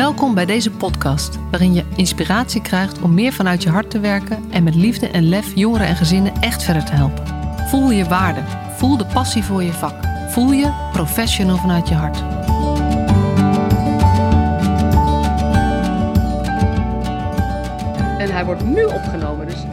Welkom 0.00 0.34
bij 0.34 0.46
deze 0.46 0.70
podcast, 0.70 1.38
waarin 1.50 1.74
je 1.74 1.84
inspiratie 1.96 2.62
krijgt 2.62 3.00
om 3.00 3.14
meer 3.14 3.32
vanuit 3.32 3.62
je 3.62 3.68
hart 3.68 3.90
te 3.90 4.00
werken 4.00 4.50
en 4.50 4.62
met 4.62 4.74
liefde 4.74 5.08
en 5.08 5.28
lef 5.28 5.54
jongeren 5.54 5.86
en 5.86 5.96
gezinnen 5.96 6.32
echt 6.40 6.62
verder 6.62 6.84
te 6.84 6.92
helpen. 6.92 7.26
Voel 7.68 7.90
je 7.90 8.04
waarde, 8.04 8.40
voel 8.76 8.96
de 8.96 9.06
passie 9.06 9.44
voor 9.44 9.62
je 9.62 9.72
vak, 9.72 9.94
voel 10.28 10.52
je 10.52 10.88
professional 10.92 11.56
vanuit 11.56 11.88
je 11.88 11.94
hart. 11.94 12.18
En 18.18 18.32
hij 18.32 18.44
wordt 18.44 18.64
nu 18.64 18.84
opgenomen, 18.84 19.46
dus 19.46 19.64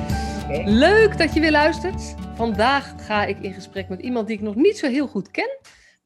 leuk 0.66 1.18
dat 1.18 1.34
je 1.34 1.40
weer 1.40 1.52
luistert. 1.52 2.16
Vandaag 2.36 2.94
ga 2.98 3.26
ik 3.26 3.38
in 3.40 3.54
gesprek 3.54 3.90
met 3.90 4.02
iemand 4.02 4.28
die 4.28 4.36
ik 4.36 4.44
nog 4.44 4.56
niet 4.56 4.78
zo 4.78 4.88
heel 4.88 5.08
goed 5.08 5.32
ken. 5.32 5.58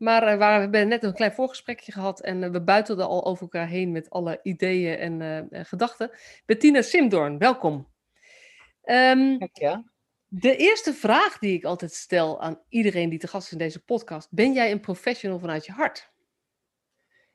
Maar 0.01 0.33
uh, 0.33 0.37
waar, 0.37 0.55
we 0.55 0.61
hebben 0.61 0.87
net 0.87 1.03
een 1.03 1.13
klein 1.13 1.33
voorgesprekje 1.33 1.91
gehad 1.91 2.21
en 2.21 2.41
uh, 2.41 2.49
we 2.49 2.61
buitelden 2.61 3.07
al 3.07 3.25
over 3.25 3.41
elkaar 3.41 3.67
heen 3.67 3.91
met 3.91 4.09
alle 4.09 4.39
ideeën 4.43 4.97
en 4.97 5.47
uh, 5.51 5.63
gedachten. 5.63 6.11
Bettina 6.45 6.81
Simdoorn, 6.81 7.37
welkom. 7.37 7.87
Um, 8.83 9.39
Dank 9.39 9.57
je. 9.57 9.83
De 10.27 10.55
eerste 10.55 10.93
vraag 10.93 11.37
die 11.37 11.53
ik 11.53 11.63
altijd 11.63 11.93
stel 11.93 12.41
aan 12.41 12.61
iedereen 12.69 13.09
die 13.09 13.19
te 13.19 13.27
gast 13.27 13.45
is 13.45 13.51
in 13.51 13.57
deze 13.57 13.83
podcast: 13.83 14.27
Ben 14.31 14.53
jij 14.53 14.71
een 14.71 14.79
professional 14.79 15.39
vanuit 15.39 15.65
je 15.65 15.71
hart? 15.71 16.11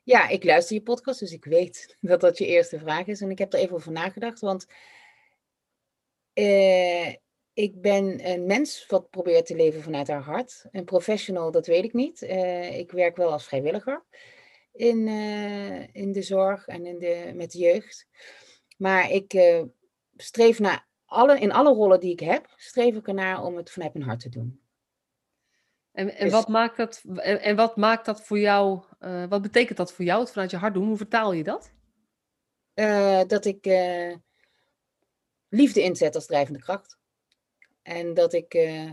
Ja, 0.02 0.28
ik 0.28 0.44
luister 0.44 0.76
je 0.76 0.82
podcast, 0.82 1.20
dus 1.20 1.32
ik 1.32 1.44
weet 1.44 1.96
dat 2.00 2.20
dat 2.20 2.38
je 2.38 2.46
eerste 2.46 2.78
vraag 2.78 3.06
is. 3.06 3.20
En 3.20 3.30
ik 3.30 3.38
heb 3.38 3.52
er 3.52 3.58
even 3.58 3.74
over 3.74 3.92
nagedacht, 3.92 4.40
want 4.40 4.66
ik 7.56 7.80
ben 7.80 8.30
een 8.30 8.46
mens 8.46 8.86
wat 8.86 9.10
probeert 9.10 9.46
te 9.46 9.56
leven 9.56 9.82
vanuit 9.82 10.08
haar 10.08 10.22
hart. 10.22 10.64
Een 10.70 10.84
professional, 10.84 11.50
dat 11.50 11.66
weet 11.66 11.84
ik 11.84 11.92
niet. 11.92 12.22
Uh, 12.22 12.78
ik 12.78 12.90
werk 12.90 13.16
wel 13.16 13.32
als 13.32 13.44
vrijwilliger 13.44 14.04
in, 14.72 15.06
uh, 15.06 15.94
in 15.94 16.12
de 16.12 16.22
zorg 16.22 16.66
en 16.66 16.86
in 16.86 16.98
de, 16.98 17.32
met 17.34 17.52
de 17.52 17.58
jeugd. 17.58 18.08
Maar 18.76 19.10
ik 19.10 19.34
uh, 19.34 19.62
streef 20.16 20.58
naar 20.58 20.88
alle, 21.04 21.38
in 21.38 21.52
alle 21.52 21.72
rollen 21.72 22.00
die 22.00 22.12
ik 22.12 22.20
heb, 22.20 22.52
streef 22.56 22.94
ik 22.94 23.08
ernaar 23.08 23.42
om 23.42 23.56
het 23.56 23.70
vanuit 23.70 23.94
mijn 23.94 24.06
hart 24.06 24.20
te 24.20 24.28
doen. 24.28 24.60
En, 25.92 26.14
en, 26.14 26.24
dus, 26.24 26.32
wat, 26.32 26.48
maakt 26.48 26.76
dat, 26.76 27.02
en, 27.14 27.40
en, 27.40 27.56
wat 27.56 27.76
maakt 27.76 28.06
dat 28.06 28.22
voor 28.24 28.38
jou, 28.38 28.82
wat 29.28 29.42
betekent 29.42 29.78
dat 29.78 29.92
voor 29.92 30.04
jou, 30.04 30.20
het 30.20 30.30
vanuit 30.30 30.50
je 30.50 30.56
hart 30.56 30.74
doen? 30.74 30.86
Hoe 30.86 30.96
vertaal 30.96 31.32
je 31.32 31.44
dat? 31.44 31.74
dat 33.28 33.44
ik 33.44 33.66
liefde 35.48 35.82
inzet 35.82 36.14
als 36.14 36.26
drijvende 36.26 36.60
kracht. 36.60 36.95
En 37.86 38.14
dat 38.14 38.32
ik. 38.32 38.54
Uh, 38.54 38.90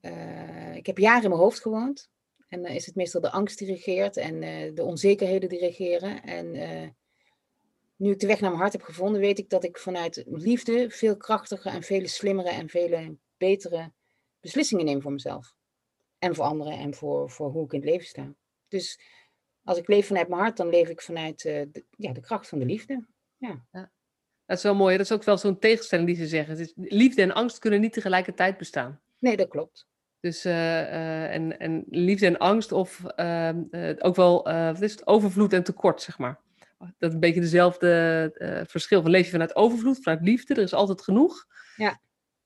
uh, 0.00 0.74
ik 0.74 0.86
heb 0.86 0.98
jaren 0.98 1.22
in 1.22 1.28
mijn 1.28 1.40
hoofd 1.40 1.60
gewoond. 1.60 2.10
En 2.48 2.62
dan 2.62 2.72
is 2.72 2.86
het 2.86 2.94
meestal 2.94 3.20
de 3.20 3.30
angst 3.30 3.58
die 3.58 3.68
regeert 3.68 4.16
en 4.16 4.42
uh, 4.42 4.74
de 4.74 4.82
onzekerheden 4.82 5.48
die 5.48 5.58
regeren. 5.58 6.22
En 6.22 6.50
nu 7.96 8.10
ik 8.10 8.18
de 8.18 8.26
weg 8.26 8.40
naar 8.40 8.50
mijn 8.50 8.62
hart 8.62 8.72
heb 8.72 8.82
gevonden, 8.82 9.20
weet 9.20 9.38
ik 9.38 9.50
dat 9.50 9.64
ik 9.64 9.78
vanuit 9.78 10.24
liefde 10.26 10.90
veel 10.90 11.16
krachtiger 11.16 11.72
en 11.72 11.82
veel 11.82 12.06
slimmere 12.06 12.50
en 12.50 12.68
veel 12.68 13.16
betere 13.36 13.92
beslissingen 14.40 14.84
neem 14.84 15.02
voor 15.02 15.12
mezelf. 15.12 15.54
En 16.18 16.34
voor 16.34 16.44
anderen 16.44 16.78
en 16.78 16.94
voor, 16.94 17.30
voor 17.30 17.50
hoe 17.50 17.64
ik 17.64 17.72
in 17.72 17.80
het 17.80 17.88
leven 17.88 18.06
sta. 18.06 18.34
Dus 18.68 19.00
als 19.64 19.78
ik 19.78 19.88
leef 19.88 20.06
vanuit 20.06 20.28
mijn 20.28 20.40
hart, 20.40 20.56
dan 20.56 20.68
leef 20.68 20.88
ik 20.88 21.02
vanuit 21.02 21.42
de, 21.42 21.84
ja, 21.90 22.12
de 22.12 22.20
kracht 22.20 22.48
van 22.48 22.58
de 22.58 22.64
liefde. 22.64 23.06
Ja. 23.36 23.66
ja. 23.72 23.92
Dat 24.46 24.56
is 24.56 24.62
wel 24.62 24.74
mooi. 24.74 24.96
Dat 24.96 25.06
is 25.06 25.12
ook 25.12 25.24
wel 25.24 25.38
zo'n 25.38 25.58
tegenstelling 25.58 26.08
die 26.08 26.16
ze 26.16 26.26
zeggen. 26.26 26.72
Liefde 26.74 27.22
en 27.22 27.34
angst 27.34 27.58
kunnen 27.58 27.80
niet 27.80 27.92
tegelijkertijd 27.92 28.58
bestaan. 28.58 29.00
Nee, 29.18 29.36
dat 29.36 29.48
klopt. 29.48 29.86
Dus 30.20 30.46
uh, 30.46 30.52
uh, 30.52 31.34
en, 31.34 31.58
en 31.58 31.84
liefde 31.90 32.26
en 32.26 32.38
angst, 32.38 32.72
of 32.72 33.02
uh, 33.16 33.50
ook 33.98 34.16
wel 34.16 34.42
wat 34.44 34.80
is 34.82 34.92
het, 34.92 35.06
overvloed 35.06 35.52
en 35.52 35.62
tekort, 35.62 36.02
zeg 36.02 36.18
maar. 36.18 36.40
Dat 36.78 37.08
is 37.08 37.14
een 37.14 37.20
beetje 37.20 37.40
dezelfde 37.40 38.64
verschil. 38.68 39.02
Van 39.02 39.10
leef 39.10 39.24
je 39.24 39.30
vanuit 39.30 39.56
overvloed, 39.56 40.02
vanuit 40.02 40.22
liefde, 40.22 40.54
er 40.54 40.62
is 40.62 40.74
altijd 40.74 41.02
genoeg. 41.02 41.46
Ja. 41.76 42.00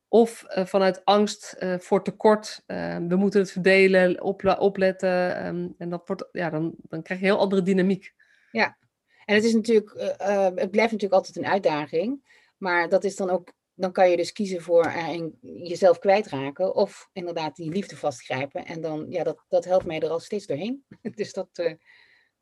Of 0.08 0.44
vanuit 0.47 1.04
angst 1.04 1.56
voor 1.78 2.04
tekort, 2.04 2.62
we 2.66 3.16
moeten 3.16 3.41
het 3.41 3.53
verdelen, 3.53 4.22
opletten. 4.58 5.47
Um, 5.47 5.74
en 5.78 5.91
dat 5.91 6.03
wordt, 6.06 6.28
ja, 6.32 6.50
dan, 6.50 6.74
dan 6.82 7.03
krijg 7.03 7.20
je 7.20 7.26
een 7.26 7.32
heel 7.32 7.42
andere 7.42 7.62
dynamiek. 7.62 8.14
Ja, 8.50 8.76
en 9.25 9.34
het 9.34 9.44
is 9.44 9.54
natuurlijk, 9.54 9.94
uh, 10.20 10.44
het 10.44 10.70
blijft 10.70 10.92
natuurlijk 10.92 11.12
altijd 11.12 11.36
een 11.36 11.47
uitdaging. 11.47 12.28
Maar 12.56 12.88
dat 12.88 13.04
is 13.04 13.16
dan 13.16 13.31
ook, 13.31 13.53
dan 13.75 13.92
kan 13.92 14.10
je 14.10 14.16
dus 14.16 14.32
kiezen 14.32 14.62
voor 14.62 14.92
jezelf 15.41 15.98
kwijtraken. 15.98 16.75
Of 16.75 17.08
inderdaad 17.12 17.56
die 17.56 17.70
liefde 17.70 17.97
vastgrijpen. 17.97 18.66
En 18.66 18.80
dan, 18.80 19.06
ja, 19.09 19.25
dat, 19.25 19.44
dat 19.48 19.64
helpt 19.64 19.86
mij 19.86 20.00
er 20.00 20.09
al 20.09 20.20
steeds 20.20 20.47
doorheen. 20.47 20.84
dus 21.14 21.32
dat, 21.32 21.48
uh, 21.60 21.72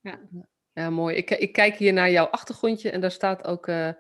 ja. 0.01 0.21
Ja, 0.73 0.91
mooi. 0.91 1.17
Ik, 1.17 1.31
ik 1.31 1.53
kijk 1.53 1.77
hier 1.77 1.93
naar 1.93 2.11
jouw 2.11 2.27
achtergrondje 2.27 2.91
en 2.91 3.01
daar 3.01 3.11
staat 3.11 3.45
ook 3.45 3.67
uh, 3.67 3.91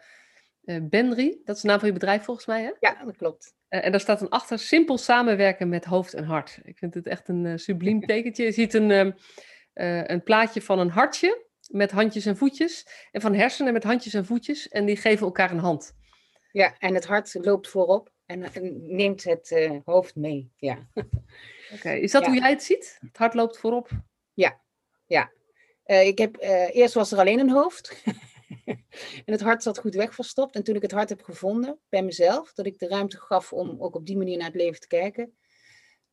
Benry. 0.82 1.40
Dat 1.44 1.56
is 1.56 1.62
de 1.62 1.68
naam 1.68 1.78
van 1.78 1.88
je 1.88 1.94
bedrijf 1.94 2.24
volgens 2.24 2.46
mij, 2.46 2.62
hè? 2.62 2.70
Ja, 2.80 3.04
dat 3.04 3.16
klopt. 3.16 3.54
en 3.68 3.90
daar 3.90 4.00
staat 4.00 4.20
een 4.20 4.28
achter, 4.28 4.58
simpel 4.58 4.98
samenwerken 4.98 5.68
met 5.68 5.84
hoofd 5.84 6.14
en 6.14 6.24
hart. 6.24 6.58
Ik 6.62 6.78
vind 6.78 6.94
het 6.94 7.06
echt 7.06 7.28
een 7.28 7.58
subliem 7.58 8.00
tekentje. 8.06 8.44
Je 8.44 8.52
ziet 8.52 8.74
een, 8.74 9.14
een 10.12 10.22
plaatje 10.22 10.62
van 10.62 10.78
een 10.78 10.90
hartje 10.90 11.46
met 11.68 11.90
handjes 11.90 12.26
en 12.26 12.36
voetjes. 12.36 12.86
En 13.12 13.20
van 13.20 13.34
hersenen 13.34 13.72
met 13.72 13.84
handjes 13.84 14.14
en 14.14 14.26
voetjes. 14.26 14.68
En 14.68 14.86
die 14.86 14.96
geven 14.96 15.26
elkaar 15.26 15.50
een 15.50 15.58
hand. 15.58 15.96
Ja, 16.52 16.78
en 16.78 16.94
het 16.94 17.06
hart 17.06 17.34
loopt 17.34 17.68
voorop 17.68 18.12
en, 18.26 18.50
neemt 18.86 19.24
het 19.24 19.50
uh, 19.50 19.80
hoofd 19.84 20.16
mee. 20.16 20.52
Ja. 20.56 20.88
Oké, 21.74 21.90
is 21.90 22.10
dat 22.10 22.26
hoe 22.26 22.34
jij 22.34 22.50
het 22.50 22.62
ziet? 22.62 22.98
Het 23.00 23.16
hart 23.16 23.34
loopt 23.34 23.58
voorop? 23.58 23.90
Ja, 24.34 24.60
ja. 25.06 25.32
Uh, 25.86 26.06
ik 26.06 26.18
heb, 26.18 26.42
uh, 26.42 26.74
eerst 26.76 26.94
was 26.94 27.12
er 27.12 27.18
alleen 27.18 27.38
een 27.38 27.50
hoofd. 27.50 28.02
en 28.64 29.32
het 29.32 29.40
hart 29.40 29.62
zat 29.62 29.78
goed 29.78 29.94
weg 29.94 30.14
verstopt. 30.14 30.54
En 30.54 30.62
toen 30.62 30.74
ik 30.74 30.82
het 30.82 30.92
hart 30.92 31.08
heb 31.08 31.22
gevonden 31.22 31.78
bij 31.88 32.02
mezelf, 32.02 32.52
dat 32.52 32.66
ik 32.66 32.78
de 32.78 32.88
ruimte 32.88 33.16
gaf 33.16 33.52
om 33.52 33.76
ook 33.82 33.94
op 33.94 34.06
die 34.06 34.16
manier 34.16 34.36
naar 34.36 34.46
het 34.46 34.56
leven 34.56 34.80
te 34.80 34.86
kijken, 34.86 35.38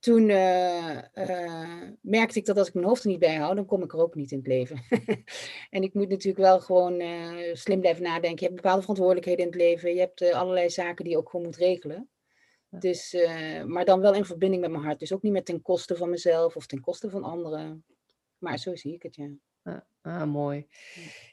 toen 0.06 0.30
uh, 0.30 0.98
uh, 1.16 1.82
merkte 2.02 2.40
ik 2.40 2.46
dat 2.46 2.58
als 2.58 2.68
ik 2.68 2.74
mijn 2.74 2.86
hoofd 2.86 3.04
er 3.04 3.10
niet 3.10 3.20
bij 3.20 3.36
hou, 3.36 3.56
dan 3.56 3.66
kom 3.66 3.84
ik 3.84 3.94
er 3.94 4.00
ook 4.00 4.16
niet 4.16 4.32
in 4.32 4.38
het 4.38 4.48
leven. 4.48 4.84
en 5.76 5.84
ik 5.84 5.94
moet 5.94 6.10
natuurlijk 6.10 6.44
wel 6.44 6.60
gewoon 6.60 7.02
uh, 7.02 7.54
slim 7.54 7.80
blijven 7.80 8.04
nadenken. 8.04 8.40
Je 8.40 8.46
hebt 8.46 8.56
bepaalde 8.56 8.82
verantwoordelijkheden 8.82 9.46
in 9.46 9.52
het 9.52 9.60
leven. 9.62 9.94
Je 9.94 10.00
hebt 10.00 10.34
allerlei 10.34 10.70
zaken 10.70 11.04
die 11.04 11.14
je 11.14 11.20
ook 11.20 11.30
gewoon 11.30 11.46
moet 11.46 11.56
regelen. 11.56 12.10
Dus, 12.70 13.16
maar 13.66 13.86
dan 13.86 14.00
wel 14.00 14.14
in 14.14 14.26
verbinding 14.26 14.62
met 14.62 14.72
mijn 14.72 14.84
hart. 14.84 15.00
Dus 15.00 15.14
ook 15.14 15.22
niet 15.22 15.32
met 15.32 15.46
ten 15.46 15.62
koste 15.62 15.96
van 15.96 16.10
mezelf 16.10 16.56
of 16.56 16.66
ten 16.66 16.82
koste 16.82 17.10
van 17.10 17.24
anderen. 17.24 17.86
Maar 18.38 18.58
zo 18.58 18.76
zie 18.76 18.94
ik 18.94 19.04
het, 19.04 19.16
ja. 19.16 19.30
Ah, 19.64 19.78
ah 20.02 20.24
mooi. 20.24 20.68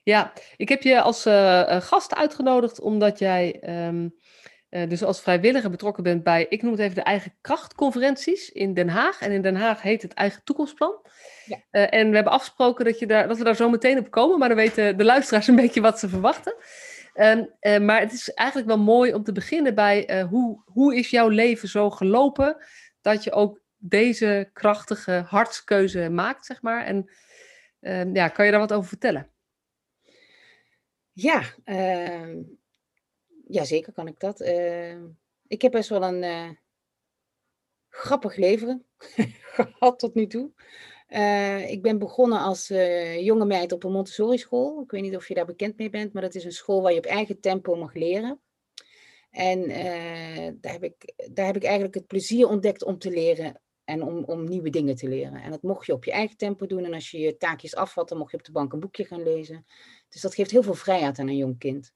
Ja, 0.03 0.33
ik 0.56 0.69
heb 0.69 0.83
je 0.83 1.00
als 1.00 1.22
gast 1.87 2.15
uitgenodigd 2.15 2.81
omdat 2.81 3.19
jij... 3.19 3.62
Um, 3.87 4.15
uh, 4.72 4.88
dus 4.88 5.03
als 5.03 5.21
vrijwilliger 5.21 5.71
betrokken 5.71 6.03
bent 6.03 6.22
bij, 6.22 6.47
ik 6.49 6.62
noem 6.62 6.72
het 6.72 6.81
even 6.81 6.94
de 6.94 7.03
eigen 7.03 7.34
krachtconferenties 7.41 8.50
in 8.50 8.75
Den 8.75 8.88
Haag. 8.88 9.21
En 9.21 9.33
in 9.33 9.43
Den 9.43 9.56
Haag 9.56 9.83
heet 9.83 10.03
het 10.03 10.15
eigen 10.15 10.44
toekomstplan. 10.44 11.06
Ja. 11.44 11.56
Uh, 11.56 11.94
en 11.94 12.09
we 12.09 12.15
hebben 12.15 12.33
afgesproken 12.33 12.84
dat, 12.84 12.99
je 12.99 13.06
daar, 13.06 13.28
dat 13.28 13.38
we 13.38 13.44
daar 13.44 13.56
zo 13.56 13.71
meteen 13.71 13.99
op 13.99 14.10
komen, 14.10 14.38
maar 14.38 14.49
dan 14.49 14.56
weten 14.56 14.97
de 14.97 15.05
luisteraars 15.05 15.47
een 15.47 15.56
beetje 15.56 15.81
wat 15.81 15.99
ze 15.99 16.09
verwachten. 16.09 16.55
Uh, 17.15 17.78
maar 17.78 18.00
het 18.00 18.12
is 18.12 18.31
eigenlijk 18.34 18.69
wel 18.69 18.78
mooi 18.78 19.15
om 19.15 19.25
te 19.25 19.33
beginnen 19.33 19.75
bij 19.75 20.27
hoe, 20.31 20.62
hoe 20.65 20.97
is 20.97 21.10
jouw 21.10 21.28
leven 21.28 21.69
zo 21.69 21.91
gelopen 21.91 22.56
dat 23.00 23.25
je 23.25 23.33
ook 23.33 23.60
deze 23.77 24.50
krachtige 24.53 25.25
hartskeuze 25.27 26.09
maakt, 26.09 26.47
zeg 26.47 26.62
maar. 26.62 26.84
En 26.84 27.10
ehm, 27.81 28.15
ja, 28.15 28.28
kan 28.28 28.44
je 28.44 28.50
daar 28.50 28.60
wat 28.60 28.72
over 28.72 28.89
vertellen? 28.89 29.31
Ja, 31.12 31.43
ehm, 31.65 32.39
ja, 33.52 33.64
zeker 33.64 33.92
kan 33.92 34.06
ik 34.06 34.20
dat. 34.20 34.40
Uh, 34.40 34.96
ik 35.46 35.62
heb 35.62 35.72
best 35.72 35.88
wel 35.88 36.02
een 36.02 36.22
uh, 36.22 36.50
grappig 37.88 38.36
leven 38.36 38.86
gehad 39.56 39.98
tot 39.98 40.14
nu 40.14 40.26
toe. 40.26 40.50
Uh, 41.08 41.70
ik 41.70 41.82
ben 41.82 41.98
begonnen 41.98 42.38
als 42.38 42.68
jonge 43.18 43.44
meid 43.44 43.72
op 43.72 43.84
een 43.84 43.92
Montessori 43.92 44.38
school. 44.38 44.82
Ik 44.82 44.91
weet 44.91 45.03
niet 45.03 45.16
of 45.16 45.28
je 45.28 45.34
daar 45.34 45.47
bekend 45.47 45.78
mee 45.78 45.91
bent, 45.91 46.12
maar 46.12 46.22
dat 46.22 46.34
is 46.34 46.44
een 46.44 46.53
school 46.53 46.82
waar 46.82 46.92
je 46.92 46.98
op 46.98 47.04
eigen 47.04 47.41
tempo 47.41 47.77
mag 47.77 47.94
leren. 47.94 48.41
En 49.30 49.68
daar, 50.60 50.72
heb 50.72 50.84
ik, 50.84 51.15
daar 51.32 51.47
heb 51.47 51.56
ik 51.56 51.65
eigenlijk 51.65 51.94
het 51.94 52.06
plezier 52.06 52.48
ontdekt 52.48 52.84
om 52.84 52.98
te 52.98 53.10
leren 53.10 53.60
en 53.84 54.03
om, 54.03 54.24
om 54.24 54.44
nieuwe 54.44 54.71
dingen 54.71 54.94
te 54.94 55.09
leren. 55.09 55.42
En 55.42 55.50
dat 55.50 55.62
mocht 55.62 55.86
je 55.86 55.92
op 55.92 56.04
je 56.04 56.12
eigen 56.12 56.36
tempo 56.36 56.66
doen. 56.66 56.84
En 56.84 56.94
als 56.94 57.10
je 57.10 57.18
je 57.18 57.36
taakjes 57.36 57.74
afvat, 57.74 58.09
dan 58.09 58.18
mocht 58.18 58.30
je 58.30 58.36
op 58.36 58.44
de 58.44 58.53
bank 58.53 58.72
een 58.72 58.80
boekje 58.80 59.04
gaan 59.04 59.22
lezen. 59.22 59.66
Dus 60.09 60.21
dat 60.21 60.34
geeft 60.34 60.50
heel 60.50 60.62
veel 60.62 60.74
vrijheid 60.74 61.18
aan 61.18 61.28
een 61.28 61.36
jong 61.36 61.59
kind. 61.59 61.92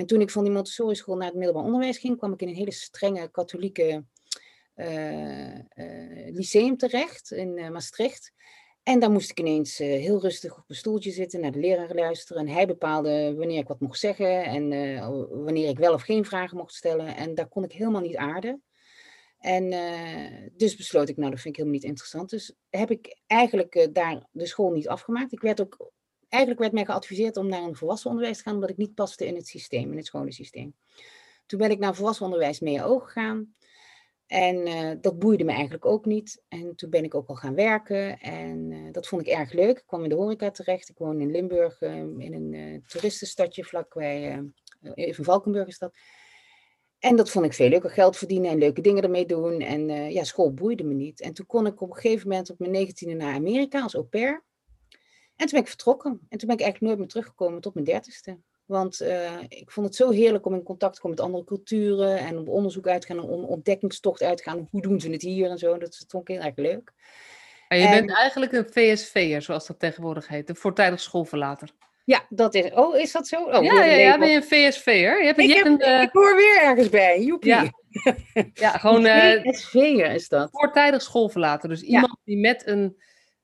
En 0.00 0.06
toen 0.06 0.20
ik 0.20 0.30
van 0.30 0.44
die 0.44 0.52
Montessori 0.52 0.94
school 0.94 1.16
naar 1.16 1.26
het 1.26 1.36
middelbaar 1.36 1.64
onderwijs 1.64 1.98
ging, 1.98 2.16
kwam 2.16 2.32
ik 2.32 2.42
in 2.42 2.48
een 2.48 2.54
hele 2.54 2.72
strenge 2.72 3.30
katholieke 3.30 4.04
uh, 4.76 5.58
lyceum 6.30 6.76
terecht 6.76 7.30
in 7.30 7.58
uh, 7.58 7.68
Maastricht. 7.68 8.32
En 8.82 9.00
daar 9.00 9.10
moest 9.10 9.30
ik 9.30 9.40
ineens 9.40 9.78
heel 9.78 10.20
rustig 10.20 10.58
op 10.58 10.64
een 10.66 10.74
stoeltje 10.74 11.10
zitten, 11.10 11.40
naar 11.40 11.52
de 11.52 11.58
leraar 11.58 11.94
luisteren. 11.94 12.46
En 12.46 12.52
hij 12.52 12.66
bepaalde 12.66 13.34
wanneer 13.36 13.58
ik 13.58 13.68
wat 13.68 13.80
mocht 13.80 13.98
zeggen 13.98 14.44
en 14.44 14.68
wanneer 15.44 15.68
ik 15.68 15.78
wel 15.78 15.94
of 15.94 16.02
geen 16.02 16.24
vragen 16.24 16.56
mocht 16.56 16.74
stellen. 16.74 17.16
En 17.16 17.34
daar 17.34 17.48
kon 17.48 17.64
ik 17.64 17.72
helemaal 17.72 18.00
niet 18.00 18.16
aarden. 18.16 18.62
En 19.38 19.70
dus 20.56 20.76
besloot 20.76 21.08
ik, 21.08 21.16
nou 21.16 21.30
dat 21.30 21.40
vind 21.40 21.56
ik 21.56 21.60
helemaal 21.60 21.80
niet 21.80 21.90
interessant. 21.90 22.30
Dus 22.30 22.54
heb 22.70 22.90
ik 22.90 23.20
eigenlijk 23.26 23.88
daar 23.92 24.26
de 24.30 24.46
school 24.46 24.70
niet 24.70 24.88
afgemaakt. 24.88 25.32
Ik 25.32 25.40
werd 25.40 25.60
ook 25.60 25.92
eigenlijk 26.30 26.62
werd 26.62 26.72
mij 26.72 26.84
geadviseerd 26.84 27.36
om 27.36 27.48
naar 27.48 27.62
een 27.62 27.76
volwassenenonderwijs 27.76 28.38
te 28.38 28.44
gaan, 28.44 28.54
omdat 28.54 28.70
ik 28.70 28.76
niet 28.76 28.94
paste 28.94 29.26
in 29.26 29.34
het 29.34 29.46
systeem, 29.46 29.90
in 29.90 29.96
het 29.96 30.06
scholensysteem. 30.06 30.74
Toen 31.46 31.58
ben 31.58 31.70
ik 31.70 31.78
naar 31.78 31.94
volwassenenonderwijs 31.94 32.60
MEO 32.60 32.98
gegaan. 32.98 33.54
En 34.26 34.66
uh, 34.66 34.90
dat 35.00 35.18
boeide 35.18 35.44
me 35.44 35.52
eigenlijk 35.52 35.86
ook 35.86 36.04
niet. 36.04 36.42
En 36.48 36.74
toen 36.76 36.90
ben 36.90 37.04
ik 37.04 37.14
ook 37.14 37.28
al 37.28 37.34
gaan 37.34 37.54
werken. 37.54 38.20
En 38.20 38.70
uh, 38.70 38.92
dat 38.92 39.06
vond 39.06 39.22
ik 39.22 39.28
erg 39.28 39.52
leuk. 39.52 39.78
Ik 39.78 39.86
kwam 39.86 40.02
in 40.02 40.08
de 40.08 40.14
horeca 40.14 40.50
terecht. 40.50 40.88
Ik 40.88 40.98
woon 40.98 41.20
in 41.20 41.30
Limburg, 41.30 41.80
uh, 41.80 41.94
in 41.96 42.32
een 42.34 42.84
toeristenstadje 42.86 43.64
vlakbij, 43.64 44.44
even 44.94 45.24
Valkenburg 45.24 45.68
is 45.68 45.78
dat. 45.78 45.94
En 46.98 47.16
dat 47.16 47.30
vond 47.30 47.44
ik 47.44 47.52
veel 47.52 47.68
leuker. 47.68 47.90
Geld 47.90 48.16
verdienen 48.16 48.50
en 48.50 48.58
leuke 48.58 48.80
dingen 48.80 49.02
ermee 49.02 49.26
doen. 49.26 49.60
En 49.60 50.12
ja, 50.12 50.24
school 50.24 50.54
boeide 50.54 50.84
me 50.84 50.94
niet. 50.94 51.20
En 51.20 51.32
toen 51.32 51.46
kon 51.46 51.66
ik 51.66 51.80
op 51.80 51.88
een 51.90 51.96
gegeven 51.96 52.28
moment 52.28 52.50
op 52.50 52.58
mijn 52.58 52.70
negentiende 52.70 53.14
naar 53.14 53.34
Amerika 53.34 53.82
als 53.82 53.94
au 53.94 54.04
pair. 54.04 54.44
En 55.40 55.46
toen 55.46 55.58
ben 55.58 55.60
ik 55.60 55.68
vertrokken. 55.68 56.10
En 56.28 56.38
toen 56.38 56.48
ben 56.48 56.56
ik 56.56 56.62
eigenlijk 56.62 56.80
nooit 56.80 56.98
meer 56.98 57.08
teruggekomen 57.08 57.60
tot 57.60 57.74
mijn 57.74 57.86
dertigste. 57.86 58.38
Want 58.64 59.02
uh, 59.02 59.40
ik 59.48 59.70
vond 59.70 59.86
het 59.86 59.96
zo 59.96 60.10
heerlijk 60.10 60.46
om 60.46 60.54
in 60.54 60.62
contact 60.62 60.94
te 60.94 61.00
komen 61.00 61.16
met 61.16 61.26
andere 61.26 61.44
culturen 61.44 62.18
en 62.18 62.38
op 62.38 62.48
onderzoek 62.48 62.86
uit 62.86 63.00
te 63.00 63.06
gaan, 63.06 63.20
om 63.20 63.44
ontdekkingstocht 63.44 64.22
uit 64.22 64.36
te 64.36 64.42
gaan. 64.42 64.68
Hoe 64.70 64.82
doen 64.82 65.00
ze 65.00 65.10
het 65.10 65.22
hier 65.22 65.50
en 65.50 65.58
zo. 65.58 65.78
Dat 65.78 66.04
vond 66.08 66.28
ik 66.28 66.34
heel 66.36 66.46
erg 66.46 66.56
leuk. 66.56 66.92
Maar 67.68 67.78
je 67.78 67.86
en, 67.86 67.90
bent 67.90 68.18
eigenlijk 68.18 68.52
een 68.52 68.68
VSV'er, 68.70 69.42
zoals 69.42 69.66
dat 69.66 69.78
tegenwoordig 69.78 70.28
heet, 70.28 70.48
een 70.48 70.56
voortijdig 70.56 71.00
schoolverlater. 71.00 71.70
Ja, 72.04 72.26
dat 72.28 72.54
is. 72.54 72.70
Oh, 72.72 72.98
is 72.98 73.12
dat 73.12 73.28
zo? 73.28 73.44
Oh, 73.44 73.64
ja, 73.64 73.84
ja, 73.84 73.96
ja, 73.96 74.18
ben 74.18 74.28
je 74.28 74.36
een 74.36 74.72
VSV'er? 74.72 75.20
Je 75.20 75.26
hebt, 75.26 75.38
ik, 75.38 75.46
je 75.46 75.54
heb, 75.54 75.66
een, 75.66 75.88
uh... 75.88 76.02
ik 76.02 76.10
hoor 76.12 76.36
weer 76.36 76.60
ergens 76.62 76.88
bij. 76.88 77.22
Joepie. 77.22 77.50
Ja, 77.50 77.70
ja 78.54 78.70
gewoon. 78.70 79.06
Uh, 79.06 79.42
VSV'er 79.42 80.10
is 80.10 80.28
dat. 80.28 80.48
Voortijdig 80.52 81.02
schoolverlater. 81.02 81.68
Dus 81.68 81.82
iemand 81.82 82.12
ja. 82.12 82.20
die 82.24 82.38
met 82.38 82.66
een 82.66 82.96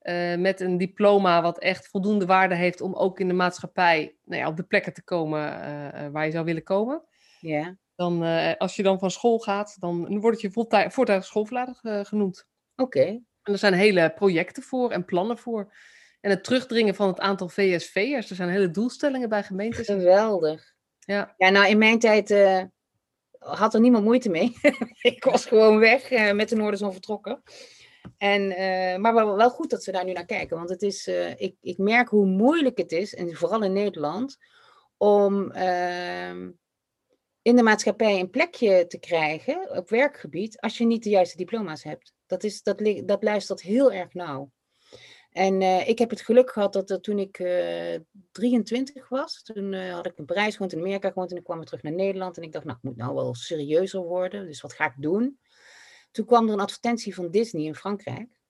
uh, 0.06 0.36
met 0.36 0.60
een 0.60 0.78
diploma 0.78 1.42
wat 1.42 1.58
echt 1.58 1.88
voldoende 1.88 2.26
waarde 2.26 2.54
heeft 2.54 2.80
om 2.80 2.94
ook 2.94 3.20
in 3.20 3.28
de 3.28 3.34
maatschappij 3.34 4.16
nou 4.24 4.40
ja, 4.40 4.48
op 4.48 4.56
de 4.56 4.62
plekken 4.62 4.92
te 4.92 5.04
komen 5.04 5.40
uh, 5.40 6.06
waar 6.12 6.24
je 6.24 6.30
zou 6.30 6.44
willen 6.44 6.62
komen. 6.62 7.02
Ja. 7.40 7.76
Dan, 7.94 8.24
uh, 8.24 8.52
als 8.58 8.76
je 8.76 8.82
dan 8.82 8.98
van 8.98 9.10
school 9.10 9.38
gaat, 9.38 9.76
dan 9.80 10.20
word 10.20 10.40
je 10.40 10.50
voortijdig 10.50 11.24
schoolverlater 11.24 12.04
genoemd. 12.06 12.46
Oké. 12.76 12.98
Okay. 12.98 13.22
En 13.42 13.52
er 13.52 13.58
zijn 13.58 13.72
hele 13.72 14.12
projecten 14.14 14.62
voor 14.62 14.90
en 14.90 15.04
plannen 15.04 15.38
voor. 15.38 15.74
En 16.20 16.30
het 16.30 16.44
terugdringen 16.44 16.94
van 16.94 17.08
het 17.08 17.20
aantal 17.20 17.48
VSV'ers. 17.48 18.30
Er 18.30 18.36
zijn 18.36 18.48
hele 18.48 18.70
doelstellingen 18.70 19.28
bij 19.28 19.42
gemeentes. 19.42 19.86
Geweldig. 19.86 20.74
Ja, 20.98 21.34
ja 21.36 21.48
nou 21.48 21.68
in 21.68 21.78
mijn 21.78 21.98
tijd 21.98 22.34
had 23.38 23.74
er 23.74 23.80
niemand 23.80 24.04
moeite 24.04 24.28
mee. 24.28 24.56
ik 25.12 25.24
was 25.24 25.46
gewoon 25.46 25.78
weg 25.78 26.32
met 26.32 26.48
de 26.48 26.56
Noorderzon 26.56 26.92
vertrokken. 26.92 27.42
En, 28.18 28.42
uh, 28.42 28.96
maar 28.96 29.14
wel, 29.14 29.50
goed 29.50 29.70
dat 29.70 29.82
ze 29.82 29.92
daar 29.92 30.04
nu 30.04 30.12
naar 30.12 30.24
kijken. 30.24 30.56
Want 30.56 30.68
het 30.68 30.82
is, 30.82 31.08
uh, 31.08 31.30
ik, 31.30 31.56
ik 31.60 31.78
merk 31.78 32.08
hoe 32.08 32.26
moeilijk 32.26 32.78
het 32.78 32.92
is, 32.92 33.14
en 33.14 33.34
vooral 33.34 33.62
in 33.62 33.72
Nederland, 33.72 34.36
om 34.96 35.52
uh, 35.52 36.30
in 37.42 37.56
de 37.56 37.62
maatschappij 37.62 38.20
een 38.20 38.30
plekje 38.30 38.86
te 38.86 38.98
krijgen 38.98 39.76
op 39.76 39.88
werkgebied 39.88 40.60
als 40.60 40.78
je 40.78 40.84
niet 40.84 41.02
de 41.02 41.10
juiste 41.10 41.36
diploma's 41.36 41.82
hebt. 41.82 42.12
Dat, 42.26 42.44
is, 42.44 42.62
dat, 42.62 42.82
dat 43.04 43.22
luistert 43.22 43.62
heel 43.62 43.92
erg 43.92 44.14
nauw. 44.14 44.50
En 45.30 45.60
uh, 45.60 45.88
ik 45.88 45.98
heb 45.98 46.10
het 46.10 46.20
geluk 46.20 46.50
gehad 46.50 46.72
dat 46.72 47.02
toen 47.02 47.18
ik 47.18 47.36
23 48.32 49.08
was, 49.08 49.42
toen 49.42 49.74
had 49.74 50.06
ik 50.06 50.18
in 50.18 50.24
Parijs 50.24 50.54
gewoond, 50.54 50.72
in 50.72 50.78
Amerika 50.78 51.08
gewoond 51.08 51.30
en 51.30 51.36
ik 51.36 51.44
kwam 51.44 51.56
weer 51.56 51.66
terug 51.66 51.82
naar 51.82 51.92
Nederland. 51.92 52.36
En 52.36 52.42
ik 52.42 52.52
dacht, 52.52 52.64
nou, 52.64 52.76
ik 52.76 52.84
moet 52.84 52.96
nou 52.96 53.14
wel 53.14 53.34
serieuzer 53.34 54.00
worden, 54.00 54.46
dus 54.46 54.60
wat 54.60 54.72
ga 54.72 54.84
ik 54.86 54.94
doen? 54.96 55.38
Toen 56.16 56.26
kwam 56.26 56.46
er 56.46 56.52
een 56.52 56.60
advertentie 56.60 57.14
van 57.14 57.30
Disney 57.30 57.64
in 57.64 57.74
Frankrijk. 57.74 58.40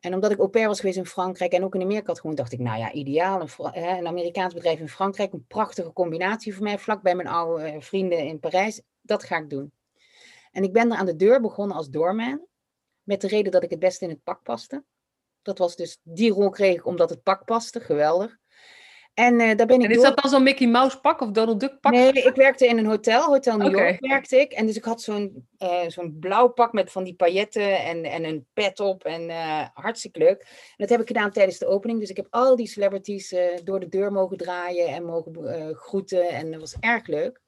En 0.00 0.14
omdat 0.14 0.30
ik 0.30 0.38
au 0.38 0.48
pair 0.48 0.66
was 0.66 0.80
geweest 0.80 0.98
in 0.98 1.06
Frankrijk 1.06 1.52
en 1.52 1.64
ook 1.64 1.74
in 1.74 1.82
Amerika 1.82 2.06
had 2.06 2.20
gewoon, 2.20 2.36
dacht 2.36 2.52
ik, 2.52 2.58
nou 2.58 2.78
ja, 2.78 2.92
ideaal. 2.92 3.40
Een, 3.40 3.72
hè, 3.72 3.98
een 3.98 4.06
Amerikaans 4.06 4.54
bedrijf 4.54 4.80
in 4.80 4.88
Frankrijk, 4.88 5.32
een 5.32 5.46
prachtige 5.46 5.92
combinatie 5.92 6.54
voor 6.54 6.62
mij, 6.62 6.78
vlak 6.78 7.02
bij 7.02 7.14
mijn 7.14 7.28
oude 7.28 7.64
eh, 7.64 7.80
vrienden 7.80 8.18
in 8.18 8.40
Parijs. 8.40 8.82
Dat 9.00 9.24
ga 9.24 9.36
ik 9.36 9.50
doen. 9.50 9.72
En 10.52 10.62
ik 10.62 10.72
ben 10.72 10.90
er 10.90 10.96
aan 10.96 11.06
de 11.06 11.16
deur 11.16 11.40
begonnen 11.40 11.76
als 11.76 11.88
doorman, 11.88 12.46
met 13.02 13.20
de 13.20 13.28
reden 13.28 13.52
dat 13.52 13.62
ik 13.62 13.70
het 13.70 13.78
best 13.78 14.02
in 14.02 14.08
het 14.08 14.22
pak 14.22 14.42
paste. 14.42 14.84
Dat 15.42 15.58
was 15.58 15.76
dus, 15.76 15.98
die 16.02 16.32
rol 16.32 16.50
kreeg 16.50 16.74
ik 16.74 16.86
omdat 16.86 17.10
het 17.10 17.22
pak 17.22 17.44
paste, 17.44 17.80
geweldig. 17.80 18.38
En 19.14 19.40
uh, 19.40 19.56
daar 19.56 19.66
ben 19.66 19.80
ik 19.80 19.84
en 19.84 19.90
is 19.90 19.96
door... 19.96 20.04
dat 20.04 20.16
dan 20.16 20.30
zo'n 20.30 20.42
Mickey 20.42 20.66
Mouse 20.66 21.00
pak 21.00 21.20
of 21.20 21.30
Donald 21.30 21.60
Duck 21.60 21.80
pak? 21.80 21.92
Nee, 21.92 22.12
ik 22.12 22.34
werkte 22.34 22.66
in 22.66 22.78
een 22.78 22.86
hotel, 22.86 23.24
Hotel 23.24 23.56
New 23.56 23.66
okay. 23.68 23.88
York 23.88 24.06
werkte 24.06 24.40
ik. 24.40 24.52
En 24.52 24.66
dus 24.66 24.76
ik 24.76 24.84
had 24.84 25.02
zo'n 25.02 25.48
uh, 25.58 25.88
zo'n 25.88 26.16
blauw 26.20 26.48
pak 26.48 26.72
met 26.72 26.92
van 26.92 27.04
die 27.04 27.14
pailletten 27.14 27.84
en, 27.84 28.04
en 28.04 28.24
een 28.24 28.46
pet 28.52 28.80
op. 28.80 29.04
En 29.04 29.28
uh, 29.28 29.66
hartstikke 29.74 30.18
leuk. 30.18 30.40
En 30.40 30.74
dat 30.76 30.88
heb 30.88 31.00
ik 31.00 31.06
gedaan 31.06 31.30
tijdens 31.30 31.58
de 31.58 31.66
opening. 31.66 32.00
Dus 32.00 32.10
ik 32.10 32.16
heb 32.16 32.26
al 32.30 32.56
die 32.56 32.66
celebrities 32.66 33.34
door 33.64 33.80
de 33.80 33.88
deur 33.88 34.12
mogen 34.12 34.36
draaien 34.36 34.86
en 34.88 35.04
mogen 35.04 35.74
groeten. 35.74 36.28
En 36.28 36.50
dat 36.50 36.60
was 36.60 36.76
erg 36.80 37.06
leuk. 37.06 37.40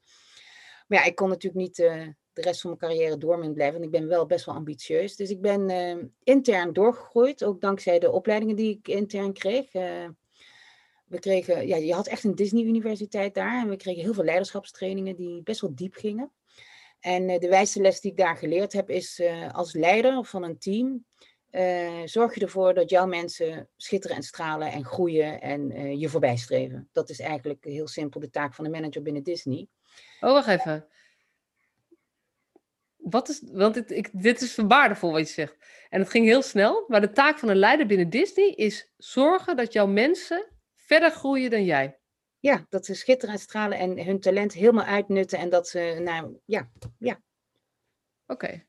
Maar 0.87 0.99
ja, 0.99 1.05
ik 1.05 1.15
kon 1.15 1.29
natuurlijk 1.29 1.63
niet 1.63 1.75
de 1.75 2.41
rest 2.41 2.61
van 2.61 2.75
mijn 2.79 2.91
carrière 2.91 3.17
door 3.17 3.53
blijven. 3.53 3.79
En 3.79 3.85
ik 3.85 3.91
ben 3.91 4.07
wel 4.07 4.25
best 4.25 4.45
wel 4.45 4.55
ambitieus. 4.55 5.15
Dus 5.15 5.29
ik 5.29 5.41
ben 5.41 6.13
intern 6.23 6.73
doorgegroeid. 6.73 7.43
Ook 7.43 7.61
dankzij 7.61 7.99
de 7.99 8.11
opleidingen 8.11 8.55
die 8.55 8.77
ik 8.77 8.87
intern 8.87 9.33
kreeg 9.33 9.71
we 11.05 11.19
kregen, 11.19 11.67
ja, 11.67 11.75
je 11.75 11.93
had 11.93 12.07
echt 12.07 12.23
een 12.23 12.35
Disney-universiteit 12.35 13.33
daar. 13.33 13.61
En 13.61 13.69
we 13.69 13.75
kregen 13.75 14.03
heel 14.03 14.13
veel 14.13 14.23
leiderschapstrainingen 14.23 15.15
die 15.15 15.43
best 15.43 15.61
wel 15.61 15.75
diep 15.75 15.93
gingen. 15.93 16.31
En 16.99 17.29
uh, 17.29 17.39
de 17.39 17.49
wijste 17.49 17.81
les 17.81 18.01
die 18.01 18.11
ik 18.11 18.17
daar 18.17 18.37
geleerd 18.37 18.73
heb 18.73 18.89
is 18.89 19.19
uh, 19.19 19.53
als 19.53 19.73
leider 19.73 20.25
van 20.25 20.43
een 20.43 20.57
team. 20.57 21.05
Uh, 21.51 22.01
zorg 22.05 22.35
je 22.35 22.41
ervoor 22.41 22.73
dat 22.73 22.89
jouw 22.89 23.05
mensen 23.05 23.69
schitteren 23.77 24.17
en 24.17 24.23
stralen 24.23 24.71
en 24.71 24.85
groeien 24.85 25.41
en 25.41 25.99
je 25.99 26.09
voorbij 26.09 26.37
streven. 26.37 26.89
Dat 26.91 27.09
is 27.09 27.19
eigenlijk 27.19 27.63
heel 27.63 27.87
simpel 27.87 28.19
de 28.19 28.29
taak 28.29 28.53
van 28.53 28.65
een 28.65 28.71
manager 28.71 29.01
binnen 29.01 29.23
Disney. 29.23 29.67
Oh, 30.19 30.31
wacht 30.31 30.47
even. 30.47 30.87
Wat 32.95 33.29
is, 33.29 33.41
want 33.51 33.91
ik, 33.91 34.09
dit 34.11 34.41
is 34.41 34.55
waardevol 34.55 35.11
wat 35.11 35.27
je 35.27 35.33
zegt. 35.33 35.55
En 35.89 35.99
het 35.99 36.09
ging 36.09 36.25
heel 36.25 36.41
snel. 36.41 36.85
Maar 36.87 37.01
de 37.01 37.11
taak 37.11 37.39
van 37.39 37.49
een 37.49 37.57
leider 37.57 37.85
binnen 37.85 38.09
Disney 38.09 38.49
is 38.49 38.91
zorgen 38.97 39.55
dat 39.55 39.73
jouw 39.73 39.87
mensen 39.87 40.54
verder 40.85 41.11
groeien 41.11 41.49
dan 41.49 41.65
jij. 41.65 41.99
Ja, 42.39 42.65
dat 42.69 42.85
ze 42.85 42.93
schitteren 42.93 43.35
en 43.35 43.41
stralen 43.41 43.77
en 43.77 44.05
hun 44.05 44.19
talent 44.19 44.53
helemaal 44.53 44.85
uitnutten 44.85 45.39
en 45.39 45.49
dat 45.49 45.67
ze, 45.67 45.99
nou 46.03 46.39
ja, 46.45 46.69
ja. 46.97 47.21
Oké. 48.27 48.45
Okay. 48.45 48.67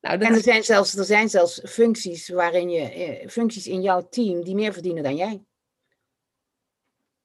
Nou, 0.00 0.20
en 0.20 0.34
er 0.34 0.42
zijn, 0.42 0.64
zelfs, 0.64 0.96
er 0.96 1.04
zijn 1.04 1.28
zelfs 1.28 1.60
functies 1.64 2.28
waarin 2.28 2.70
je, 2.70 2.80
eh, 2.80 3.28
functies 3.28 3.66
in 3.66 3.82
jouw 3.82 4.08
team 4.08 4.44
die 4.44 4.54
meer 4.54 4.72
verdienen 4.72 5.02
dan 5.02 5.16
jij. 5.16 5.44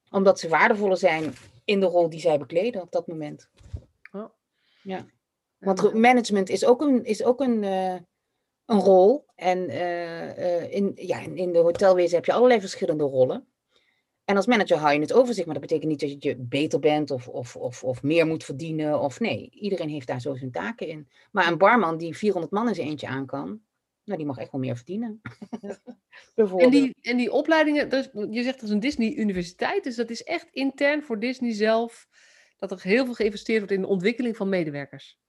Omdat 0.10 0.40
ze 0.40 0.48
waardevoller 0.48 0.98
zijn 0.98 1.34
in 1.66 1.80
de 1.80 1.86
rol 1.86 2.10
die 2.10 2.20
zij 2.20 2.38
bekleden 2.38 2.82
op 2.82 2.92
dat 2.92 3.08
moment. 3.08 3.50
Oh. 4.12 4.30
Ja. 4.84 5.06
Want 5.58 5.94
management 5.94 6.50
is 6.50 6.66
ook 6.66 6.82
een, 6.82 7.04
is 7.04 7.24
ook 7.24 7.40
een, 7.40 7.64
uh, 7.64 7.94
een 8.66 8.80
rol. 8.80 9.26
En 9.36 9.70
uh, 9.70 10.38
uh, 10.38 10.74
in, 10.74 10.92
ja, 10.96 11.20
in 11.20 11.52
de 11.52 11.60
hotelwezen 11.60 12.16
heb 12.16 12.26
je 12.26 12.34
allerlei 12.34 12.60
verschillende 12.60 13.04
rollen. 13.04 13.51
En 14.32 14.38
als 14.38 14.46
manager 14.46 14.78
hou 14.78 14.94
je 14.94 15.00
het 15.00 15.14
over 15.14 15.34
zich, 15.34 15.46
maar 15.46 15.54
dat 15.54 15.64
betekent 15.64 15.90
niet 15.90 16.00
dat 16.00 16.24
je 16.24 16.36
beter 16.36 16.80
bent 16.80 17.12
of, 17.12 17.28
of, 17.28 17.56
of, 17.56 17.84
of 17.84 18.04
meer 18.04 18.28
moet 18.28 18.44
verdienen. 18.44 19.00
Of 19.00 19.20
nee, 19.20 19.50
iedereen 19.50 19.90
heeft 19.90 20.08
daar 20.08 20.22
zo 20.22 20.36
zijn 20.36 20.52
taken 20.52 20.88
in. 20.88 21.08
Maar 21.32 21.48
een 21.48 21.58
barman 21.58 21.98
die 21.98 22.18
400 22.18 22.54
man 22.54 22.68
in 22.68 22.76
zijn 22.76 22.88
eentje 22.88 23.08
aan 23.08 23.26
kan, 23.26 23.62
nou, 24.04 24.18
die 24.18 24.26
mag 24.26 24.38
echt 24.38 24.52
wel 24.52 24.62
meer 24.62 24.76
verdienen. 24.76 25.22
en, 26.36 26.70
die, 26.70 26.96
en 27.02 27.18
die 27.18 27.32
opleidingen, 27.32 27.90
dus 27.90 28.10
je 28.30 28.44
zegt 28.44 28.56
dat 28.56 28.64
is 28.64 28.70
een 28.70 28.80
Disney-universiteit, 28.80 29.84
dus 29.84 29.96
dat 29.96 30.10
is 30.10 30.24
echt 30.24 30.48
intern 30.52 31.04
voor 31.04 31.20
Disney 31.20 31.54
zelf, 31.54 32.08
dat 32.58 32.72
er 32.72 32.82
heel 32.82 33.06
veel 33.06 33.14
geïnvesteerd 33.14 33.60
wordt 33.60 33.74
in 33.74 33.82
de 33.82 33.88
ontwikkeling 33.88 34.38
van 34.38 34.50
medewerkers. 34.50 35.20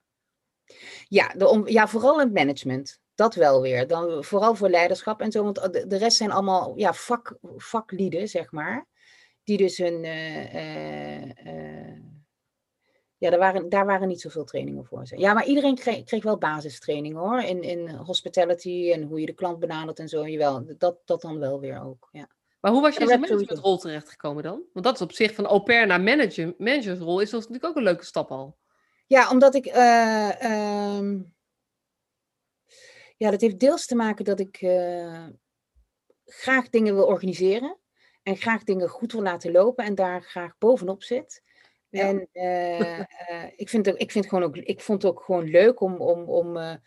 Ja, 1.09 1.29
de, 1.29 1.63
ja 1.65 1.89
vooral 1.89 2.21
in 2.21 2.27
het 2.27 2.35
management. 2.35 3.01
Dat 3.15 3.35
wel 3.35 3.63
weer. 3.63 3.87
Dan, 3.87 4.25
vooral 4.25 4.55
voor 4.55 4.69
leiderschap 4.69 5.21
en 5.21 5.33
zo. 5.33 5.43
Want 5.43 5.73
de, 5.73 5.87
de 5.87 5.97
rest 5.97 6.17
zijn 6.17 6.31
allemaal 6.31 6.73
ja, 6.77 6.93
vak, 6.93 7.37
vaklieden, 7.57 8.29
zeg 8.29 8.53
maar. 8.53 8.91
Die 9.45 9.57
dus 9.57 9.79
hun. 9.79 10.05
Uh, 10.05 10.55
uh, 10.55 11.23
uh, 11.23 12.01
ja, 13.19 13.31
daar 13.31 13.39
waren, 13.39 13.69
daar 13.69 13.87
waren 13.87 14.09
niet 14.09 14.21
zoveel 14.21 14.45
trainingen 14.45 14.85
voor. 14.85 15.03
Ja, 15.05 15.33
maar 15.33 15.47
iedereen 15.47 15.75
kreeg, 15.75 16.05
kreeg 16.05 16.23
wel 16.23 16.39
basistraining 16.39 17.17
hoor. 17.17 17.41
In, 17.41 17.63
in 17.63 17.89
hospitality 17.89 18.91
en 18.93 19.03
hoe 19.03 19.21
je 19.21 19.27
de 19.27 19.33
klant 19.33 19.59
benadert 19.59 19.99
en 19.99 20.09
zo. 20.09 20.29
Jawel, 20.29 20.65
dat, 20.79 20.97
dat 21.05 21.21
dan 21.21 21.39
wel 21.39 21.61
weer 21.61 21.83
ook. 21.83 22.09
Ja. 22.13 22.29
Maar 22.61 22.73
hoe 22.73 22.81
was 22.81 22.95
je 22.95 23.01
in 23.01 23.21
managementrol 23.21 23.79
terechtgekomen 23.79 24.43
dan? 24.43 24.63
Want 24.73 24.85
dat 24.85 24.95
is 24.95 25.01
op 25.01 25.13
zich 25.13 25.35
van 25.35 25.47
au 25.47 25.63
pair 25.63 25.87
naar 25.87 26.01
manager, 26.01 26.55
managersrol 26.59 27.21
is 27.21 27.31
dat 27.31 27.41
natuurlijk 27.41 27.67
ook 27.67 27.77
een 27.77 27.83
leuke 27.83 28.05
stap 28.05 28.31
al. 28.31 28.57
Ja, 29.07 29.31
omdat 29.31 29.55
ik. 29.55 29.67
Uh, 29.67 30.31
ja, 33.17 33.31
dat 33.31 33.41
heeft 33.41 33.61
deels 33.61 33.87
te 33.87 33.95
maken 33.95 34.25
dat 34.25 34.41
ik 34.41 34.61
uh, 34.61 35.27
graag 36.25 36.69
dingen 36.69 36.95
wil 36.95 37.07
organiseren. 37.07 37.77
En 38.23 38.37
graag 38.37 38.65
dingen 38.65 38.89
goed 38.89 39.13
wil 39.13 39.23
laten 39.23 39.53
lopen 39.53 39.85
en 39.85 39.95
daar 39.95 40.23
graag 40.23 40.59
bovenop 40.59 41.03
zit. 41.03 41.43
Ja. 41.89 42.01
En 42.09 42.29
uh, 42.33 42.99
uh, 42.99 43.05
ik, 43.57 43.69
vind 43.69 43.87
ik, 43.87 44.11
vind 44.11 44.29
gewoon 44.29 44.45
ook, 44.45 44.57
ik 44.57 44.81
vond 44.81 45.03
het 45.03 45.13
ook 45.13 45.23
gewoon 45.23 45.45
leuk 45.45 45.81
om, 45.81 45.97
om, 45.97 46.25
om 46.25 46.79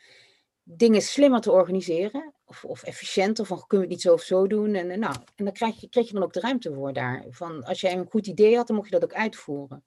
dingen 0.64 1.02
slimmer 1.02 1.42
te 1.42 1.52
organiseren. 1.52 2.34
Of, 2.46 2.66
of 2.66 2.84
efficiënter, 2.84 3.46
van 3.46 3.58
kunnen 3.68 3.88
we 3.88 3.94
het 3.94 4.04
niet 4.04 4.12
zo 4.12 4.14
of 4.14 4.22
zo 4.22 4.48
doen. 4.48 4.76
En, 4.76 4.92
en 4.92 5.00
nou, 5.00 5.16
en 5.36 5.46
dan 5.46 5.54
krijg 5.54 5.82
je, 5.82 5.90
kreeg 5.90 6.08
je 6.08 6.14
dan 6.14 6.24
ook 6.24 6.34
de 6.34 6.40
ruimte 6.40 6.74
voor 6.74 6.94
daar. 6.94 7.26
Van, 7.30 7.64
als 7.64 7.82
jij 7.82 7.94
een 7.94 8.10
goed 8.10 8.28
idee 8.28 8.56
had, 8.56 8.68
dan 8.68 8.76
mocht 8.76 8.90
je 8.90 9.00
dat 9.00 9.04
ook 9.04 9.18
uitvoeren. 9.18 9.84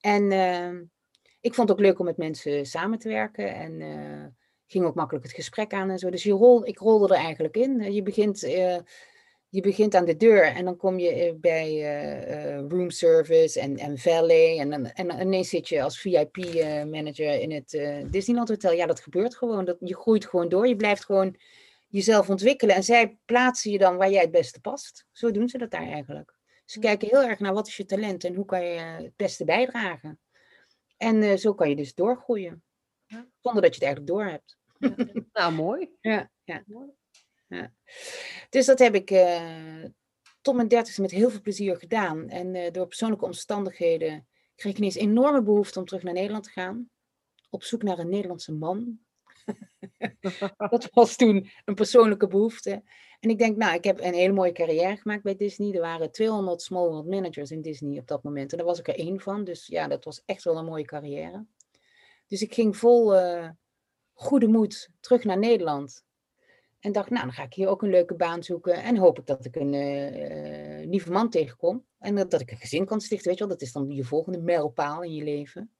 En 0.00 0.30
uh, 0.30 0.80
ik 1.40 1.54
vond 1.54 1.68
het 1.68 1.78
ook 1.78 1.84
leuk 1.84 1.98
om 1.98 2.04
met 2.04 2.16
mensen 2.16 2.66
samen 2.66 2.98
te 2.98 3.08
werken. 3.08 3.54
En 3.54 4.36
ging 4.66 4.84
ook 4.84 4.94
makkelijk 4.94 5.24
het 5.24 5.34
gesprek 5.34 5.72
aan 5.72 5.90
en 5.90 5.98
zo. 5.98 6.10
Dus 6.10 6.22
je 6.22 6.32
rol, 6.32 6.66
ik 6.66 6.78
rolde 6.78 7.14
er 7.14 7.20
eigenlijk 7.20 7.56
in. 7.56 7.92
Je 7.92 8.02
begint, 8.02 8.40
je 9.48 9.60
begint 9.60 9.94
aan 9.94 10.04
de 10.04 10.16
deur 10.16 10.42
en 10.42 10.64
dan 10.64 10.76
kom 10.76 10.98
je 10.98 11.36
bij 11.40 11.80
room 12.68 12.90
service 12.90 13.60
en, 13.60 13.76
en 13.76 13.98
valet. 13.98 14.58
En, 14.58 14.72
en, 14.72 14.94
en 14.94 15.20
ineens 15.20 15.48
zit 15.48 15.68
je 15.68 15.82
als 15.82 16.00
VIP-manager 16.00 17.40
in 17.40 17.52
het 17.52 17.70
Disneyland 18.12 18.48
Hotel. 18.48 18.72
Ja, 18.72 18.86
dat 18.86 19.00
gebeurt 19.00 19.36
gewoon. 19.36 19.64
Dat, 19.64 19.76
je 19.80 19.96
groeit 19.96 20.26
gewoon 20.26 20.48
door. 20.48 20.68
Je 20.68 20.76
blijft 20.76 21.04
gewoon 21.04 21.36
jezelf 21.88 22.30
ontwikkelen. 22.30 22.74
En 22.74 22.82
zij 22.82 23.18
plaatsen 23.24 23.70
je 23.70 23.78
dan 23.78 23.96
waar 23.96 24.10
jij 24.10 24.22
het 24.22 24.30
beste 24.30 24.60
past. 24.60 25.06
Zo 25.12 25.30
doen 25.30 25.48
ze 25.48 25.58
dat 25.58 25.70
daar 25.70 25.88
eigenlijk. 25.88 26.38
Ze 26.64 26.78
kijken 26.78 27.08
heel 27.08 27.22
erg 27.22 27.38
naar 27.38 27.54
wat 27.54 27.66
is 27.66 27.76
je 27.76 27.84
talent 27.84 28.24
en 28.24 28.34
hoe 28.34 28.44
kan 28.44 28.64
je 28.64 28.78
het 28.78 29.16
beste 29.16 29.44
bijdragen. 29.44 30.20
En 30.96 31.22
uh, 31.22 31.36
zo 31.36 31.54
kan 31.54 31.68
je 31.68 31.76
dus 31.76 31.94
doorgroeien. 31.94 32.62
Zonder 33.40 33.62
dat 33.62 33.74
je 33.74 33.84
het 33.84 33.94
eigenlijk 33.94 34.06
door 34.06 34.24
hebt. 34.24 34.58
Ja. 34.78 35.22
Nou, 35.32 35.52
mooi. 35.52 35.90
Ja, 36.00 36.30
ja. 36.44 36.64
Dus 38.50 38.66
dat 38.66 38.78
heb 38.78 38.94
ik 38.94 39.10
uh, 39.10 39.84
tot 40.40 40.54
mijn 40.54 40.68
dertigste 40.68 41.00
met 41.00 41.10
heel 41.10 41.30
veel 41.30 41.40
plezier 41.40 41.76
gedaan. 41.76 42.28
En 42.28 42.54
uh, 42.54 42.70
door 42.70 42.86
persoonlijke 42.86 43.24
omstandigheden 43.24 44.26
kreeg 44.54 44.72
ik 44.72 44.78
ineens 44.78 44.94
enorme 44.94 45.42
behoefte 45.42 45.78
om 45.78 45.84
terug 45.84 46.02
naar 46.02 46.14
Nederland 46.14 46.44
te 46.44 46.50
gaan. 46.50 46.90
Op 47.50 47.62
zoek 47.62 47.82
naar 47.82 47.98
een 47.98 48.08
Nederlandse 48.08 48.52
man. 48.52 48.98
dat 50.70 50.88
was 50.92 51.16
toen 51.16 51.50
een 51.64 51.74
persoonlijke 51.74 52.26
behoefte. 52.26 52.82
En 53.20 53.30
ik 53.30 53.38
denk, 53.38 53.56
nou, 53.56 53.74
ik 53.74 53.84
heb 53.84 54.00
een 54.00 54.14
hele 54.14 54.32
mooie 54.32 54.52
carrière 54.52 54.96
gemaakt 54.96 55.22
bij 55.22 55.36
Disney. 55.36 55.74
Er 55.74 55.80
waren 55.80 56.12
200 56.12 56.62
small 56.62 56.88
world 56.88 57.06
managers 57.06 57.50
in 57.50 57.62
Disney 57.62 57.98
op 57.98 58.06
dat 58.06 58.22
moment. 58.22 58.50
En 58.50 58.58
daar 58.58 58.66
was 58.66 58.78
ik 58.78 58.88
er 58.88 58.98
één 58.98 59.20
van. 59.20 59.44
Dus 59.44 59.66
ja, 59.66 59.88
dat 59.88 60.04
was 60.04 60.22
echt 60.24 60.44
wel 60.44 60.56
een 60.56 60.64
mooie 60.64 60.84
carrière. 60.84 61.46
Dus 62.26 62.42
ik 62.42 62.54
ging 62.54 62.76
vol 62.76 63.14
uh, 63.14 63.48
goede 64.12 64.48
moed 64.48 64.90
terug 65.00 65.24
naar 65.24 65.38
Nederland. 65.38 66.04
En 66.80 66.92
dacht, 66.92 67.10
nou, 67.10 67.24
dan 67.24 67.32
ga 67.32 67.42
ik 67.42 67.54
hier 67.54 67.68
ook 67.68 67.82
een 67.82 67.90
leuke 67.90 68.14
baan 68.14 68.42
zoeken. 68.42 68.82
En 68.82 68.96
hoop 68.96 69.18
ik 69.18 69.26
dat 69.26 69.44
ik 69.44 69.56
een 69.56 69.72
uh, 69.72 70.88
lieve 70.88 71.10
man 71.10 71.30
tegenkom. 71.30 71.84
En 71.98 72.14
dat, 72.14 72.40
ik 72.40 72.50
een 72.50 72.56
gezin 72.56 72.84
kan 72.84 73.00
stichten, 73.00 73.28
weet 73.28 73.38
je 73.38 73.46
wel. 73.46 73.52
Dat 73.52 73.62
is 73.62 73.72
dan 73.72 73.90
je 73.90 74.04
volgende 74.04 74.38
mijlpaal 74.38 75.02
in 75.02 75.14
je 75.14 75.24
leven. 75.24 75.72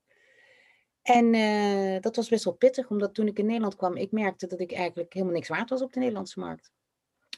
En 1.02 1.34
uh, 1.34 2.00
dat 2.00 2.16
was 2.16 2.28
best 2.28 2.44
wel 2.44 2.54
pittig, 2.54 2.90
omdat 2.90 3.14
toen 3.14 3.26
ik 3.26 3.38
in 3.38 3.46
Nederland 3.46 3.76
kwam, 3.76 3.96
ik 3.96 4.12
merkte 4.12 4.46
dat 4.46 4.60
ik 4.60 4.72
eigenlijk 4.72 5.12
helemaal 5.12 5.34
niks 5.34 5.48
waard 5.48 5.70
was 5.70 5.82
op 5.82 5.92
de 5.92 5.98
Nederlandse 5.98 6.40
markt. 6.40 6.72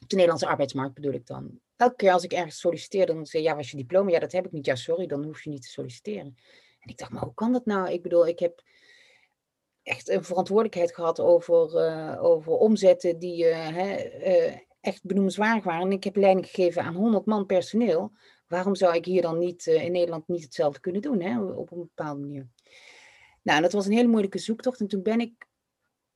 Op 0.03 0.09
de 0.09 0.15
Nederlandse 0.15 0.47
arbeidsmarkt 0.47 0.95
bedoel 0.95 1.13
ik 1.13 1.27
dan. 1.27 1.61
Elke 1.77 1.97
keer 1.97 2.13
als 2.13 2.25
ik 2.25 2.33
ergens 2.33 2.61
solliciteerde, 2.61 3.15
dan 3.15 3.27
zei 3.27 3.43
ja, 3.43 3.57
was 3.57 3.71
je 3.71 3.77
diploma? 3.77 4.11
Ja, 4.11 4.19
dat 4.19 4.33
heb 4.33 4.47
ik 4.47 4.53
niet. 4.53 4.67
Ja, 4.67 4.75
sorry, 4.75 5.07
dan 5.07 5.25
hoef 5.25 5.45
je 5.45 5.51
niet 5.51 5.63
te 5.63 5.69
solliciteren. 5.69 6.37
En 6.81 6.89
ik 6.91 6.99
dacht, 6.99 7.11
maar 7.11 7.23
hoe 7.23 7.35
kan 7.35 7.53
dat 7.53 7.67
nou? 7.67 7.91
Ik 7.91 8.03
bedoel, 8.03 8.27
ik 8.27 8.39
heb 8.39 8.63
echt 9.83 10.09
een 10.09 10.25
verantwoordelijkheid 10.25 10.95
gehad 10.95 11.21
over, 11.21 11.75
uh, 11.75 12.25
over 12.25 12.53
omzetten 12.53 13.19
die 13.19 13.45
hè, 13.45 14.19
uh, 14.27 14.57
echt 14.81 15.05
benoemenswaardig 15.05 15.65
waren. 15.65 15.87
En 15.87 15.93
ik 15.93 16.05
heb 16.05 16.17
leiding 16.17 16.47
gegeven 16.47 16.83
aan 16.83 16.95
100 16.95 17.27
man 17.27 17.47
personeel. 17.47 18.13
Waarom 18.47 18.75
zou 18.75 18.95
ik 18.95 19.05
hier 19.05 19.23
dan 19.23 19.39
niet 19.39 19.67
in 19.67 19.93
Nederland 19.93 20.29
niet 20.29 20.43
hetzelfde 20.43 20.81
kunnen 20.81 21.03
doen, 21.03 21.21
hè, 21.21 21.41
op 21.41 21.73
een 21.73 21.79
bepaalde 21.79 22.21
manier? 22.21 22.49
Nou, 23.43 23.63
dat 23.63 23.73
was 23.73 23.87
een 23.87 23.93
hele 23.93 24.09
moeilijke 24.09 24.39
zoektocht. 24.39 24.81
En 24.81 24.89
toen 24.89 25.03
ben 25.03 25.21
ik 25.21 25.49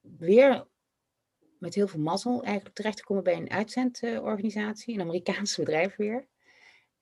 weer 0.00 0.66
met 1.59 1.75
heel 1.75 1.88
veel 1.88 2.00
mazzel 2.00 2.42
eigenlijk 2.42 2.75
terechtgekomen 2.75 3.25
bij 3.25 3.37
een 3.37 3.50
uitzendorganisatie, 3.50 4.94
een 4.94 5.00
Amerikaans 5.00 5.56
bedrijf 5.56 5.97
weer. 5.97 6.28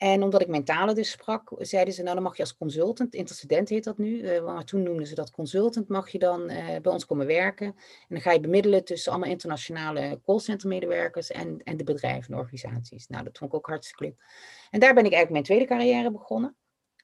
En 0.03 0.23
omdat 0.23 0.41
ik 0.41 0.49
mijn 0.49 0.65
talen 0.65 0.95
dus 0.95 1.11
sprak, 1.11 1.53
zeiden 1.59 1.95
ze, 1.95 2.03
nou 2.03 2.15
dan 2.15 2.25
mag 2.25 2.37
je 2.37 2.43
als 2.43 2.57
consultant, 2.57 3.15
interstudent 3.15 3.69
heet 3.69 3.85
dat 3.85 3.99
nu, 3.99 4.23
uh, 4.23 4.45
maar 4.45 4.65
toen 4.65 4.83
noemden 4.83 5.07
ze 5.07 5.15
dat 5.15 5.31
consultant, 5.31 5.89
mag 5.89 6.09
je 6.09 6.19
dan 6.19 6.51
uh, 6.51 6.67
bij 6.83 6.93
ons 6.93 7.07
komen 7.07 7.27
werken. 7.27 7.67
En 7.67 7.75
dan 8.09 8.21
ga 8.21 8.33
je 8.33 8.41
bemiddelen 8.41 8.85
tussen 8.85 9.13
allemaal 9.13 9.31
internationale 9.31 10.21
callcentermedewerkers 10.25 11.31
en, 11.31 11.61
en 11.63 11.77
de 11.77 11.85
bedrijven 11.85 12.33
en 12.33 12.39
organisaties. 12.39 13.07
Nou, 13.07 13.25
dat 13.25 13.39
vond 13.39 13.51
ik 13.51 13.57
ook 13.57 13.67
hartstikke 13.67 14.05
leuk. 14.05 14.25
En 14.71 14.81
daar 14.81 14.95
ben 14.95 15.05
ik 15.05 15.13
eigenlijk 15.13 15.31
mijn 15.31 15.45
tweede 15.45 15.65
carrière 15.65 16.11
begonnen. 16.11 16.57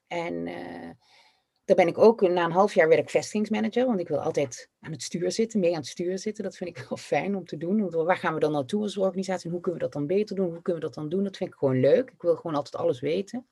En 0.07 0.47
uh, 0.47 0.89
daar 1.69 1.85
ben 1.85 1.87
ik 1.87 1.97
ook, 1.97 2.21
na 2.21 2.45
een 2.45 2.51
half 2.51 2.73
jaar 2.73 2.87
werd 2.87 3.01
ik 3.01 3.09
vestigingsmanager, 3.09 3.85
want 3.85 3.99
ik 3.99 4.07
wil 4.07 4.19
altijd 4.19 4.69
aan 4.79 4.91
het 4.91 5.03
stuur 5.03 5.31
zitten, 5.31 5.59
mee 5.59 5.71
aan 5.71 5.77
het 5.77 5.87
stuur 5.87 6.19
zitten. 6.19 6.43
Dat 6.43 6.57
vind 6.57 6.69
ik 6.69 6.85
wel 6.89 6.97
fijn 6.97 7.35
om 7.35 7.45
te 7.45 7.57
doen. 7.57 7.89
Waar 7.89 8.17
gaan 8.17 8.33
we 8.33 8.39
dan 8.39 8.51
naartoe 8.51 8.81
als 8.81 8.97
organisatie 8.97 9.45
en 9.45 9.51
hoe 9.51 9.61
kunnen 9.61 9.79
we 9.79 9.85
dat 9.85 9.95
dan 9.95 10.07
beter 10.07 10.35
doen? 10.35 10.49
Hoe 10.49 10.61
kunnen 10.61 10.81
we 10.81 10.87
dat 10.87 10.95
dan 10.95 11.09
doen? 11.09 11.23
Dat 11.23 11.37
vind 11.37 11.49
ik 11.49 11.55
gewoon 11.55 11.79
leuk. 11.79 12.09
Ik 12.09 12.21
wil 12.21 12.35
gewoon 12.35 12.55
altijd 12.55 12.75
alles 12.75 12.99
weten. 12.99 13.47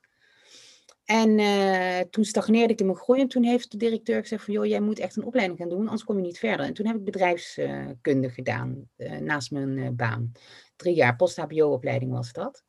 En 1.04 1.38
uh, 1.38 2.00
toen 2.00 2.24
stagneerde 2.24 2.72
ik 2.72 2.80
in 2.80 2.86
mijn 2.86 2.98
groei 2.98 3.20
en 3.20 3.28
toen 3.28 3.42
heeft 3.42 3.70
de 3.70 3.76
directeur 3.76 4.20
gezegd 4.20 4.44
van, 4.44 4.54
joh, 4.54 4.66
jij 4.66 4.80
moet 4.80 4.98
echt 4.98 5.16
een 5.16 5.24
opleiding 5.24 5.58
gaan 5.58 5.68
doen, 5.68 5.80
anders 5.80 6.04
kom 6.04 6.16
je 6.16 6.22
niet 6.22 6.38
verder. 6.38 6.66
En 6.66 6.74
toen 6.74 6.86
heb 6.86 6.96
ik 6.96 7.04
bedrijfskunde 7.04 8.30
gedaan, 8.30 8.90
uh, 8.96 9.16
naast 9.16 9.50
mijn 9.50 9.76
uh, 9.76 9.88
baan. 9.88 10.32
Drie 10.76 10.94
jaar 10.94 11.16
post-HBO-opleiding 11.16 12.12
was 12.12 12.32
dat. 12.32 12.64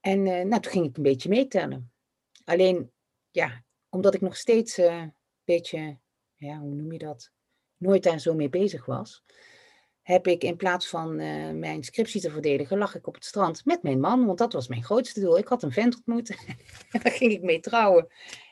En 0.00 0.22
nou, 0.22 0.60
toen 0.60 0.72
ging 0.72 0.86
ik 0.86 0.96
een 0.96 1.02
beetje 1.02 1.28
meetellen. 1.28 1.92
Alleen, 2.44 2.90
ja, 3.30 3.62
omdat 3.88 4.14
ik 4.14 4.20
nog 4.20 4.36
steeds 4.36 4.76
een 4.76 4.84
uh, 4.84 5.02
beetje, 5.44 5.98
ja, 6.34 6.58
hoe 6.58 6.74
noem 6.74 6.92
je 6.92 6.98
dat, 6.98 7.30
nooit 7.76 8.02
daar 8.02 8.20
zo 8.20 8.34
mee 8.34 8.48
bezig 8.48 8.84
was, 8.84 9.24
heb 10.02 10.26
ik 10.26 10.44
in 10.44 10.56
plaats 10.56 10.88
van 10.88 11.20
uh, 11.20 11.50
mijn 11.50 11.84
scriptie 11.84 12.20
te 12.20 12.30
verdedigen, 12.30 12.78
lag 12.78 12.94
ik 12.94 13.06
op 13.06 13.14
het 13.14 13.24
strand 13.24 13.64
met 13.64 13.82
mijn 13.82 14.00
man, 14.00 14.26
want 14.26 14.38
dat 14.38 14.52
was 14.52 14.68
mijn 14.68 14.84
grootste 14.84 15.20
doel. 15.20 15.38
Ik 15.38 15.48
had 15.48 15.62
een 15.62 15.72
vent 15.72 15.96
ontmoet 15.96 16.26
daar 17.02 17.12
ging 17.12 17.32
ik 17.32 17.42
mee 17.42 17.60
trouwen. 17.60 18.08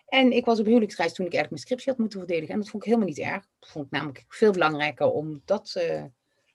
En 0.06 0.32
ik 0.32 0.44
was 0.44 0.60
op 0.60 0.66
huwelijksreis 0.66 1.12
toen 1.12 1.26
ik 1.26 1.32
eigenlijk 1.32 1.50
mijn 1.50 1.62
scriptie 1.62 1.90
had 1.90 1.98
moeten 1.98 2.18
verdedigen. 2.18 2.54
En 2.54 2.60
dat 2.60 2.68
vond 2.68 2.82
ik 2.82 2.88
helemaal 2.88 3.08
niet 3.08 3.18
erg. 3.18 3.46
Dat 3.58 3.70
vond 3.70 3.84
ik 3.84 3.90
namelijk 3.90 4.24
veel 4.28 4.52
belangrijker 4.52 5.10
om 5.10 5.42
dat 5.44 5.74
uh, 5.78 6.04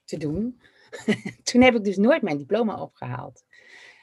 te 0.04 0.16
doen. 0.16 0.60
toen 1.42 1.62
heb 1.62 1.74
ik 1.74 1.84
dus 1.84 1.96
nooit 1.96 2.22
mijn 2.22 2.38
diploma 2.38 2.82
opgehaald. 2.82 3.44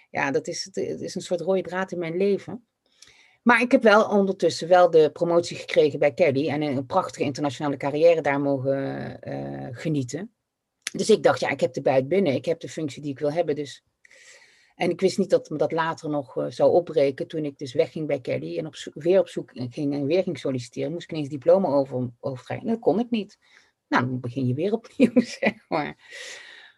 Ja, 0.09 0.31
dat 0.31 0.47
is, 0.47 0.63
het 0.63 0.77
is 0.77 1.15
een 1.15 1.21
soort 1.21 1.41
rode 1.41 1.61
draad 1.61 1.91
in 1.91 1.99
mijn 1.99 2.17
leven. 2.17 2.67
Maar 3.41 3.61
ik 3.61 3.71
heb 3.71 3.83
wel 3.83 4.09
ondertussen 4.09 4.67
wel 4.67 4.89
de 4.89 5.11
promotie 5.11 5.57
gekregen 5.57 5.99
bij 5.99 6.13
Kelly 6.13 6.49
en 6.49 6.61
een 6.61 6.85
prachtige 6.85 7.23
internationale 7.23 7.77
carrière 7.77 8.21
daar 8.21 8.41
mogen 8.41 9.17
uh, 9.23 9.67
genieten. 9.71 10.33
Dus 10.91 11.09
ik 11.09 11.23
dacht, 11.23 11.39
ja, 11.39 11.49
ik 11.49 11.59
heb 11.59 11.73
de 11.73 11.81
buit 11.81 12.07
binnen, 12.07 12.33
ik 12.33 12.45
heb 12.45 12.59
de 12.59 12.69
functie 12.69 13.01
die 13.01 13.11
ik 13.11 13.19
wil 13.19 13.31
hebben. 13.31 13.55
Dus. 13.55 13.83
En 14.75 14.89
ik 14.89 15.01
wist 15.01 15.17
niet 15.17 15.29
dat 15.29 15.49
me 15.49 15.57
dat 15.57 15.71
later 15.71 16.09
nog 16.09 16.35
uh, 16.37 16.45
zou 16.49 16.71
opbreken 16.71 17.27
toen 17.27 17.45
ik 17.45 17.57
dus 17.57 17.73
wegging 17.73 18.07
bij 18.07 18.19
Kelly 18.19 18.57
en 18.57 18.65
op 18.65 18.75
weer 18.93 19.19
op 19.19 19.29
zoek 19.29 19.51
ging 19.53 19.93
en 19.93 20.05
weer 20.05 20.23
ging 20.23 20.39
solliciteren. 20.39 20.91
Moest 20.91 21.03
ik 21.03 21.11
ineens 21.11 21.29
diploma 21.29 21.67
over. 21.67 22.09
Dat 22.19 22.79
kon 22.79 22.99
ik 22.99 23.09
niet. 23.09 23.37
Nou, 23.87 24.05
dan 24.05 24.19
begin 24.19 24.47
je 24.47 24.53
weer 24.53 24.73
opnieuw, 24.73 25.21
zeg 25.39 25.53
maar. 25.67 25.97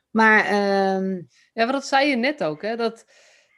Maar. 0.10 0.46
Uh... 0.46 1.18
Ja, 1.53 1.63
maar 1.63 1.72
dat 1.72 1.86
zei 1.86 2.10
je 2.10 2.15
net 2.15 2.44
ook, 2.44 2.62
hè? 2.62 2.75
Dat. 2.75 3.06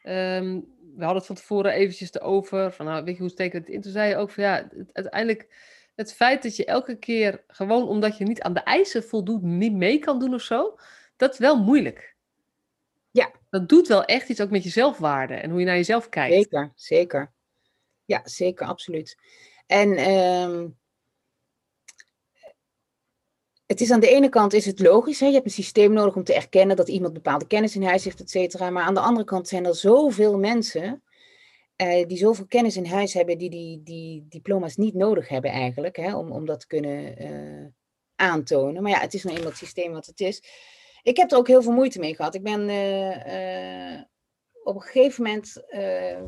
Um 0.04 0.74
we 0.96 1.04
hadden 1.04 1.18
het 1.18 1.26
van 1.26 1.36
tevoren 1.36 1.72
eventjes 1.72 2.14
erover, 2.14 2.72
van 2.72 2.86
nou, 2.86 3.04
weet 3.04 3.16
je 3.16 3.22
hoe 3.22 3.30
steek 3.30 3.54
het 3.54 3.70
in? 3.70 3.82
Toen 3.82 3.92
zei 3.92 4.10
je 4.10 4.16
ook 4.16 4.30
van 4.30 4.44
ja, 4.44 4.68
het, 4.76 4.90
uiteindelijk 4.94 5.48
het 5.96 6.14
feit 6.14 6.44
dat 6.44 6.56
je 6.56 6.66
elke 6.66 6.96
keer 6.96 7.44
gewoon 7.48 7.88
omdat 7.88 8.18
je 8.18 8.24
niet 8.24 8.42
aan 8.42 8.54
de 8.54 8.64
eisen 8.64 9.04
voldoet, 9.04 9.42
niet 9.42 9.74
mee 9.74 10.00
kan 10.00 10.20
doen 10.20 10.34
of 10.34 10.42
zo, 10.42 10.78
dat 11.16 11.34
is 11.34 11.40
wel 11.40 11.64
moeilijk. 11.64 12.16
Ja. 13.12 13.32
Dat 13.50 13.70
doet 13.70 13.88
wel 13.88 14.06
echt 14.06 14.30
iets 14.30 14.42
ook 14.42 14.50
met 14.50 14.64
je 14.64 14.70
zelfwaarde 14.70 15.34
en 15.34 15.50
hoe 15.50 15.60
je 15.60 15.66
naar 15.66 15.76
jezelf 15.76 16.10
kijkt. 16.10 16.34
Zeker, 16.34 16.72
zeker. 16.76 17.32
Ja, 18.06 18.22
zeker, 18.24 18.68
absoluut. 18.68 19.18
En 19.68 20.10
um, 20.10 20.78
het 23.74 23.82
is 23.82 23.92
aan 23.92 24.00
de 24.00 24.10
ene 24.10 24.30
kant 24.30 24.54
is 24.54 24.66
het 24.66 24.80
logisch, 24.80 25.20
hè? 25.20 25.26
je 25.26 25.34
hebt 25.34 25.46
een 25.46 25.52
systeem 25.52 25.94
nodig 25.94 26.16
om 26.16 26.24
te 26.24 26.34
erkennen 26.34 26.76
dat 26.76 26.88
iemand 26.88 27.14
bepaalde 27.14 27.48
kennis 27.48 27.76
in 27.76 27.84
huis 27.84 28.04
heeft, 28.04 28.20
et 28.20 28.30
cetera. 28.30 28.70
Maar 28.70 28.84
aan 28.84 28.94
de 28.94 29.00
andere 29.00 29.26
kant 29.26 29.48
zijn 29.48 29.66
er 29.66 29.76
zoveel 29.76 30.38
mensen 30.38 31.04
eh, 31.76 32.08
die 32.08 32.18
zoveel 32.18 32.46
kennis 32.46 32.78
in 32.78 32.86
huis 32.86 33.14
hebben, 33.14 33.38
die 33.38 33.50
die, 33.50 33.84
die 33.84 34.26
diploma's 34.30 34.76
niet 34.76 34.94
nodig 34.94 35.28
hebben 35.28 35.52
eigenlijk, 35.52 35.96
hè? 35.96 36.16
Om, 36.16 36.32
om 36.32 36.46
dat 36.46 36.60
te 36.60 36.68
kunnen 36.68 37.22
uh, 37.22 37.68
aantonen. 38.16 38.84
Maar 38.84 38.92
ja, 38.92 39.00
het 39.00 39.14
is 39.14 39.24
nou 39.24 39.36
eenmaal 39.36 39.52
het 39.52 39.60
systeem 39.60 39.92
wat 39.92 40.06
het 40.06 40.20
is. 40.20 40.44
Ik 41.04 41.18
heb 41.18 41.32
er 41.32 41.38
ook 41.38 41.48
heel 41.48 41.62
veel 41.62 41.72
moeite 41.72 42.00
mee 42.00 42.16
gehad. 42.16 42.36
Ik 42.36 42.44
ben 42.44 42.70
uh, 42.70 44.02
op 44.64 44.76
een 44.76 44.82
gegeven 44.82 45.24
moment 45.24 45.64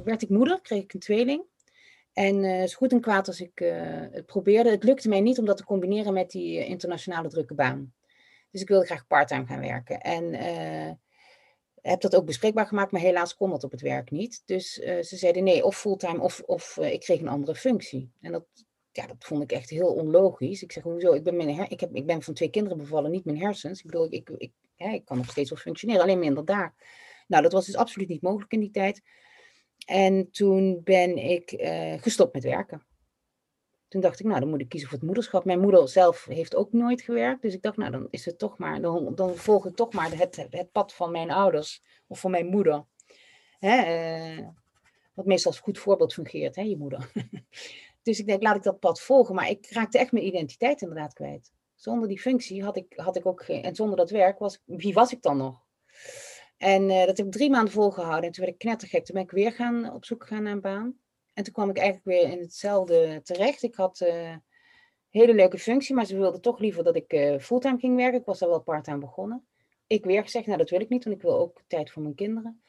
werd 0.04 0.22
ik 0.22 0.30
moeder, 0.30 0.62
kreeg 0.62 0.84
ik 0.84 0.94
een 0.94 1.00
tweeling. 1.00 1.44
En 2.16 2.44
uh, 2.44 2.66
zo 2.66 2.76
goed 2.76 2.92
en 2.92 3.02
kwaad 3.02 3.28
als 3.28 3.42
ik 3.42 3.62
uh, 3.62 3.72
het 4.12 4.26
probeerde, 4.26 4.70
het 4.70 4.84
lukte 4.84 5.10
mij 5.10 5.22
niet 5.22 5.40
om 5.40 5.46
dat 5.46 5.58
te 5.58 5.64
combineren 5.64 6.14
met 6.14 6.32
die 6.32 6.60
uh, 6.60 6.70
internationale 6.70 7.30
drukke 7.30 7.54
baan. 7.54 7.94
Dus 8.52 8.62
ik 8.62 8.68
wilde 8.68 8.86
graag 8.86 9.08
parttime 9.08 9.46
gaan 9.46 9.60
werken. 9.60 10.02
En 10.02 10.34
heb 11.82 12.02
dat 12.02 12.16
ook 12.16 12.26
bespreekbaar 12.26 12.68
gemaakt, 12.68 12.92
maar 12.92 13.02
helaas 13.02 13.36
kon 13.36 13.50
dat 13.50 13.64
op 13.64 13.72
het 13.72 13.82
werk 13.82 14.12
niet. 14.12 14.42
Dus 14.46 14.74
ze 14.74 15.16
zeiden 15.18 15.44
nee, 15.44 15.66
of 15.66 15.78
fulltime 15.78 16.20
of, 16.20 16.42
of 16.46 16.78
ik 16.78 17.00
kreeg 17.00 17.20
een 17.20 17.28
andere 17.28 17.56
functie. 17.56 18.12
En 18.22 18.32
dat 18.32 18.46
ja, 18.96 19.08
dat 19.08 19.16
vond 19.20 19.44
ik 19.44 19.52
echt 19.52 19.70
heel 19.70 19.94
onlogisch. 19.94 20.64
Ik 20.64 20.72
zeg, 20.72 20.84
hoezo? 20.84 21.14
Ik 21.14 21.24
ben, 21.24 21.36
mijn 21.36 21.70
ik, 21.70 21.80
heb, 21.80 21.96
ik 21.96 22.06
ben 22.06 22.22
van 22.22 22.34
twee 22.34 22.50
kinderen 22.50 22.78
bevallen, 22.78 23.12
niet 23.12 23.26
mijn 23.26 23.40
hersens. 23.40 23.80
Ik 23.80 23.86
bedoel, 23.86 24.08
ik, 24.10 24.30
ik, 24.38 24.52
ik 24.78 25.06
kan 25.06 25.18
nog 25.18 25.30
steeds 25.30 25.50
wel 25.50 25.60
functioneren, 25.60 26.02
alleen 26.02 26.20
minder 26.20 26.46
daar. 26.46 26.74
Nou, 27.28 27.44
dat 27.44 27.52
was 27.52 27.66
dus 27.66 27.76
absoluut 27.76 28.08
niet 28.08 28.22
mogelijk 28.22 28.52
in 28.52 28.60
die 28.60 28.72
tijd. 28.72 29.02
En 29.86 30.32
toen 30.32 30.82
ben 30.84 31.18
ik 31.18 31.52
uh, 31.52 32.02
gestopt 32.02 32.34
met 32.34 32.44
werken. 32.44 32.86
Toen 33.88 34.02
dacht 34.02 34.20
ik, 34.20 34.26
nou, 34.26 34.40
dan 34.40 34.50
moet 34.50 34.62
ik 34.62 34.70
kiezen 34.70 34.90
voor 34.90 34.98
het 34.98 35.08
moederschap. 35.08 35.46
Mijn 35.46 35.60
moeder 35.60 35.90
zelf 35.90 36.26
heeft 36.26 36.56
ook 36.56 36.72
nooit 36.72 37.02
gewerkt. 37.02 37.42
Dus 37.42 37.54
ik 37.54 37.62
dacht, 37.62 37.78
nou, 37.78 37.92
dan 37.92 38.08
is 38.10 38.26
het 38.26 38.40
toch 38.40 38.58
maar, 38.58 38.82
dan, 38.82 39.36
volg 39.36 39.66
ik 39.66 39.76
toch 39.76 39.94
maar 39.94 40.18
het, 40.18 40.48
het 40.50 40.72
pad 40.72 40.94
van 40.94 41.12
mijn 41.12 41.32
ouders 41.32 41.82
of 42.08 42.20
van 42.20 42.32
mijn 42.32 42.46
moeder. 42.46 42.86
Hè, 43.60 44.38
uh, 44.38 44.48
wat 45.14 45.26
meestal 45.26 45.52
als 45.52 45.60
goed 45.60 45.80
voorbeeld 45.80 46.14
fungeert, 46.14 46.56
hè, 46.56 46.62
je 46.62 46.78
moeder. 46.78 47.12
dus 48.04 48.20
ik 48.20 48.28
denk, 48.28 48.44
laat 48.44 48.56
ik 48.56 48.64
dat 48.64 48.80
pad 48.80 49.02
volgen. 49.02 49.36
Maar 49.36 49.50
ik 49.50 49.68
raakte 49.70 49.98
echt 49.98 50.12
mijn 50.12 50.26
identiteit 50.26 50.82
inderdaad 50.82 51.14
kwijt. 51.14 51.52
Zonder 51.76 52.08
die 52.08 52.20
functie 52.20 52.64
had 52.64 52.78
ik, 52.78 52.94
had 52.96 53.16
ik 53.16 53.26
ook 53.26 53.44
geen. 53.44 53.64
En 53.64 53.76
zonder 53.76 53.98
dat 53.98 54.10
werk, 54.10 54.40
was, 54.40 54.62
wie 54.66 54.94
was 54.94 55.12
ik 55.12 55.22
dan 55.22 55.38
nog? 55.38 55.66
En 56.58 56.90
uh, 56.90 57.06
dat 57.06 57.18
heb 57.18 57.26
ik 57.26 57.32
drie 57.32 57.50
maanden 57.50 57.74
volgehouden. 57.74 58.24
En 58.24 58.32
toen 58.32 58.44
werd 58.46 58.56
ik 58.56 58.62
knettergek. 58.62 59.06
Toen 59.06 59.16
ben 59.16 59.24
ik 59.24 59.32
weer 59.32 59.52
gaan, 59.52 59.94
op 59.94 60.06
zoek 60.06 60.22
gegaan 60.22 60.44
naar 60.44 60.54
een 60.54 60.62
baan. 60.62 61.00
En 61.34 61.44
toen 61.44 61.54
kwam 61.54 61.70
ik 61.70 61.78
eigenlijk 61.78 62.06
weer 62.06 62.32
in 62.32 62.40
hetzelfde 62.40 63.22
terecht. 63.24 63.64
Ik 63.64 63.76
had 63.76 64.00
een 64.00 64.44
hele 65.10 65.34
leuke 65.34 65.58
functie, 65.58 65.96
maar 65.96 66.06
ze 66.06 66.18
wilden 66.18 66.42
toch 66.42 66.60
liever 66.60 66.84
dat 66.84 66.96
ik 66.96 67.14
uh, 67.14 67.40
fulltime 67.40 67.80
ging 67.80 67.96
werken. 67.96 68.20
Ik 68.20 68.26
was 68.26 68.40
daar 68.40 68.50
wel 68.50 68.62
parttime 68.62 68.98
begonnen. 68.98 69.48
Ik 69.88 70.06
weer 70.06 70.22
gezegd, 70.24 70.46
nou 70.46 70.58
dat 70.58 70.70
wil 70.70 70.82
ik 70.82 70.90
niet, 70.90 71.04
want 71.04 71.16
ik 71.16 71.22
wil 71.22 71.40
ook 71.40 71.62
tijd 71.68 71.92
voor 71.92 72.02
mijn 72.02 72.16
kinderen 72.16 72.62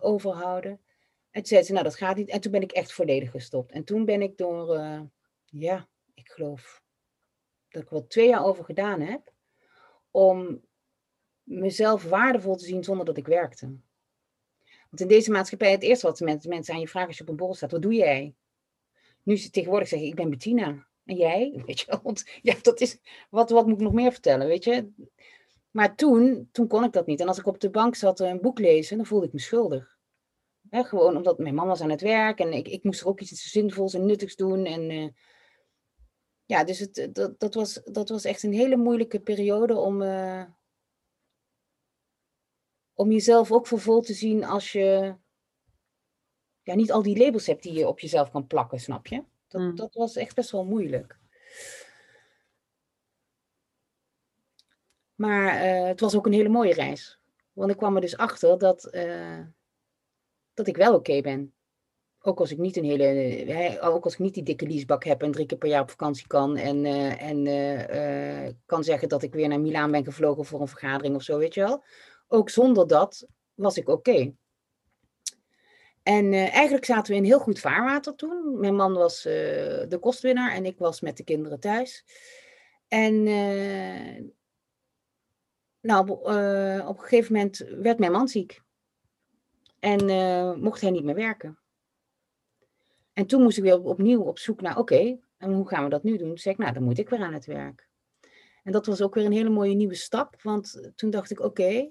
overhouden. 0.00 0.70
En 1.30 1.42
toen 1.42 1.44
zei 1.44 1.62
ze, 1.62 1.72
nou 1.72 1.84
dat 1.84 1.96
gaat 1.96 2.16
niet. 2.16 2.28
En 2.28 2.40
toen 2.40 2.52
ben 2.52 2.62
ik 2.62 2.72
echt 2.72 2.92
volledig 2.92 3.30
gestopt. 3.30 3.72
En 3.72 3.84
toen 3.84 4.04
ben 4.04 4.22
ik 4.22 4.36
door, 4.36 4.80
ja, 5.44 5.88
ik 6.14 6.28
geloof 6.28 6.82
dat 7.68 7.82
ik 7.82 7.88
wel 7.88 8.06
twee 8.06 8.28
jaar 8.28 8.44
over 8.44 8.64
gedaan 8.64 9.00
heb, 9.00 9.32
om 10.10 10.60
mezelf 11.48 12.04
waardevol 12.04 12.56
te 12.56 12.64
zien 12.64 12.84
zonder 12.84 13.06
dat 13.06 13.16
ik 13.16 13.26
werkte. 13.26 13.66
Want 14.88 15.00
in 15.00 15.08
deze 15.08 15.30
maatschappij, 15.30 15.70
het 15.70 15.82
eerste 15.82 16.06
wat 16.06 16.20
mensen, 16.20 16.74
aan 16.74 16.80
je 16.80 16.88
vragen 16.88 17.08
als 17.08 17.16
je 17.16 17.22
op 17.22 17.28
een 17.28 17.36
borrel 17.36 17.54
staat, 17.54 17.70
wat 17.70 17.82
doe 17.82 17.94
jij? 17.94 18.34
Nu 19.22 19.36
ze 19.36 19.50
tegenwoordig 19.50 19.88
zeggen, 19.88 20.08
ik 20.08 20.14
ben 20.14 20.30
Bettina. 20.30 20.86
En 21.04 21.16
jij? 21.16 21.52
Weet 21.66 21.80
je, 21.80 21.98
want 22.02 22.24
ja, 22.42 22.54
dat 22.62 22.80
is, 22.80 22.98
wat, 23.30 23.50
wat 23.50 23.66
moet 23.66 23.76
ik 23.76 23.82
nog 23.82 23.92
meer 23.92 24.12
vertellen, 24.12 24.46
weet 24.46 24.64
je? 24.64 24.90
Maar 25.70 25.94
toen, 25.94 26.48
toen 26.52 26.66
kon 26.66 26.84
ik 26.84 26.92
dat 26.92 27.06
niet. 27.06 27.20
En 27.20 27.28
als 27.28 27.38
ik 27.38 27.46
op 27.46 27.60
de 27.60 27.70
bank 27.70 27.94
zat 27.94 28.20
een 28.20 28.40
boek 28.40 28.58
lezen, 28.58 28.96
dan 28.96 29.06
voelde 29.06 29.26
ik 29.26 29.32
me 29.32 29.40
schuldig. 29.40 29.96
gewoon 30.70 31.16
omdat 31.16 31.38
mijn 31.38 31.54
man 31.54 31.66
was 31.66 31.80
aan 31.80 31.90
het 31.90 32.00
werk 32.00 32.38
en 32.38 32.52
ik, 32.52 32.68
ik 32.68 32.84
moest 32.84 33.00
er 33.00 33.06
ook 33.06 33.20
iets 33.20 33.50
zinvols 33.50 33.94
en 33.94 34.06
nuttigs 34.06 34.36
doen. 34.36 34.64
En 34.64 34.90
uh, 34.90 35.08
ja, 36.44 36.64
dus 36.64 36.78
het, 36.78 37.08
dat, 37.12 37.40
dat, 37.40 37.54
was, 37.54 37.80
dat 37.84 38.08
was 38.08 38.24
echt 38.24 38.42
een 38.42 38.52
hele 38.52 38.76
moeilijke 38.76 39.20
periode 39.20 39.76
om, 39.76 40.02
uh, 40.02 40.42
om 42.98 43.10
jezelf 43.12 43.52
ook 43.52 43.66
voor 43.66 43.80
vol 43.80 44.00
te 44.00 44.12
zien 44.12 44.44
als 44.44 44.72
je 44.72 45.14
ja, 46.62 46.74
niet 46.74 46.92
al 46.92 47.02
die 47.02 47.18
labels 47.18 47.46
hebt 47.46 47.62
die 47.62 47.72
je 47.72 47.88
op 47.88 48.00
jezelf 48.00 48.30
kan 48.30 48.46
plakken, 48.46 48.80
snap 48.80 49.06
je? 49.06 49.24
Dat, 49.48 49.60
mm. 49.60 49.74
dat 49.74 49.94
was 49.94 50.16
echt 50.16 50.34
best 50.34 50.50
wel 50.50 50.64
moeilijk. 50.64 51.18
Maar 55.14 55.64
uh, 55.64 55.86
het 55.86 56.00
was 56.00 56.16
ook 56.16 56.26
een 56.26 56.32
hele 56.32 56.48
mooie 56.48 56.74
reis. 56.74 57.18
Want 57.52 57.70
ik 57.70 57.76
kwam 57.76 57.94
er 57.94 58.00
dus 58.00 58.16
achter 58.16 58.58
dat, 58.58 58.88
uh, 58.92 59.40
dat 60.54 60.66
ik 60.66 60.76
wel 60.76 60.94
oké 60.94 60.98
okay 60.98 61.20
ben. 61.20 61.52
Ook 62.20 62.40
als 62.40 62.50
ik 62.50 62.58
niet 62.58 62.76
een 62.76 62.84
hele, 62.84 63.04
hè, 63.52 63.84
ook 63.84 64.04
als 64.04 64.12
ik 64.12 64.18
niet 64.18 64.34
die 64.34 64.42
dikke 64.42 64.66
leasebak 64.66 65.04
heb 65.04 65.22
en 65.22 65.30
drie 65.30 65.46
keer 65.46 65.58
per 65.58 65.68
jaar 65.68 65.82
op 65.82 65.90
vakantie 65.90 66.26
kan. 66.26 66.56
En, 66.56 66.84
uh, 66.84 67.22
en 67.22 68.62
kan 68.66 68.84
zeggen 68.84 69.08
dat 69.08 69.22
ik 69.22 69.34
weer 69.34 69.48
naar 69.48 69.60
Milaan 69.60 69.90
ben 69.90 70.04
gevlogen 70.04 70.44
voor 70.44 70.60
een 70.60 70.68
vergadering 70.68 71.14
of 71.14 71.22
zo, 71.22 71.38
weet 71.38 71.54
je 71.54 71.60
wel 71.60 71.84
ook 72.28 72.50
zonder 72.50 72.86
dat 72.86 73.26
was 73.54 73.76
ik 73.76 73.88
oké. 73.88 74.34
En 76.02 76.32
uh, 76.32 76.54
eigenlijk 76.54 76.84
zaten 76.84 77.12
we 77.12 77.18
in 77.18 77.24
heel 77.24 77.38
goed 77.38 77.58
vaarwater 77.58 78.14
toen. 78.14 78.58
Mijn 78.60 78.74
man 78.74 78.92
was 78.92 79.26
uh, 79.26 79.32
de 79.88 79.98
kostwinnaar 80.00 80.52
en 80.52 80.64
ik 80.64 80.78
was 80.78 81.00
met 81.00 81.16
de 81.16 81.24
kinderen 81.24 81.60
thuis. 81.60 82.04
En 82.88 83.26
uh, 83.26 84.24
nou, 85.80 86.08
op, 86.10 86.26
een 86.26 86.98
gegeven 86.98 87.32
moment 87.32 87.58
werd 87.58 87.98
mijn 87.98 88.12
man 88.12 88.28
ziek. 88.28 88.60
En 89.78 90.06
mocht 90.60 90.80
hij 90.80 90.90
niet 90.90 91.04
meer 91.04 91.14
werken. 91.14 91.58
En 93.12 93.26
toen 93.26 93.42
moest 93.42 93.56
ik 93.56 93.62
weer 93.62 93.78
op, 93.78 93.86
opnieuw 93.86 94.22
op 94.22 94.38
zoek 94.38 94.60
naar, 94.60 94.78
oké, 94.78 95.18
en 95.36 95.52
hoe 95.52 95.68
gaan 95.68 95.84
we 95.84 95.90
dat 95.90 96.02
nu 96.02 96.16
doen? 96.16 96.28
Toen 96.28 96.38
zei 96.38 96.54
ik, 96.54 96.60
nou, 96.60 96.72
dan 96.72 96.82
moet 96.82 96.98
ik 96.98 97.08
weer 97.08 97.20
aan 97.20 97.32
het 97.32 97.46
werk. 97.46 97.88
En 98.62 98.72
dat 98.72 98.86
was 98.86 99.02
ook 99.02 99.14
weer 99.14 99.24
een 99.24 99.32
hele 99.32 99.48
mooie 99.48 99.74
nieuwe 99.74 99.94
stap. 99.94 100.42
Want 100.42 100.90
toen 100.94 101.10
dacht 101.10 101.30
ik, 101.30 101.40
oké, 101.40 101.90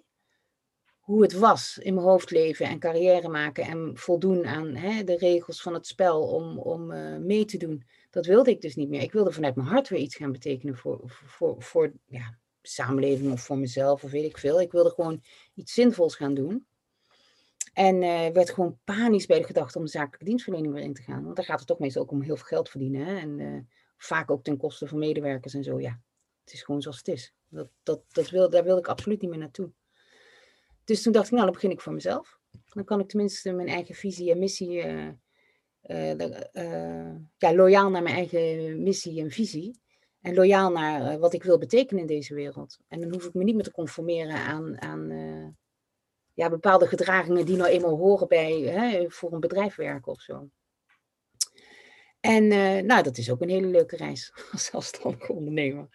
hoe 1.07 1.21
het 1.21 1.33
was 1.33 1.77
in 1.77 1.93
mijn 1.93 2.05
hoofd 2.05 2.31
leven 2.31 2.65
en 2.65 2.79
carrière 2.79 3.27
maken 3.27 3.63
en 3.63 3.91
voldoen 3.97 4.45
aan 4.45 4.75
hè, 4.75 5.03
de 5.03 5.17
regels 5.17 5.61
van 5.61 5.73
het 5.73 5.87
spel 5.87 6.27
om, 6.27 6.59
om 6.59 6.91
uh, 6.91 7.17
mee 7.17 7.45
te 7.45 7.57
doen. 7.57 7.83
Dat 8.09 8.25
wilde 8.25 8.49
ik 8.49 8.61
dus 8.61 8.75
niet 8.75 8.89
meer. 8.89 9.01
Ik 9.01 9.11
wilde 9.11 9.31
vanuit 9.31 9.55
mijn 9.55 9.67
hart 9.67 9.89
weer 9.89 9.99
iets 9.99 10.15
gaan 10.15 10.31
betekenen 10.31 10.77
voor, 10.77 10.99
voor, 11.05 11.55
voor 11.61 11.91
ja, 12.05 12.37
samenleving 12.61 13.31
of 13.31 13.41
voor 13.41 13.57
mezelf 13.57 14.03
of 14.03 14.11
weet 14.11 14.23
ik 14.23 14.37
veel. 14.37 14.61
Ik 14.61 14.71
wilde 14.71 14.89
gewoon 14.89 15.23
iets 15.53 15.73
zinvols 15.73 16.15
gaan 16.15 16.33
doen. 16.33 16.65
En 17.73 17.95
uh, 17.95 18.27
werd 18.27 18.49
gewoon 18.49 18.79
panisch 18.83 19.25
bij 19.25 19.39
de 19.39 19.45
gedachte 19.45 19.77
om 19.77 19.83
de 19.83 19.91
zakelijke 19.91 20.25
dienstverlening 20.25 20.73
weer 20.73 20.83
in 20.83 20.93
te 20.93 21.01
gaan. 21.01 21.23
Want 21.23 21.35
daar 21.35 21.45
gaat 21.45 21.59
het 21.59 21.67
toch 21.67 21.79
meestal 21.79 22.01
ook 22.01 22.11
om 22.11 22.21
heel 22.21 22.35
veel 22.35 22.45
geld 22.45 22.69
verdienen. 22.69 23.05
Hè? 23.05 23.17
En 23.17 23.39
uh, 23.39 23.59
vaak 23.97 24.31
ook 24.31 24.43
ten 24.43 24.57
koste 24.57 24.87
van 24.87 24.99
medewerkers 24.99 25.53
en 25.53 25.63
zo. 25.63 25.79
Ja, 25.79 26.01
het 26.43 26.53
is 26.53 26.63
gewoon 26.63 26.81
zoals 26.81 26.97
het 26.97 27.07
is. 27.07 27.33
Dat, 27.49 27.69
dat, 27.83 28.01
dat 28.11 28.29
wil, 28.29 28.49
daar 28.49 28.63
wilde 28.63 28.79
ik 28.79 28.87
absoluut 28.87 29.21
niet 29.21 29.29
meer 29.29 29.39
naartoe. 29.39 29.71
Dus 30.87 31.01
toen 31.01 31.13
dacht 31.13 31.25
ik, 31.25 31.31
nou, 31.31 31.43
dan 31.43 31.53
begin 31.53 31.71
ik 31.71 31.81
voor 31.81 31.93
mezelf. 31.93 32.39
Dan 32.73 32.83
kan 32.83 32.99
ik 32.99 33.07
tenminste 33.07 33.51
mijn 33.51 33.67
eigen 33.67 33.95
visie 33.95 34.31
en 34.31 34.39
missie, 34.39 34.85
uh, 34.85 35.09
uh, 35.83 37.15
ja, 37.37 37.55
loyaal 37.55 37.89
naar 37.89 38.03
mijn 38.03 38.15
eigen 38.15 38.83
missie 38.83 39.21
en 39.21 39.31
visie. 39.31 39.81
En 40.21 40.33
loyaal 40.33 40.71
naar 40.71 41.19
wat 41.19 41.33
ik 41.33 41.43
wil 41.43 41.57
betekenen 41.57 42.01
in 42.01 42.07
deze 42.07 42.33
wereld. 42.33 42.77
En 42.87 42.99
dan 42.99 43.13
hoef 43.13 43.25
ik 43.25 43.33
me 43.33 43.43
niet 43.43 43.55
meer 43.55 43.63
te 43.63 43.71
conformeren 43.71 44.35
aan, 44.35 44.81
aan 44.81 45.57
ja, 46.33 46.49
bepaalde 46.49 46.87
gedragingen 46.87 47.45
die 47.45 47.57
nou 47.57 47.69
eenmaal 47.69 47.97
horen 47.97 48.27
bij 48.27 48.59
hè, 48.59 49.05
voor 49.09 49.33
een 49.33 49.39
bedrijf 49.39 49.75
werken 49.75 50.11
of 50.11 50.21
zo. 50.21 50.49
En 52.19 52.47
nou, 52.85 53.03
dat 53.03 53.17
is 53.17 53.31
ook 53.31 53.41
een 53.41 53.49
hele 53.49 53.67
leuke 53.67 53.95
reis 53.95 54.33
als 54.51 54.65
zelfstandige 54.65 55.33
ondernemer. 55.33 55.87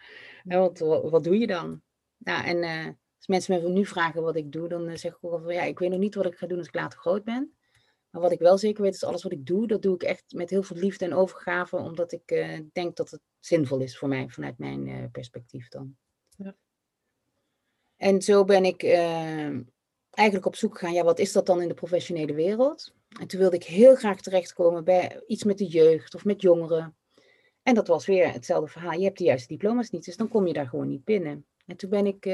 want 0.43 0.79
wat, 0.79 1.23
doe 1.23 1.37
je 1.37 1.47
dan? 1.47 1.81
Nou, 2.17 2.45
en 2.45 2.97
als 3.27 3.27
mensen 3.27 3.63
me 3.63 3.69
nu 3.69 3.85
vragen 3.85 4.21
wat 4.21 4.35
ik 4.35 4.51
doe, 4.51 4.67
dan 4.67 4.87
eh, 4.87 4.95
zeg 4.95 5.11
ik 5.11 5.17
ook 5.21 5.41
van 5.43 5.53
ja, 5.53 5.63
ik 5.63 5.79
weet 5.79 5.89
nog 5.89 5.99
niet 5.99 6.15
wat 6.15 6.25
ik 6.25 6.35
ga 6.35 6.47
doen 6.47 6.57
als 6.57 6.67
ik 6.67 6.75
later 6.75 6.99
groot 6.99 7.23
ben. 7.23 7.53
Maar 8.09 8.21
wat 8.21 8.31
ik 8.31 8.39
wel 8.39 8.57
zeker 8.57 8.83
weet 8.83 8.93
is 8.93 9.03
alles 9.03 9.23
wat 9.23 9.31
ik 9.31 9.45
doe, 9.45 9.67
dat 9.67 9.81
doe 9.81 9.95
ik 9.95 10.03
echt 10.03 10.33
met 10.33 10.49
heel 10.49 10.63
veel 10.63 10.77
liefde 10.77 11.05
en 11.05 11.13
overgave, 11.13 11.77
omdat 11.77 12.11
ik 12.11 12.31
uh, 12.31 12.59
denk 12.73 12.95
dat 12.95 13.11
het 13.11 13.21
zinvol 13.39 13.79
is 13.79 13.97
voor 13.97 14.07
mij 14.07 14.29
vanuit 14.29 14.57
mijn 14.57 14.87
uh, 14.87 15.05
perspectief 15.11 15.67
dan. 15.67 15.97
Ja. 16.37 16.55
En 17.97 18.21
zo 18.21 18.45
ben 18.45 18.65
ik 18.65 18.83
uh, 18.83 19.59
eigenlijk 20.09 20.45
op 20.45 20.55
zoek 20.55 20.77
gegaan, 20.77 20.93
ja, 20.93 21.03
wat 21.03 21.19
is 21.19 21.31
dat 21.31 21.45
dan 21.45 21.61
in 21.61 21.67
de 21.67 21.73
professionele 21.73 22.33
wereld? 22.33 22.93
En 23.19 23.27
toen 23.27 23.39
wilde 23.39 23.55
ik 23.55 23.63
heel 23.63 23.95
graag 23.95 24.21
terechtkomen 24.21 24.83
bij 24.83 25.23
iets 25.27 25.43
met 25.43 25.57
de 25.57 25.67
jeugd 25.67 26.15
of 26.15 26.25
met 26.25 26.41
jongeren. 26.41 26.97
En 27.61 27.75
dat 27.75 27.87
was 27.87 28.05
weer 28.05 28.33
hetzelfde 28.33 28.71
verhaal. 28.71 28.97
Je 28.97 29.03
hebt 29.03 29.17
de 29.17 29.23
juiste 29.23 29.47
diploma's 29.47 29.89
niet, 29.89 30.05
dus 30.05 30.17
dan 30.17 30.27
kom 30.27 30.47
je 30.47 30.53
daar 30.53 30.67
gewoon 30.67 30.87
niet 30.87 31.03
binnen. 31.03 31.45
En 31.65 31.75
toen 31.77 31.89
ben 31.89 32.05
ik 32.05 32.25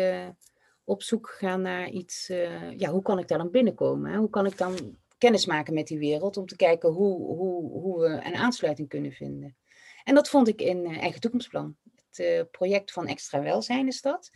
op 0.90 1.04
zoek 1.04 1.30
gaan 1.30 1.62
naar 1.62 1.90
iets, 1.90 2.30
uh, 2.30 2.78
ja, 2.78 2.90
hoe 2.90 3.02
kan 3.02 3.20
ik 3.20 3.28
daar 3.28 3.38
dan 3.38 3.52
binnenkomen? 3.52 4.16
Hoe 4.16 4.30
kan 4.30 4.46
ik 4.46 4.58
dan 4.58 4.98
kennis 5.18 5.46
maken 5.46 5.74
met 5.74 5.88
die 5.88 5.98
wereld 5.98 6.38
om 6.38 6.46
te 6.46 6.56
kijken 6.56 6.90
hoe, 6.90 7.26
hoe, 7.26 7.72
hoe 7.72 8.00
we 8.00 8.08
een 8.08 8.36
aansluiting 8.36 8.90
kunnen 8.90 9.12
vinden. 9.12 9.56
En 10.04 10.16
dat 10.16 10.30
vond 10.30 10.48
ik 10.48 10.62
in 10.62 10.90
uh, 10.90 11.02
Eigen 11.02 11.22
Toekomstplan. 11.22 11.76
Het 12.08 12.20
uh, 12.20 12.42
project 12.52 12.92
van 12.92 13.08
Extra 13.08 13.42
Welzijn 13.42 13.88
is 13.88 14.02
dat. 14.02 14.30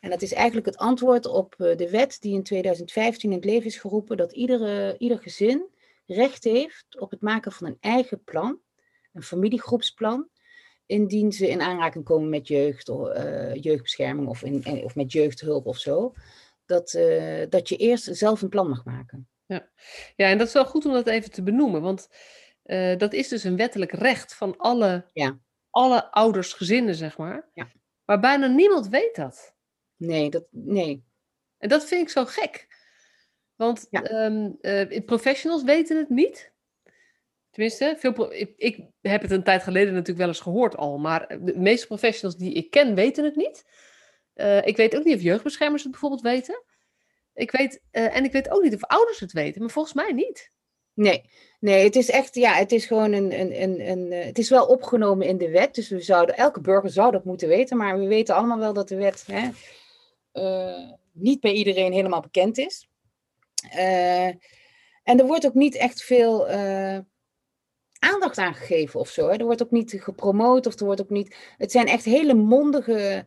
En 0.00 0.10
dat 0.10 0.22
is 0.22 0.32
eigenlijk 0.32 0.66
het 0.66 0.76
antwoord 0.76 1.26
op 1.26 1.54
de 1.58 1.88
wet 1.90 2.16
die 2.20 2.34
in 2.34 2.42
2015 2.42 3.30
in 3.30 3.36
het 3.36 3.44
leven 3.44 3.66
is 3.66 3.78
geroepen, 3.78 4.16
dat 4.16 4.32
iedere, 4.32 4.98
ieder 4.98 5.18
gezin 5.18 5.68
recht 6.06 6.44
heeft 6.44 7.00
op 7.00 7.10
het 7.10 7.20
maken 7.20 7.52
van 7.52 7.66
een 7.66 7.76
eigen 7.80 8.24
plan, 8.24 8.60
een 9.12 9.22
familiegroepsplan, 9.22 10.28
indien 10.90 11.32
ze 11.32 11.48
in 11.48 11.60
aanraking 11.60 12.04
komen 12.04 12.28
met 12.28 12.48
jeugd, 12.48 12.88
uh, 12.88 13.54
jeugdbescherming 13.54 14.28
of, 14.28 14.42
in, 14.42 14.84
of 14.84 14.94
met 14.94 15.12
jeugdhulp 15.12 15.66
of 15.66 15.78
zo, 15.78 16.14
dat, 16.66 16.92
uh, 16.92 17.42
dat 17.48 17.68
je 17.68 17.76
eerst 17.76 18.16
zelf 18.16 18.42
een 18.42 18.48
plan 18.48 18.68
mag 18.68 18.84
maken. 18.84 19.28
Ja. 19.46 19.68
ja, 20.16 20.26
en 20.28 20.38
dat 20.38 20.46
is 20.46 20.52
wel 20.52 20.66
goed 20.66 20.86
om 20.86 20.92
dat 20.92 21.06
even 21.06 21.30
te 21.30 21.42
benoemen, 21.42 21.82
want 21.82 22.08
uh, 22.64 22.96
dat 22.96 23.12
is 23.12 23.28
dus 23.28 23.44
een 23.44 23.56
wettelijk 23.56 23.92
recht 23.92 24.34
van 24.34 24.56
alle, 24.56 25.06
ja. 25.12 25.38
alle 25.70 26.10
ouders, 26.10 26.52
gezinnen, 26.52 26.94
zeg 26.94 27.18
maar. 27.18 27.48
Ja. 27.54 27.68
Maar 28.04 28.20
bijna 28.20 28.46
niemand 28.46 28.88
weet 28.88 29.16
dat. 29.16 29.54
Nee, 29.96 30.30
dat, 30.30 30.44
nee. 30.50 31.04
En 31.58 31.68
dat 31.68 31.84
vind 31.84 32.02
ik 32.02 32.08
zo 32.08 32.24
gek. 32.24 32.68
Want 33.56 33.86
ja. 33.90 34.24
um, 34.24 34.58
professionals 35.04 35.62
weten 35.62 35.96
het 35.96 36.08
niet. 36.08 36.52
Veel, 37.68 38.32
ik, 38.32 38.52
ik, 38.56 38.78
heb 39.00 39.22
het 39.22 39.30
een 39.30 39.42
tijd 39.42 39.62
geleden 39.62 39.92
natuurlijk 39.92 40.18
wel 40.18 40.28
eens 40.28 40.40
gehoord 40.40 40.76
al, 40.76 40.98
maar 40.98 41.38
de 41.40 41.58
meeste 41.58 41.86
professionals 41.86 42.36
die 42.36 42.52
ik 42.52 42.70
ken 42.70 42.94
weten 42.94 43.24
het 43.24 43.36
niet. 43.36 43.64
Uh, 44.34 44.66
ik 44.66 44.76
weet 44.76 44.96
ook 44.96 45.04
niet 45.04 45.16
of 45.16 45.22
jeugdbeschermers 45.22 45.82
het 45.82 45.90
bijvoorbeeld 45.90 46.22
weten. 46.22 46.62
Ik 47.34 47.50
weet, 47.50 47.82
uh, 47.92 48.16
en 48.16 48.24
ik 48.24 48.32
weet 48.32 48.50
ook 48.50 48.62
niet 48.62 48.74
of 48.74 48.84
ouders 48.84 49.20
het 49.20 49.32
weten, 49.32 49.60
maar 49.60 49.70
volgens 49.70 49.94
mij 49.94 50.12
niet. 50.12 50.52
Nee, 50.94 51.30
nee, 51.60 51.84
het 51.84 51.96
is 51.96 52.10
echt, 52.10 52.34
ja, 52.34 52.52
het 52.52 52.72
is 52.72 52.86
gewoon 52.86 53.12
een, 53.12 53.40
een, 53.40 53.62
een, 53.62 53.88
een 53.88 54.12
het 54.12 54.38
is 54.38 54.50
wel 54.50 54.66
opgenomen 54.66 55.26
in 55.26 55.38
de 55.38 55.50
wet, 55.50 55.74
dus 55.74 55.88
we 55.88 56.00
zouden, 56.00 56.36
elke 56.36 56.60
burger 56.60 56.90
zou 56.90 57.10
dat 57.10 57.24
moeten 57.24 57.48
weten, 57.48 57.76
maar 57.76 57.98
we 57.98 58.06
weten 58.06 58.34
allemaal 58.34 58.58
wel 58.58 58.72
dat 58.72 58.88
de 58.88 58.96
wet 58.96 59.26
hè, 59.26 59.50
niet 61.12 61.40
bij 61.40 61.52
iedereen 61.52 61.92
helemaal 61.92 62.20
bekend 62.20 62.58
is. 62.58 62.88
En 65.02 65.18
er 65.18 65.26
wordt 65.26 65.46
ook 65.46 65.54
niet 65.54 65.74
echt 65.74 66.02
veel 66.02 66.46
aandacht 68.00 68.38
aan 68.38 68.54
gegeven 68.54 69.00
of 69.00 69.08
zo. 69.08 69.28
Hè. 69.28 69.36
Er 69.36 69.44
wordt 69.44 69.62
ook 69.62 69.70
niet 69.70 69.96
gepromoot 69.98 70.66
of 70.66 70.80
er 70.80 70.84
wordt 70.84 71.00
ook 71.00 71.10
niet. 71.10 71.36
Het 71.56 71.72
zijn 71.72 71.86
echt 71.86 72.04
hele 72.04 72.34
mondige, 72.34 73.26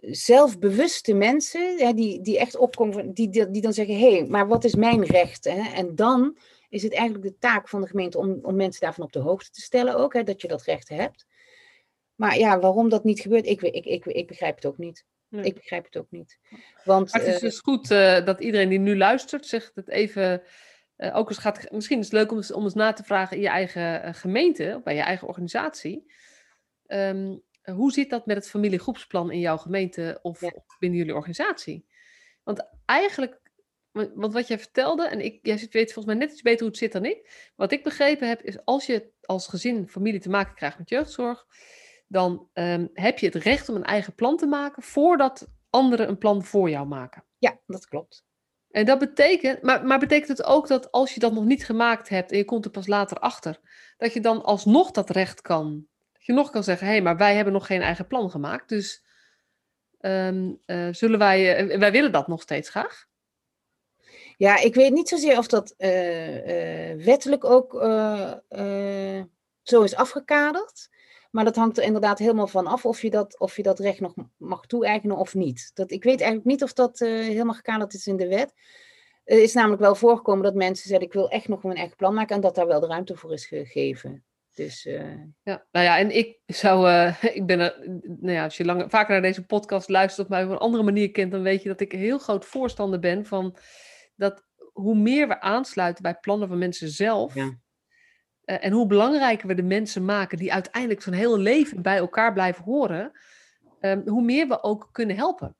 zelfbewuste 0.00 1.14
mensen 1.14 1.78
hè, 1.78 1.92
die, 1.92 2.20
die 2.20 2.38
echt 2.38 2.56
opkomen, 2.56 3.12
die, 3.12 3.28
die, 3.28 3.50
die 3.50 3.62
dan 3.62 3.72
zeggen: 3.72 3.98
hé, 3.98 4.16
hey, 4.16 4.26
maar 4.26 4.48
wat 4.48 4.64
is 4.64 4.74
mijn 4.74 5.04
recht? 5.04 5.44
Hè? 5.44 5.72
En 5.74 5.94
dan 5.94 6.36
is 6.68 6.82
het 6.82 6.92
eigenlijk 6.92 7.24
de 7.24 7.38
taak 7.38 7.68
van 7.68 7.80
de 7.80 7.86
gemeente 7.86 8.18
om, 8.18 8.38
om 8.42 8.56
mensen 8.56 8.80
daarvan 8.80 9.04
op 9.04 9.12
de 9.12 9.18
hoogte 9.18 9.50
te 9.50 9.60
stellen 9.60 9.96
ook, 9.96 10.12
hè, 10.12 10.22
dat 10.22 10.40
je 10.40 10.48
dat 10.48 10.62
recht 10.62 10.88
hebt. 10.88 11.26
Maar 12.14 12.38
ja, 12.38 12.58
waarom 12.58 12.88
dat 12.88 13.04
niet 13.04 13.20
gebeurt, 13.20 13.46
ik, 13.46 13.62
ik, 13.62 13.84
ik, 13.84 14.06
ik 14.06 14.26
begrijp 14.26 14.54
het 14.54 14.66
ook 14.66 14.78
niet. 14.78 15.04
Nee. 15.28 15.44
Ik 15.44 15.54
begrijp 15.54 15.84
het 15.84 15.96
ook 15.96 16.10
niet. 16.10 16.38
Want, 16.84 17.12
maar 17.12 17.20
het 17.20 17.30
is 17.30 17.34
uh, 17.34 17.40
dus 17.40 17.58
goed 17.58 17.90
uh, 17.90 18.24
dat 18.24 18.40
iedereen 18.40 18.68
die 18.68 18.78
nu 18.78 18.96
luistert, 18.96 19.46
zich 19.46 19.70
het 19.74 19.88
even. 19.88 20.42
Uh, 21.00 21.16
ook 21.16 21.28
eens 21.28 21.38
gaat, 21.38 21.70
misschien 21.70 21.98
is 21.98 22.04
het 22.04 22.14
leuk 22.14 22.32
om, 22.32 22.42
om 22.54 22.64
eens 22.64 22.74
na 22.74 22.92
te 22.92 23.04
vragen 23.04 23.36
in 23.36 23.42
je 23.42 23.48
eigen 23.48 24.14
gemeente, 24.14 24.74
of 24.76 24.82
bij 24.82 24.94
je 24.94 25.00
eigen 25.00 25.28
organisatie. 25.28 26.12
Um, 26.86 27.42
hoe 27.62 27.92
zit 27.92 28.10
dat 28.10 28.26
met 28.26 28.36
het 28.36 28.48
familiegroepsplan 28.48 29.30
in 29.30 29.38
jouw 29.38 29.56
gemeente 29.56 30.18
of, 30.22 30.40
ja. 30.40 30.52
of 30.54 30.78
binnen 30.78 30.98
jullie 30.98 31.14
organisatie? 31.14 31.86
Want 32.42 32.66
eigenlijk, 32.84 33.40
want 33.92 34.32
wat 34.32 34.48
jij 34.48 34.58
vertelde, 34.58 35.08
en 35.08 35.20
ik, 35.20 35.38
jij 35.42 35.68
weet 35.70 35.92
volgens 35.92 36.14
mij 36.14 36.14
net 36.14 36.32
iets 36.32 36.42
beter 36.42 36.60
hoe 36.60 36.68
het 36.68 36.78
zit 36.78 36.92
dan 36.92 37.04
ik. 37.04 37.50
Wat 37.56 37.72
ik 37.72 37.82
begrepen 37.82 38.28
heb, 38.28 38.42
is 38.42 38.64
als 38.64 38.86
je 38.86 39.12
als 39.22 39.46
gezin, 39.46 39.88
familie 39.88 40.20
te 40.20 40.30
maken 40.30 40.54
krijgt 40.54 40.78
met 40.78 40.88
jeugdzorg, 40.88 41.46
dan 42.06 42.48
um, 42.54 42.90
heb 42.92 43.18
je 43.18 43.26
het 43.26 43.34
recht 43.34 43.68
om 43.68 43.76
een 43.76 43.84
eigen 43.84 44.14
plan 44.14 44.36
te 44.36 44.46
maken 44.46 44.82
voordat 44.82 45.48
anderen 45.70 46.08
een 46.08 46.18
plan 46.18 46.44
voor 46.44 46.70
jou 46.70 46.86
maken. 46.86 47.24
Ja, 47.38 47.60
dat 47.66 47.86
klopt. 47.86 48.28
En 48.70 48.84
dat 48.84 48.98
betekent, 48.98 49.62
maar, 49.62 49.84
maar 49.86 49.98
betekent 49.98 50.28
het 50.28 50.46
ook 50.46 50.68
dat 50.68 50.92
als 50.92 51.14
je 51.14 51.20
dat 51.20 51.32
nog 51.32 51.44
niet 51.44 51.64
gemaakt 51.64 52.08
hebt 52.08 52.30
en 52.30 52.36
je 52.36 52.44
komt 52.44 52.64
er 52.64 52.70
pas 52.70 52.86
later 52.86 53.18
achter, 53.18 53.60
dat 53.96 54.12
je 54.12 54.20
dan 54.20 54.42
alsnog 54.42 54.90
dat 54.90 55.10
recht 55.10 55.40
kan? 55.40 55.86
Dat 56.12 56.24
je 56.24 56.32
nog 56.32 56.50
kan 56.50 56.64
zeggen, 56.64 56.86
hé, 56.86 56.92
hey, 56.92 57.02
maar 57.02 57.16
wij 57.16 57.34
hebben 57.34 57.52
nog 57.52 57.66
geen 57.66 57.82
eigen 57.82 58.06
plan 58.06 58.30
gemaakt, 58.30 58.68
dus 58.68 59.04
um, 60.00 60.60
uh, 60.66 60.88
zullen 60.90 61.18
wij, 61.18 61.64
uh, 61.64 61.78
wij 61.78 61.92
willen 61.92 62.12
dat 62.12 62.28
nog 62.28 62.42
steeds 62.42 62.68
graag? 62.68 63.08
Ja, 64.36 64.58
ik 64.58 64.74
weet 64.74 64.92
niet 64.92 65.08
zozeer 65.08 65.38
of 65.38 65.46
dat 65.46 65.74
uh, 65.78 67.04
wettelijk 67.04 67.44
ook 67.44 67.72
zo 69.62 69.82
is 69.82 69.94
afgekaderd. 69.94 70.88
Maar 71.30 71.44
dat 71.44 71.56
hangt 71.56 71.78
er 71.78 71.84
inderdaad 71.84 72.18
helemaal 72.18 72.46
van 72.46 72.66
af 72.66 72.86
of 72.86 73.02
je 73.02 73.10
dat, 73.10 73.38
of 73.38 73.56
je 73.56 73.62
dat 73.62 73.78
recht 73.78 74.00
nog 74.00 74.14
mag 74.36 74.66
toe-eigenen 74.66 75.16
of 75.16 75.34
niet. 75.34 75.70
Dat, 75.74 75.90
ik 75.90 76.04
weet 76.04 76.20
eigenlijk 76.20 76.50
niet 76.50 76.62
of 76.62 76.72
dat 76.72 77.00
uh, 77.00 77.08
helemaal 77.08 77.54
gekaderd 77.54 77.94
is 77.94 78.06
in 78.06 78.16
de 78.16 78.28
wet. 78.28 78.52
Het 79.24 79.38
is 79.38 79.52
namelijk 79.52 79.80
wel 79.80 79.94
voorgekomen 79.94 80.42
dat 80.42 80.54
mensen 80.54 80.88
zeggen: 80.88 81.06
Ik 81.06 81.12
wil 81.12 81.30
echt 81.30 81.48
nog 81.48 81.62
mijn 81.62 81.76
eigen 81.76 81.96
plan 81.96 82.14
maken. 82.14 82.34
En 82.34 82.40
dat 82.40 82.54
daar 82.54 82.66
wel 82.66 82.80
de 82.80 82.86
ruimte 82.86 83.16
voor 83.16 83.32
is 83.32 83.46
gegeven. 83.46 84.24
Dus, 84.54 84.86
uh... 84.86 85.14
ja, 85.42 85.66
nou 85.72 85.86
ja, 85.86 85.98
en 85.98 86.16
ik 86.16 86.38
zou, 86.46 86.88
uh, 86.88 87.24
ik 87.38 87.46
ben 87.46 87.60
er, 87.60 88.00
nou 88.02 88.32
ja, 88.32 88.44
als 88.44 88.56
je 88.56 88.64
lang, 88.64 88.90
vaker 88.90 89.12
naar 89.12 89.22
deze 89.22 89.46
podcast 89.46 89.88
luistert 89.88 90.26
of 90.26 90.32
mij 90.32 90.44
op 90.44 90.50
een 90.50 90.58
andere 90.58 90.82
manier 90.82 91.10
kent, 91.10 91.30
dan 91.30 91.42
weet 91.42 91.62
je 91.62 91.68
dat 91.68 91.80
ik 91.80 91.92
een 91.92 91.98
heel 91.98 92.18
groot 92.18 92.44
voorstander 92.44 92.98
ben 92.98 93.26
van 93.26 93.56
dat 94.16 94.44
hoe 94.72 94.96
meer 94.96 95.28
we 95.28 95.40
aansluiten 95.40 96.02
bij 96.02 96.14
plannen 96.14 96.48
van 96.48 96.58
mensen 96.58 96.88
zelf, 96.88 97.34
ja. 97.34 97.58
Uh, 98.50 98.64
en 98.64 98.72
hoe 98.72 98.86
belangrijker 98.86 99.48
we 99.48 99.54
de 99.54 99.62
mensen 99.62 100.04
maken 100.04 100.38
die 100.38 100.52
uiteindelijk 100.52 101.02
zo'n 101.02 101.12
hele 101.12 101.38
leven 101.38 101.82
bij 101.82 101.96
elkaar 101.96 102.32
blijven 102.32 102.64
horen, 102.64 103.12
um, 103.80 104.02
hoe 104.06 104.22
meer 104.22 104.48
we 104.48 104.62
ook 104.62 104.88
kunnen 104.92 105.16
helpen. 105.16 105.56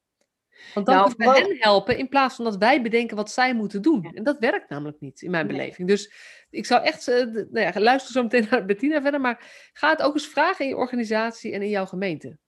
Want 0.74 0.86
dan 0.86 0.94
nou, 0.94 1.14
kunnen 1.14 1.34
we 1.34 1.40
hen 1.40 1.56
helpen 1.58 1.98
in 1.98 2.08
plaats 2.08 2.34
van 2.34 2.44
dat 2.44 2.56
wij 2.56 2.82
bedenken 2.82 3.16
wat 3.16 3.30
zij 3.30 3.54
moeten 3.54 3.82
doen. 3.82 4.10
En 4.14 4.24
dat 4.24 4.38
werkt 4.38 4.68
namelijk 4.68 5.00
niet 5.00 5.22
in 5.22 5.30
mijn 5.30 5.46
nee. 5.46 5.56
beleving. 5.56 5.88
Dus 5.88 6.12
ik 6.50 6.66
zou 6.66 6.82
echt, 6.82 7.08
uh, 7.08 7.16
nou 7.24 7.60
ja, 7.60 7.80
luister 7.80 8.12
zo 8.12 8.22
meteen 8.22 8.46
naar 8.50 8.64
Bettina 8.64 9.02
verder, 9.02 9.20
maar 9.20 9.70
ga 9.72 9.90
het 9.90 10.02
ook 10.02 10.14
eens 10.14 10.28
vragen 10.28 10.64
in 10.64 10.70
je 10.70 10.76
organisatie 10.76 11.52
en 11.52 11.62
in 11.62 11.68
jouw 11.68 11.86
gemeente. 11.86 12.38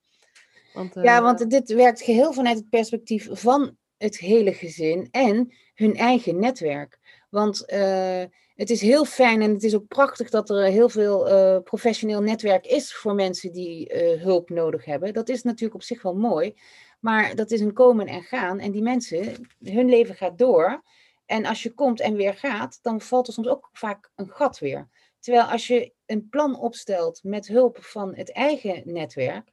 Want, 0.73 0.97
uh, 0.97 1.05
ja, 1.05 1.23
want 1.23 1.51
dit 1.51 1.73
werkt 1.73 2.03
geheel 2.03 2.33
vanuit 2.33 2.57
het 2.57 2.69
perspectief 2.69 3.29
van 3.31 3.77
het 3.97 4.19
hele 4.19 4.53
gezin 4.53 5.09
en 5.11 5.55
hun 5.75 5.95
eigen 5.95 6.39
netwerk. 6.39 6.99
Want 7.31 7.73
uh, 7.73 8.23
het 8.63 8.71
is 8.71 8.81
heel 8.81 9.05
fijn 9.05 9.43
en 9.43 9.53
het 9.53 9.63
is 9.63 9.75
ook 9.75 9.87
prachtig 9.89 10.31
dat 10.31 10.51
er 10.51 10.65
heel 10.65 10.89
veel 10.89 11.29
uh, 11.29 11.63
professioneel 11.63 12.21
netwerk 12.21 12.67
is 12.67 12.95
voor 12.95 13.15
mensen 13.15 13.53
die 13.53 13.95
uh, 13.95 14.23
hulp 14.23 14.51
nodig 14.51 14.85
hebben. 14.85 15.13
Dat 15.13 15.29
is 15.29 15.43
natuurlijk 15.43 15.75
op 15.75 15.83
zich 15.83 16.03
wel 16.03 16.15
mooi, 16.15 16.55
maar 17.01 17.35
dat 17.35 17.51
is 17.51 17.61
een 17.61 17.73
komen 17.73 18.07
en 18.07 18.23
gaan. 18.23 18.59
En 18.59 18.71
die 18.71 18.83
mensen, 18.83 19.51
hun 19.65 19.89
leven 19.89 20.15
gaat 20.15 20.39
door. 20.39 20.83
En 21.27 21.47
als 21.47 21.63
je 21.63 21.75
komt 21.75 22.01
en 22.01 22.15
weer 22.15 22.35
gaat, 22.35 22.79
dan 22.83 23.01
valt 23.01 23.27
er 23.27 23.33
soms 23.33 23.49
ook 23.49 23.69
vaak 23.73 24.11
een 24.15 24.31
gat 24.31 24.59
weer. 24.59 24.89
Terwijl 25.19 25.45
als 25.45 25.67
je 25.67 25.93
een 26.07 26.29
plan 26.29 26.59
opstelt 26.59 27.21
met 27.23 27.47
hulp 27.47 27.79
van 27.81 28.15
het 28.15 28.33
eigen 28.33 28.83
netwerk, 28.85 29.53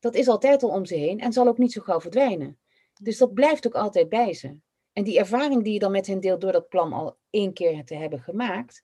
dat 0.00 0.14
is 0.14 0.28
altijd 0.28 0.62
al 0.62 0.70
om 0.70 0.84
ze 0.84 0.94
heen 0.94 1.20
en 1.20 1.32
zal 1.32 1.48
ook 1.48 1.58
niet 1.58 1.72
zo 1.72 1.80
gauw 1.80 2.00
verdwijnen. 2.00 2.58
Dus 3.02 3.18
dat 3.18 3.34
blijft 3.34 3.66
ook 3.66 3.74
altijd 3.74 4.08
bij 4.08 4.34
ze. 4.34 4.56
En 4.92 5.04
die 5.04 5.18
ervaring 5.18 5.64
die 5.64 5.72
je 5.72 5.78
dan 5.78 5.92
met 5.92 6.06
hen 6.06 6.20
deelt 6.20 6.40
door 6.40 6.52
dat 6.52 6.68
plan 6.68 6.92
al 6.92 7.18
één 7.30 7.52
keer 7.52 7.84
te 7.84 7.94
hebben 7.94 8.20
gemaakt, 8.20 8.82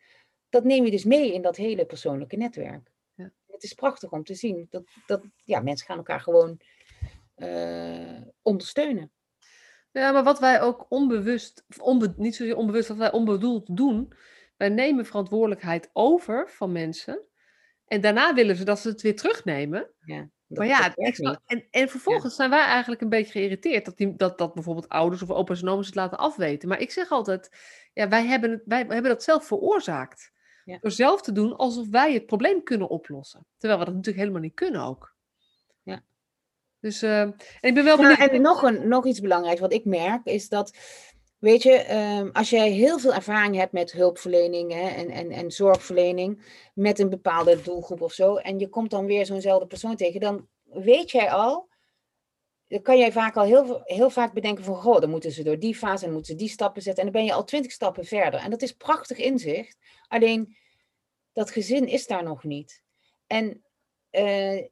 dat 0.49 0.65
neem 0.65 0.85
je 0.85 0.91
dus 0.91 1.05
mee 1.05 1.33
in 1.33 1.43
dat 1.43 1.57
hele 1.57 1.87
persoonlijke 1.87 2.37
netwerk. 2.37 2.91
Ja. 3.15 3.33
Het 3.47 3.63
is 3.63 3.75
prachtig 3.75 4.11
om 4.11 4.25
te 4.25 4.35
zien 4.35 4.67
dat, 4.71 4.85
dat 5.07 5.25
ja, 5.45 5.61
mensen 5.61 5.87
gaan 5.87 5.97
elkaar 5.97 6.21
gewoon 6.21 6.61
uh, 7.37 8.21
ondersteunen. 8.43 9.13
Ja, 9.93 10.13
maar 10.13 10.25
wat 10.25 10.39
wij 10.39 10.61
ook 10.61 10.87
onbewust, 10.89 11.65
onbe, 11.79 12.15
niet 12.17 12.37
zozeer 12.37 12.57
onbewust, 12.57 12.89
wat 12.89 12.97
wij 12.97 13.13
onbedoeld 13.13 13.77
doen, 13.77 14.13
wij 14.57 14.69
nemen 14.69 15.07
verantwoordelijkheid 15.07 15.91
over 15.93 16.51
van 16.51 16.73
mensen. 16.73 17.23
En 17.87 18.01
daarna 18.01 18.35
willen 18.35 18.57
ze 18.57 18.65
dat 18.65 18.79
ze 18.79 18.89
het 18.89 19.03
weer 19.03 19.17
terugnemen. 19.17 19.91
Ja. 20.01 20.29
Maar 20.47 20.67
ja, 20.67 20.95
en, 21.47 21.67
en 21.71 21.89
vervolgens 21.89 22.31
ja. 22.31 22.37
zijn 22.37 22.51
wij 22.51 22.65
eigenlijk 22.65 23.01
een 23.01 23.09
beetje 23.09 23.33
geïrriteerd 23.33 23.85
dat, 23.85 23.97
die, 23.97 24.17
dat, 24.17 24.39
dat 24.39 24.55
bijvoorbeeld 24.55 24.89
ouders 24.89 25.23
of 25.23 25.31
opa's 25.31 25.63
en 25.63 25.69
oma's 25.69 25.87
het 25.87 25.95
laten 25.95 26.19
afweten. 26.19 26.69
Maar 26.69 26.81
ik 26.81 26.91
zeg 26.91 27.11
altijd, 27.11 27.51
ja, 27.93 28.09
wij, 28.09 28.27
hebben, 28.27 28.63
wij 28.65 28.79
hebben 28.79 29.03
dat 29.03 29.23
zelf 29.23 29.47
veroorzaakt. 29.47 30.33
Ja. 30.65 30.79
Door 30.81 30.91
zelf 30.91 31.23
te 31.23 31.33
doen 31.33 31.57
alsof 31.57 31.89
wij 31.89 32.15
het 32.15 32.27
probleem 32.27 32.63
kunnen 32.63 32.89
oplossen. 32.89 33.47
Terwijl 33.57 33.81
we 33.81 33.87
dat 33.87 33.95
natuurlijk 33.95 34.25
helemaal 34.25 34.43
niet 34.43 34.55
kunnen 34.55 34.81
ook. 34.81 35.15
Ja. 35.83 36.03
Dus, 36.81 37.03
uh, 37.03 37.21
en 37.21 37.35
ik 37.61 37.75
ben 37.75 37.85
wel 37.85 37.97
benieuwd... 37.97 38.19
en 38.19 38.43
nog, 38.43 38.63
een, 38.63 38.89
nog 38.89 39.07
iets 39.07 39.21
belangrijks 39.21 39.61
wat 39.61 39.73
ik 39.73 39.85
merk, 39.85 40.25
is 40.25 40.49
dat 40.49 40.77
Weet 41.39 41.63
je, 41.63 41.95
um, 42.21 42.31
als 42.33 42.51
jij 42.51 42.71
heel 42.71 42.99
veel 42.99 43.15
ervaring 43.15 43.57
hebt 43.57 43.73
met 43.73 43.93
hulpverlening 43.93 44.73
hè, 44.73 44.89
en, 44.89 45.11
en, 45.11 45.31
en 45.31 45.51
zorgverlening 45.51 46.45
met 46.75 46.99
een 46.99 47.11
bepaalde 47.11 47.63
doelgroep 47.63 48.01
of 48.01 48.13
zo, 48.13 48.37
en 48.37 48.59
je 48.59 48.69
komt 48.69 48.91
dan 48.91 49.07
weer 49.07 49.27
zo'nzelfde 49.27 49.67
persoon 49.67 49.97
tegen, 49.97 50.21
dan 50.21 50.49
weet 50.65 51.11
jij 51.11 51.31
al, 51.31 51.69
dan 52.69 52.83
kan 52.83 52.99
jij 52.99 53.13
vaak 53.13 53.37
al 53.37 53.45
heel, 53.45 53.81
heel 53.85 54.11
vaak 54.11 54.33
bedenken 54.33 54.65
van, 54.65 54.77
goh, 54.77 55.01
dan 55.01 55.11
moeten 55.11 55.33
ze 55.33 55.43
door 55.43 55.59
die 55.59 55.75
fase 55.75 56.05
en 56.05 56.13
moeten 56.13 56.33
ze 56.33 56.39
die 56.39 56.49
stappen 56.49 56.83
zetten, 56.83 57.05
en 57.05 57.13
dan 57.13 57.21
ben 57.21 57.31
je 57.31 57.37
al 57.37 57.45
twintig 57.45 57.73
stappen 57.73 58.05
verder. 58.05 58.41
En 58.41 58.51
dat 58.51 58.63
is 58.63 58.73
prachtig 58.73 59.19
inzicht, 59.19 59.77
alleen 60.09 60.57
dat 61.33 61.51
gezin 61.51 61.87
is 61.87 62.07
daar 62.07 62.23
nog 62.23 62.45
niet. 62.45 62.83
En 63.27 63.65
uh, 64.11 64.63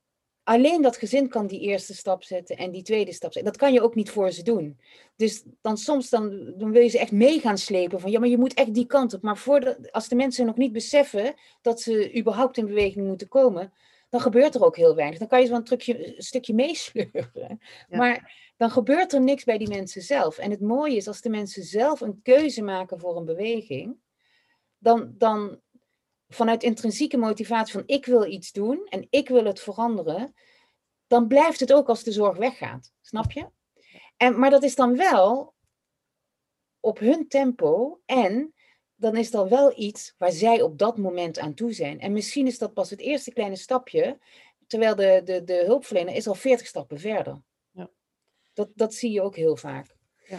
alleen 0.44 0.82
dat 0.82 0.96
gezin 0.96 1.28
kan 1.28 1.46
die 1.46 1.60
eerste 1.60 1.94
stap 1.94 2.22
zetten 2.22 2.56
en 2.56 2.70
die 2.70 2.82
tweede 2.82 3.12
stap 3.12 3.32
zetten. 3.32 3.52
Dat 3.52 3.60
kan 3.60 3.72
je 3.72 3.82
ook 3.82 3.94
niet 3.94 4.10
voor 4.10 4.30
ze 4.30 4.42
doen. 4.42 4.80
Dus 5.16 5.44
dan 5.60 5.76
soms 5.76 6.08
dan, 6.10 6.52
dan 6.56 6.70
wil 6.70 6.82
je 6.82 6.88
ze 6.88 6.98
echt 6.98 7.12
mee 7.12 7.40
gaan 7.40 7.58
slepen 7.58 8.00
van 8.00 8.10
ja, 8.10 8.18
maar 8.18 8.28
je 8.28 8.38
moet 8.38 8.54
echt 8.54 8.74
die 8.74 8.86
kant 8.86 9.14
op. 9.14 9.22
Maar 9.22 9.38
voordat, 9.38 9.92
als 9.92 10.08
de 10.08 10.14
mensen 10.14 10.46
nog 10.46 10.56
niet 10.56 10.72
beseffen 10.72 11.34
dat 11.62 11.80
ze 11.80 12.16
überhaupt 12.16 12.56
in 12.56 12.66
beweging 12.66 13.06
moeten 13.06 13.28
komen, 13.28 13.72
dan 14.08 14.20
gebeurt 14.20 14.54
er 14.54 14.64
ook 14.64 14.76
heel 14.76 14.94
weinig. 14.94 15.18
Dan 15.18 15.28
kan 15.28 15.40
je 15.40 15.46
zo 15.46 15.54
een, 15.54 15.64
trucje, 15.64 16.16
een 16.16 16.22
stukje 16.22 16.54
meesleuren. 16.54 17.32
Ja. 17.34 17.58
Maar 17.88 18.32
dan 18.56 18.70
gebeurt 18.70 19.12
er 19.12 19.20
niks 19.20 19.44
bij 19.44 19.58
die 19.58 19.68
mensen 19.68 20.02
zelf. 20.02 20.38
En 20.38 20.50
het 20.50 20.60
mooie 20.60 20.96
is 20.96 21.08
als 21.08 21.20
de 21.20 21.28
mensen 21.28 21.62
zelf 21.62 22.00
een 22.00 22.22
keuze 22.22 22.62
maken 22.62 23.00
voor 23.00 23.16
een 23.16 23.24
beweging, 23.24 23.96
dan, 24.78 25.14
dan 25.18 25.60
vanuit 26.28 26.62
intrinsieke 26.62 27.16
motivatie 27.16 27.72
van 27.72 27.82
ik 27.86 28.06
wil 28.06 28.24
iets 28.24 28.52
doen 28.52 28.86
en 28.88 29.06
ik 29.10 29.28
wil 29.28 29.44
het 29.44 29.60
veranderen, 29.60 30.34
dan 31.06 31.26
blijft 31.26 31.60
het 31.60 31.72
ook 31.72 31.88
als 31.88 32.02
de 32.02 32.12
zorg 32.12 32.36
weggaat. 32.36 32.92
Snap 33.00 33.32
je? 33.32 33.48
En, 34.16 34.38
maar 34.38 34.50
dat 34.50 34.62
is 34.62 34.74
dan 34.74 34.96
wel 34.96 35.54
op 36.80 36.98
hun 36.98 37.28
tempo 37.28 38.00
en 38.04 38.54
dan 38.94 39.16
is 39.16 39.32
er 39.32 39.48
wel 39.48 39.78
iets 39.78 40.14
waar 40.18 40.32
zij 40.32 40.62
op 40.62 40.78
dat 40.78 40.98
moment 40.98 41.38
aan 41.38 41.54
toe 41.54 41.72
zijn. 41.72 42.00
En 42.00 42.12
misschien 42.12 42.46
is 42.46 42.58
dat 42.58 42.74
pas 42.74 42.90
het 42.90 43.00
eerste 43.00 43.32
kleine 43.32 43.56
stapje, 43.56 44.18
terwijl 44.66 44.94
de, 44.94 45.20
de, 45.24 45.44
de 45.44 45.62
hulpverlener 45.64 46.14
is 46.14 46.26
al 46.26 46.34
40 46.34 46.66
stappen 46.66 47.00
verder. 47.00 47.42
Ja. 47.70 47.90
Dat, 48.52 48.68
dat 48.74 48.94
zie 48.94 49.10
je 49.10 49.22
ook 49.22 49.36
heel 49.36 49.56
vaak. 49.56 49.96
Ja, 50.26 50.38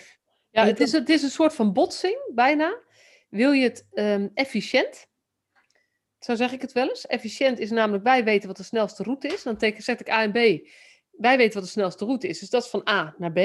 ja 0.50 0.66
het, 0.66 0.80
is, 0.80 0.92
het 0.92 1.10
is 1.10 1.24
een 1.24 1.30
soort 1.30 1.54
van 1.54 1.74
botsing, 1.74 2.32
bijna. 2.34 2.80
Wil 3.30 3.52
je 3.52 3.64
het 3.64 3.86
um, 3.94 4.32
efficiënt? 4.34 5.08
Zo 6.26 6.36
zeg 6.36 6.52
ik 6.52 6.62
het 6.62 6.72
wel 6.72 6.90
eens. 6.90 7.08
Efficiënt 7.08 7.60
is 7.60 7.70
namelijk 7.70 8.04
wij 8.04 8.24
weten 8.24 8.48
wat 8.48 8.58
de 8.58 8.64
snelste 8.64 9.04
route 9.04 9.28
is. 9.28 9.44
Dan 9.44 9.58
teken, 9.58 9.84
zet 9.84 10.00
ik 10.00 10.10
A 10.10 10.22
en 10.22 10.32
B. 10.32 10.68
Wij 11.12 11.38
weten 11.38 11.54
wat 11.54 11.64
de 11.64 11.70
snelste 11.70 12.06
route 12.06 12.28
is. 12.28 12.40
Dus 12.40 12.50
dat 12.50 12.64
is 12.64 12.70
van 12.70 12.88
A 12.90 13.16
naar 13.18 13.32
B. 13.32 13.40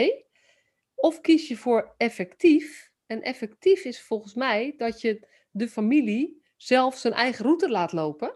Of 0.94 1.20
kies 1.20 1.48
je 1.48 1.56
voor 1.56 1.94
effectief. 1.96 2.90
En 3.06 3.22
effectief 3.22 3.84
is 3.84 4.00
volgens 4.00 4.34
mij 4.34 4.74
dat 4.76 5.00
je 5.00 5.26
de 5.50 5.68
familie 5.68 6.42
zelf 6.56 6.96
zijn 6.96 7.14
eigen 7.14 7.44
route 7.44 7.70
laat 7.70 7.92
lopen. 7.92 8.34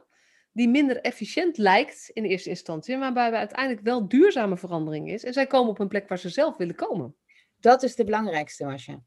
Die 0.53 0.69
minder 0.69 1.01
efficiënt 1.01 1.59
lijkt 1.59 2.11
in 2.13 2.25
eerste 2.25 2.49
instantie. 2.49 2.97
Maar 2.97 3.13
waarbij 3.13 3.39
uiteindelijk 3.39 3.81
wel 3.81 4.09
duurzame 4.09 4.57
verandering 4.57 5.11
is. 5.11 5.25
En 5.25 5.33
zij 5.33 5.47
komen 5.47 5.71
op 5.71 5.79
een 5.79 5.89
plek 5.89 6.09
waar 6.09 6.19
ze 6.19 6.29
zelf 6.29 6.57
willen 6.57 6.75
komen. 6.75 7.17
Dat 7.61 7.83
is 7.83 7.95
de 7.95 8.05
belangrijkste, 8.05 8.65
Masja. 8.65 9.03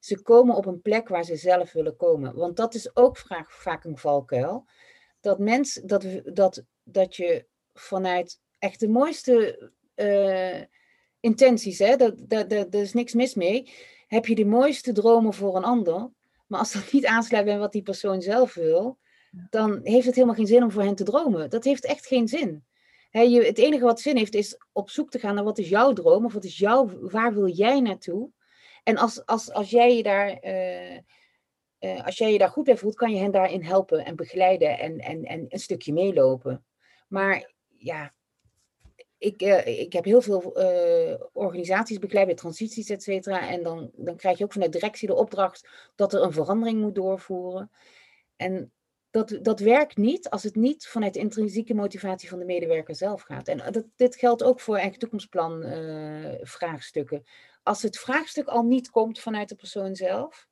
Ze 0.00 0.22
komen 0.22 0.56
op 0.56 0.66
een 0.66 0.80
plek 0.80 1.08
waar 1.08 1.24
ze 1.24 1.36
zelf 1.36 1.72
willen 1.72 1.96
komen. 1.96 2.34
Want 2.34 2.56
dat 2.56 2.74
is 2.74 2.96
ook 2.96 3.16
vaak 3.46 3.84
een 3.84 3.98
valkuil. 3.98 4.66
Dat, 5.20 5.38
mens, 5.38 5.74
dat, 5.74 6.06
dat, 6.24 6.62
dat 6.82 7.16
je 7.16 7.46
vanuit 7.72 8.40
echt 8.58 8.80
de 8.80 8.88
mooiste 8.88 9.70
uh, 9.96 10.62
intenties, 11.20 11.78
hè, 11.78 11.96
dat, 11.96 12.14
dat, 12.18 12.50
dat, 12.50 12.74
is 12.74 12.92
niks 12.92 13.14
mis 13.14 13.34
mee, 13.34 13.70
heb 14.06 14.26
je 14.26 14.34
de 14.34 14.44
mooiste 14.44 14.92
dromen 14.92 15.34
voor 15.34 15.56
een 15.56 15.64
ander. 15.64 16.10
Maar 16.46 16.58
als 16.58 16.72
dat 16.72 16.92
niet 16.92 17.06
aansluit 17.06 17.44
bij 17.44 17.58
wat 17.58 17.72
die 17.72 17.82
persoon 17.82 18.22
zelf 18.22 18.54
wil, 18.54 18.98
dan 19.50 19.80
heeft 19.82 20.06
het 20.06 20.14
helemaal 20.14 20.36
geen 20.36 20.46
zin 20.46 20.62
om 20.62 20.70
voor 20.70 20.82
hen 20.82 20.94
te 20.94 21.04
dromen. 21.04 21.50
Dat 21.50 21.64
heeft 21.64 21.84
echt 21.84 22.06
geen 22.06 22.28
zin. 22.28 22.64
je, 23.10 23.44
het 23.44 23.58
enige 23.58 23.84
wat 23.84 24.00
zin 24.00 24.16
heeft, 24.16 24.34
is 24.34 24.56
op 24.72 24.90
zoek 24.90 25.10
te 25.10 25.18
gaan 25.18 25.34
naar 25.34 25.44
wat 25.44 25.58
is 25.58 25.68
jouw 25.68 25.92
droom 25.92 26.24
of 26.24 26.32
wat 26.32 26.44
is 26.44 26.58
jouw, 26.58 26.98
waar 27.00 27.34
wil 27.34 27.48
jij 27.48 27.80
naartoe? 27.80 28.30
En 28.82 28.96
als, 28.96 29.26
als, 29.26 29.52
als, 29.52 29.70
jij 29.70 29.96
je 29.96 30.02
daar, 30.02 30.44
uh, 30.44 30.96
uh, 31.80 32.06
als 32.06 32.18
jij 32.18 32.32
je 32.32 32.38
daar 32.38 32.48
goed 32.48 32.64
bij 32.64 32.76
voelt, 32.76 32.94
kan 32.94 33.12
je 33.12 33.20
hen 33.20 33.30
daarin 33.30 33.62
helpen 33.62 34.04
en 34.04 34.16
begeleiden 34.16 34.78
en, 34.78 34.98
en, 34.98 35.24
en 35.24 35.46
een 35.48 35.58
stukje 35.58 35.92
meelopen. 35.92 36.64
Maar 37.08 37.52
ja, 37.78 38.14
ik, 39.18 39.42
uh, 39.42 39.66
ik 39.66 39.92
heb 39.92 40.04
heel 40.04 40.22
veel 40.22 40.40
organisaties 41.32 41.98
begeleid 41.98 42.26
bij 42.26 42.34
transities, 42.34 42.88
et 42.88 43.02
cetera. 43.02 43.48
En 43.48 43.62
dan, 43.62 43.90
dan 43.96 44.16
krijg 44.16 44.38
je 44.38 44.44
ook 44.44 44.52
vanuit 44.52 44.72
directie 44.72 45.08
de 45.08 45.14
opdracht 45.14 45.68
dat 45.94 46.12
er 46.12 46.22
een 46.22 46.32
verandering 46.32 46.80
moet 46.80 46.94
doorvoeren. 46.94 47.70
En 48.36 48.72
dat, 49.10 49.38
dat 49.42 49.60
werkt 49.60 49.96
niet 49.96 50.30
als 50.30 50.42
het 50.42 50.54
niet 50.54 50.86
vanuit 50.86 51.14
de 51.14 51.20
intrinsieke 51.20 51.74
motivatie 51.74 52.28
van 52.28 52.38
de 52.38 52.44
medewerker 52.44 52.94
zelf 52.94 53.22
gaat. 53.22 53.48
En 53.48 53.72
dat, 53.72 53.84
dit 53.96 54.16
geldt 54.16 54.42
ook 54.42 54.60
voor 54.60 54.76
eigen 54.76 54.98
toekomstplan 54.98 55.64
vraagstukken 56.40 57.24
als 57.62 57.82
het 57.82 57.98
vraagstuk 57.98 58.46
al 58.46 58.62
niet 58.62 58.90
komt 58.90 59.20
vanuit 59.20 59.48
de 59.48 59.54
persoon 59.54 59.94
zelf 59.94 60.48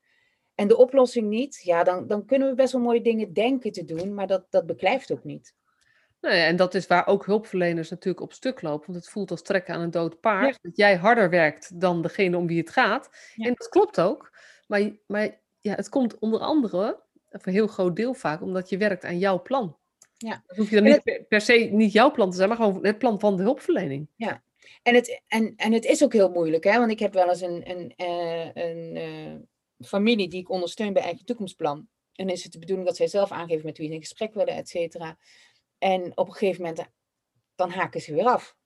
en 0.55 0.69
de 0.69 0.77
oplossing 0.77 1.29
niet, 1.29 1.61
ja, 1.63 1.85
dan, 1.85 2.07
dan 2.07 2.25
kunnen 2.25 2.49
we 2.49 2.55
best 2.55 2.73
wel 2.73 2.83
mooie 2.83 3.03
dingen 3.03 3.33
denken 3.33 3.73
te 3.73 3.85
doen, 3.85 4.15
maar 4.15 4.27
dat, 4.27 4.47
dat 4.51 4.67
beklijft 4.67 5.13
ook 5.13 5.25
niet. 5.25 5.55
En 6.21 6.57
dat 6.57 6.75
is 6.75 6.87
waar 6.87 7.07
ook 7.07 7.27
hulpverleners 7.27 7.91
natuurlijk 7.91 8.21
op 8.25 8.33
stuk 8.33 8.63
lopen, 8.63 8.87
want 8.87 9.05
het 9.05 9.13
voelt 9.13 9.31
als 9.31 9.43
trekken 9.43 9.75
aan 9.75 9.81
een 9.81 9.91
dood 9.91 10.21
paard. 10.21 10.59
Dat 10.63 10.77
jij 10.77 10.97
harder 10.97 11.31
werkt 11.31 11.81
dan 11.81 12.03
degene 12.03 12.37
om 12.37 12.47
wie 12.47 12.59
het 12.59 12.71
gaat. 12.71 13.11
En 13.37 13.55
dat 13.55 13.69
klopt 13.69 14.01
ook. 14.01 14.33
Maar, 14.67 14.91
maar 15.07 15.41
ja, 15.61 15.75
het 15.75 15.89
komt 15.89 16.19
onder 16.19 16.41
andere, 16.41 17.01
voor 17.29 17.41
een 17.45 17.53
heel 17.53 17.67
groot 17.67 17.97
deel 17.97 18.15
vaak, 18.15 18.43
omdat 18.43 18.69
je 18.69 18.77
werkt 18.77 19.05
aan 19.05 19.19
jouw 19.19 19.43
plan. 19.43 19.77
Ja. 20.17 20.43
Dan 20.47 20.57
hoef 20.57 20.71
je 20.71 20.75
dan 20.75 20.85
niet 20.85 21.25
per 21.29 21.41
se 21.41 21.53
niet 21.53 21.93
jouw 21.93 22.11
plan 22.11 22.31
te 22.31 22.37
zijn, 22.37 22.49
maar 22.49 22.59
gewoon 22.59 22.85
het 22.85 22.99
plan 22.99 23.21
van 23.21 23.37
de 23.37 23.43
hulpverlening. 23.43 24.09
Ja, 24.17 24.43
en 24.83 24.95
het, 24.95 25.23
en, 25.27 25.53
en 25.57 25.73
het 25.73 25.85
is 25.85 26.05
ook 26.05 26.13
heel 26.13 26.31
moeilijk, 26.31 26.65
hè? 26.65 26.79
want 26.79 26.91
ik 26.91 26.99
heb 26.99 27.13
wel 27.13 27.29
eens 27.29 27.41
een, 27.41 27.71
een, 27.71 27.93
uh, 27.97 28.51
een 28.55 28.97
uh, 28.97 29.87
familie 29.87 30.29
die 30.29 30.41
ik 30.41 30.51
ondersteun 30.51 30.93
bij 30.93 31.03
Eigen 31.03 31.25
Toekomstplan. 31.25 31.89
En 32.13 32.29
is 32.29 32.43
het 32.43 32.53
de 32.53 32.59
bedoeling 32.59 32.87
dat 32.89 32.97
zij 32.97 33.07
zelf 33.07 33.31
aangeven 33.31 33.65
met 33.65 33.79
wie 33.79 33.89
ze 33.89 33.95
in 33.95 34.01
gesprek 34.01 34.35
willen, 34.35 34.55
et 34.55 34.69
cetera. 34.69 35.19
En 35.79 36.17
op 36.17 36.27
een 36.27 36.35
gegeven 36.35 36.63
moment, 36.63 36.87
dan 37.55 37.71
haken 37.71 38.01
ze 38.01 38.15
weer 38.15 38.27
af. 38.27 38.57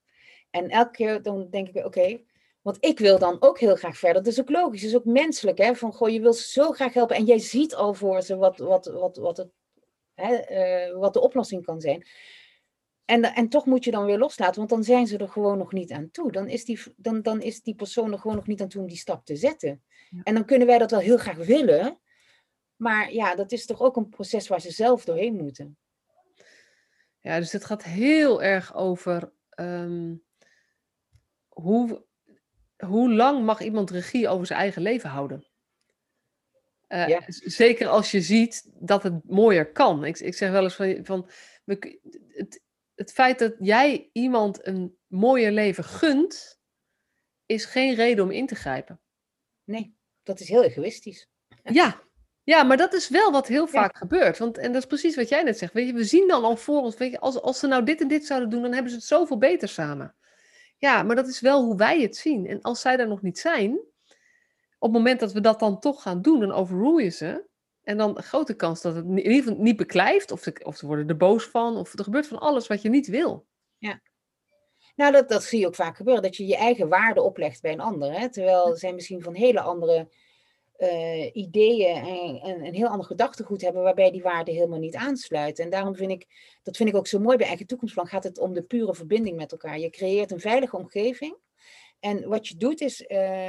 En 0.50 0.68
elke 0.68 0.90
keer 0.90 1.22
dan 1.22 1.50
denk 1.50 1.68
ik, 1.68 1.84
oké, 1.84 2.20
want 2.62 2.76
ik 2.80 2.98
wil 2.98 3.18
dan 3.18 3.36
ook 3.40 3.58
heel 3.58 3.76
graag 3.76 3.96
verder. 3.96 4.22
Dat 4.22 4.32
is 4.32 4.40
ook 4.40 4.50
logisch, 4.50 4.80
dat 4.80 4.90
is 4.90 4.96
ook 4.96 5.04
menselijk. 5.04 5.58
Hè? 5.58 5.74
Van, 5.74 5.92
goh, 5.92 6.08
je 6.08 6.20
wil 6.20 6.32
ze 6.32 6.48
zo 6.48 6.70
graag 6.70 6.94
helpen 6.94 7.16
en 7.16 7.24
jij 7.24 7.38
ziet 7.38 7.74
al 7.74 7.94
voor 7.94 8.22
ze 8.22 8.36
wat, 8.36 8.58
wat, 8.58 8.86
wat, 8.86 9.16
wat, 9.16 9.36
het, 9.36 9.50
hè, 10.14 10.50
uh, 10.88 10.98
wat 10.98 11.12
de 11.12 11.20
oplossing 11.20 11.64
kan 11.64 11.80
zijn. 11.80 12.06
En, 13.12 13.22
en 13.22 13.48
toch 13.48 13.66
moet 13.66 13.84
je 13.84 13.90
dan 13.90 14.04
weer 14.04 14.18
loslaten, 14.18 14.56
want 14.56 14.70
dan 14.70 14.84
zijn 14.84 15.06
ze 15.06 15.18
er 15.18 15.28
gewoon 15.28 15.58
nog 15.58 15.72
niet 15.72 15.92
aan 15.92 16.10
toe. 16.10 16.32
Dan 16.32 16.48
is 16.48 16.64
die, 16.64 16.82
dan, 16.96 17.22
dan 17.22 17.40
is 17.40 17.62
die 17.62 17.74
persoon 17.74 18.12
er 18.12 18.18
gewoon 18.18 18.36
nog 18.36 18.46
niet 18.46 18.60
aan 18.60 18.68
toe 18.68 18.80
om 18.80 18.88
die 18.88 18.96
stap 18.96 19.24
te 19.24 19.36
zetten. 19.36 19.82
En 20.22 20.34
dan 20.34 20.44
kunnen 20.44 20.66
wij 20.66 20.78
dat 20.78 20.90
wel 20.90 21.00
heel 21.00 21.18
graag 21.18 21.36
willen, 21.36 21.98
maar 22.76 23.12
ja, 23.12 23.34
dat 23.34 23.52
is 23.52 23.66
toch 23.66 23.80
ook 23.80 23.96
een 23.96 24.08
proces 24.08 24.48
waar 24.48 24.60
ze 24.60 24.70
zelf 24.70 25.04
doorheen 25.04 25.36
moeten. 25.36 25.76
Ja, 27.20 27.38
dus 27.38 27.52
het 27.52 27.64
gaat 27.64 27.82
heel 27.82 28.42
erg 28.42 28.74
over 28.74 29.32
ehm, 29.48 30.14
hoe, 31.48 32.04
hoe 32.76 33.12
lang 33.12 33.44
mag 33.44 33.60
iemand 33.60 33.90
regie 33.90 34.28
over 34.28 34.46
zijn 34.46 34.58
eigen 34.58 34.82
leven 34.82 35.10
houden? 35.10 35.46
Uh, 36.88 37.08
ja. 37.08 37.22
Zeker 37.28 37.88
als 37.88 38.10
je 38.10 38.20
ziet 38.20 38.70
dat 38.74 39.02
het 39.02 39.28
mooier 39.28 39.72
kan. 39.72 40.04
Ik, 40.04 40.18
ik 40.18 40.34
zeg 40.34 40.50
wel 40.50 40.62
eens 40.62 40.74
van, 40.74 40.98
van 41.02 41.28
we, 41.64 41.98
het, 42.28 42.61
het 42.94 43.12
feit 43.12 43.38
dat 43.38 43.54
jij 43.58 44.10
iemand 44.12 44.66
een 44.66 44.96
mooier 45.06 45.52
leven 45.52 45.84
gunt, 45.84 46.60
is 47.46 47.64
geen 47.64 47.94
reden 47.94 48.24
om 48.24 48.30
in 48.30 48.46
te 48.46 48.54
grijpen. 48.54 49.00
Nee, 49.64 49.96
dat 50.22 50.40
is 50.40 50.48
heel 50.48 50.62
egoïstisch. 50.62 51.30
Ja, 51.62 52.02
ja 52.42 52.62
maar 52.62 52.76
dat 52.76 52.92
is 52.92 53.08
wel 53.08 53.32
wat 53.32 53.46
heel 53.46 53.66
vaak 53.66 53.96
gebeurt. 53.96 54.38
Want, 54.38 54.58
en 54.58 54.72
dat 54.72 54.82
is 54.82 54.88
precies 54.88 55.16
wat 55.16 55.28
jij 55.28 55.42
net 55.42 55.58
zegt. 55.58 55.72
Weet 55.72 55.86
je, 55.86 55.92
we 55.92 56.04
zien 56.04 56.28
dan 56.28 56.44
al 56.44 56.56
voor 56.56 56.82
ons, 56.82 56.96
weet 56.96 57.10
je, 57.10 57.20
als, 57.20 57.40
als 57.40 57.58
ze 57.58 57.66
nou 57.66 57.84
dit 57.84 58.00
en 58.00 58.08
dit 58.08 58.26
zouden 58.26 58.50
doen, 58.50 58.62
dan 58.62 58.72
hebben 58.72 58.90
ze 58.90 58.96
het 58.96 59.06
zoveel 59.06 59.38
beter 59.38 59.68
samen. 59.68 60.14
Ja, 60.76 61.02
maar 61.02 61.16
dat 61.16 61.28
is 61.28 61.40
wel 61.40 61.64
hoe 61.64 61.76
wij 61.76 62.00
het 62.00 62.16
zien. 62.16 62.46
En 62.46 62.60
als 62.60 62.80
zij 62.80 62.98
er 62.98 63.08
nog 63.08 63.22
niet 63.22 63.38
zijn, 63.38 63.72
op 64.78 64.88
het 64.88 64.92
moment 64.92 65.20
dat 65.20 65.32
we 65.32 65.40
dat 65.40 65.60
dan 65.60 65.80
toch 65.80 66.02
gaan 66.02 66.22
doen, 66.22 66.40
dan 66.40 66.52
overrule 66.52 67.02
je 67.02 67.10
ze. 67.10 67.46
En 67.82 67.96
dan 67.96 68.16
een 68.16 68.22
grote 68.22 68.54
kans 68.54 68.82
dat 68.82 68.94
het 68.94 69.04
in 69.04 69.18
ieder 69.18 69.42
geval 69.42 69.62
niet 69.62 69.76
beklijft, 69.76 70.30
of, 70.30 70.40
ze, 70.40 70.60
of 70.62 70.76
ze 70.76 70.86
worden 70.86 71.08
er 71.08 71.16
boos 71.16 71.44
van, 71.44 71.76
of 71.76 71.98
er 71.98 72.04
gebeurt 72.04 72.26
van 72.26 72.38
alles 72.38 72.66
wat 72.66 72.82
je 72.82 72.88
niet 72.88 73.06
wil. 73.06 73.46
Ja. 73.78 74.00
Nou, 74.96 75.12
dat, 75.12 75.28
dat 75.28 75.42
zie 75.42 75.60
je 75.60 75.66
ook 75.66 75.74
vaak 75.74 75.96
gebeuren, 75.96 76.22
dat 76.22 76.36
je 76.36 76.46
je 76.46 76.56
eigen 76.56 76.88
waarde 76.88 77.22
oplegt 77.22 77.60
bij 77.62 77.72
een 77.72 77.80
ander. 77.80 78.12
Hè? 78.12 78.30
Terwijl 78.30 78.76
zij 78.76 78.92
misschien 78.92 79.22
van 79.22 79.34
hele 79.34 79.60
andere 79.60 80.08
uh, 80.78 81.34
ideeën 81.34 81.96
en, 81.96 82.40
en, 82.40 82.64
een 82.64 82.74
heel 82.74 82.88
ander 82.88 83.06
gedachtegoed 83.06 83.60
hebben, 83.60 83.82
waarbij 83.82 84.10
die 84.10 84.22
waarde 84.22 84.52
helemaal 84.52 84.78
niet 84.78 84.96
aansluit. 84.96 85.58
En 85.58 85.70
daarom 85.70 85.94
vind 85.94 86.10
ik, 86.10 86.26
dat 86.62 86.76
vind 86.76 86.88
ik 86.88 86.96
ook 86.96 87.06
zo 87.06 87.18
mooi 87.18 87.36
bij 87.36 87.46
Eigen 87.46 87.66
Toekomstplan, 87.66 88.06
gaat 88.06 88.24
het 88.24 88.38
om 88.38 88.52
de 88.52 88.62
pure 88.62 88.94
verbinding 88.94 89.36
met 89.36 89.52
elkaar. 89.52 89.78
Je 89.78 89.90
creëert 89.90 90.30
een 90.30 90.40
veilige 90.40 90.76
omgeving. 90.76 91.36
En 92.00 92.28
wat 92.28 92.48
je 92.48 92.56
doet 92.56 92.80
is. 92.80 93.00
Uh... 93.08 93.46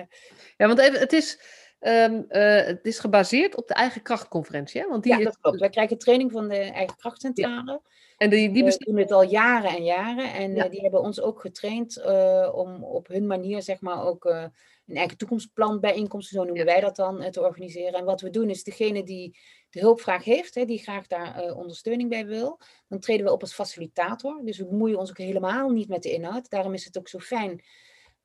Ja, 0.57 0.67
want 0.67 0.79
even, 0.79 0.99
het 0.99 1.13
is 1.13 1.39
Um, 1.85 2.25
uh, 2.29 2.65
het 2.65 2.85
is 2.85 2.99
gebaseerd 2.99 3.55
op 3.55 3.67
de 3.67 3.73
eigen 3.73 4.01
krachtconferentie. 4.01 4.81
Hè? 4.81 4.87
Want 4.87 5.03
die 5.03 5.17
ja, 5.17 5.23
dat 5.23 5.39
klopt. 5.39 5.59
Wij 5.59 5.69
krijgen 5.69 5.97
training 5.97 6.31
van 6.31 6.47
de 6.47 6.57
eigen 6.57 6.97
krachtcentrale. 6.97 7.81
En 8.17 8.29
die, 8.29 8.51
die 8.51 8.63
We 8.63 8.77
doen 8.77 8.97
het 8.97 9.11
al 9.11 9.23
jaren 9.23 9.69
en 9.69 9.83
jaren. 9.83 10.33
En 10.33 10.57
uh, 10.57 10.69
die 10.69 10.81
hebben 10.81 11.01
ons 11.01 11.21
ook 11.21 11.41
getraind 11.41 11.97
uh, 11.97 12.51
om 12.53 12.83
op 12.83 13.07
hun 13.07 13.27
manier, 13.27 13.61
zeg 13.61 13.81
maar, 13.81 14.05
ook 14.05 14.25
een 14.25 14.95
eigen 14.95 15.17
toekomstplan 15.17 15.79
bijeenkomsten, 15.79 16.37
zo 16.37 16.43
noemen 16.43 16.65
wij 16.65 16.79
dat 16.79 16.95
dan, 16.95 17.31
te 17.31 17.41
organiseren. 17.41 17.93
En 17.93 18.05
wat 18.05 18.21
we 18.21 18.29
doen 18.29 18.49
is, 18.49 18.63
degene 18.63 19.03
die 19.03 19.37
de 19.69 19.79
hulpvraag 19.79 20.23
heeft, 20.23 20.55
hè, 20.55 20.65
die 20.65 20.79
graag 20.79 21.07
daar 21.07 21.55
ondersteuning 21.55 22.09
bij 22.09 22.25
wil, 22.25 22.59
dan 22.87 22.99
treden 22.99 23.25
we 23.25 23.31
op 23.31 23.41
als 23.41 23.53
facilitator. 23.53 24.41
Dus 24.43 24.57
we 24.57 24.67
bemoeien 24.67 24.97
ons 24.97 25.09
ook 25.09 25.17
helemaal 25.17 25.69
niet 25.69 25.87
met 25.87 26.03
de 26.03 26.11
inhoud. 26.11 26.49
Daarom 26.49 26.73
is 26.73 26.85
het 26.85 26.97
ook 26.97 27.07
zo 27.07 27.19
fijn 27.19 27.63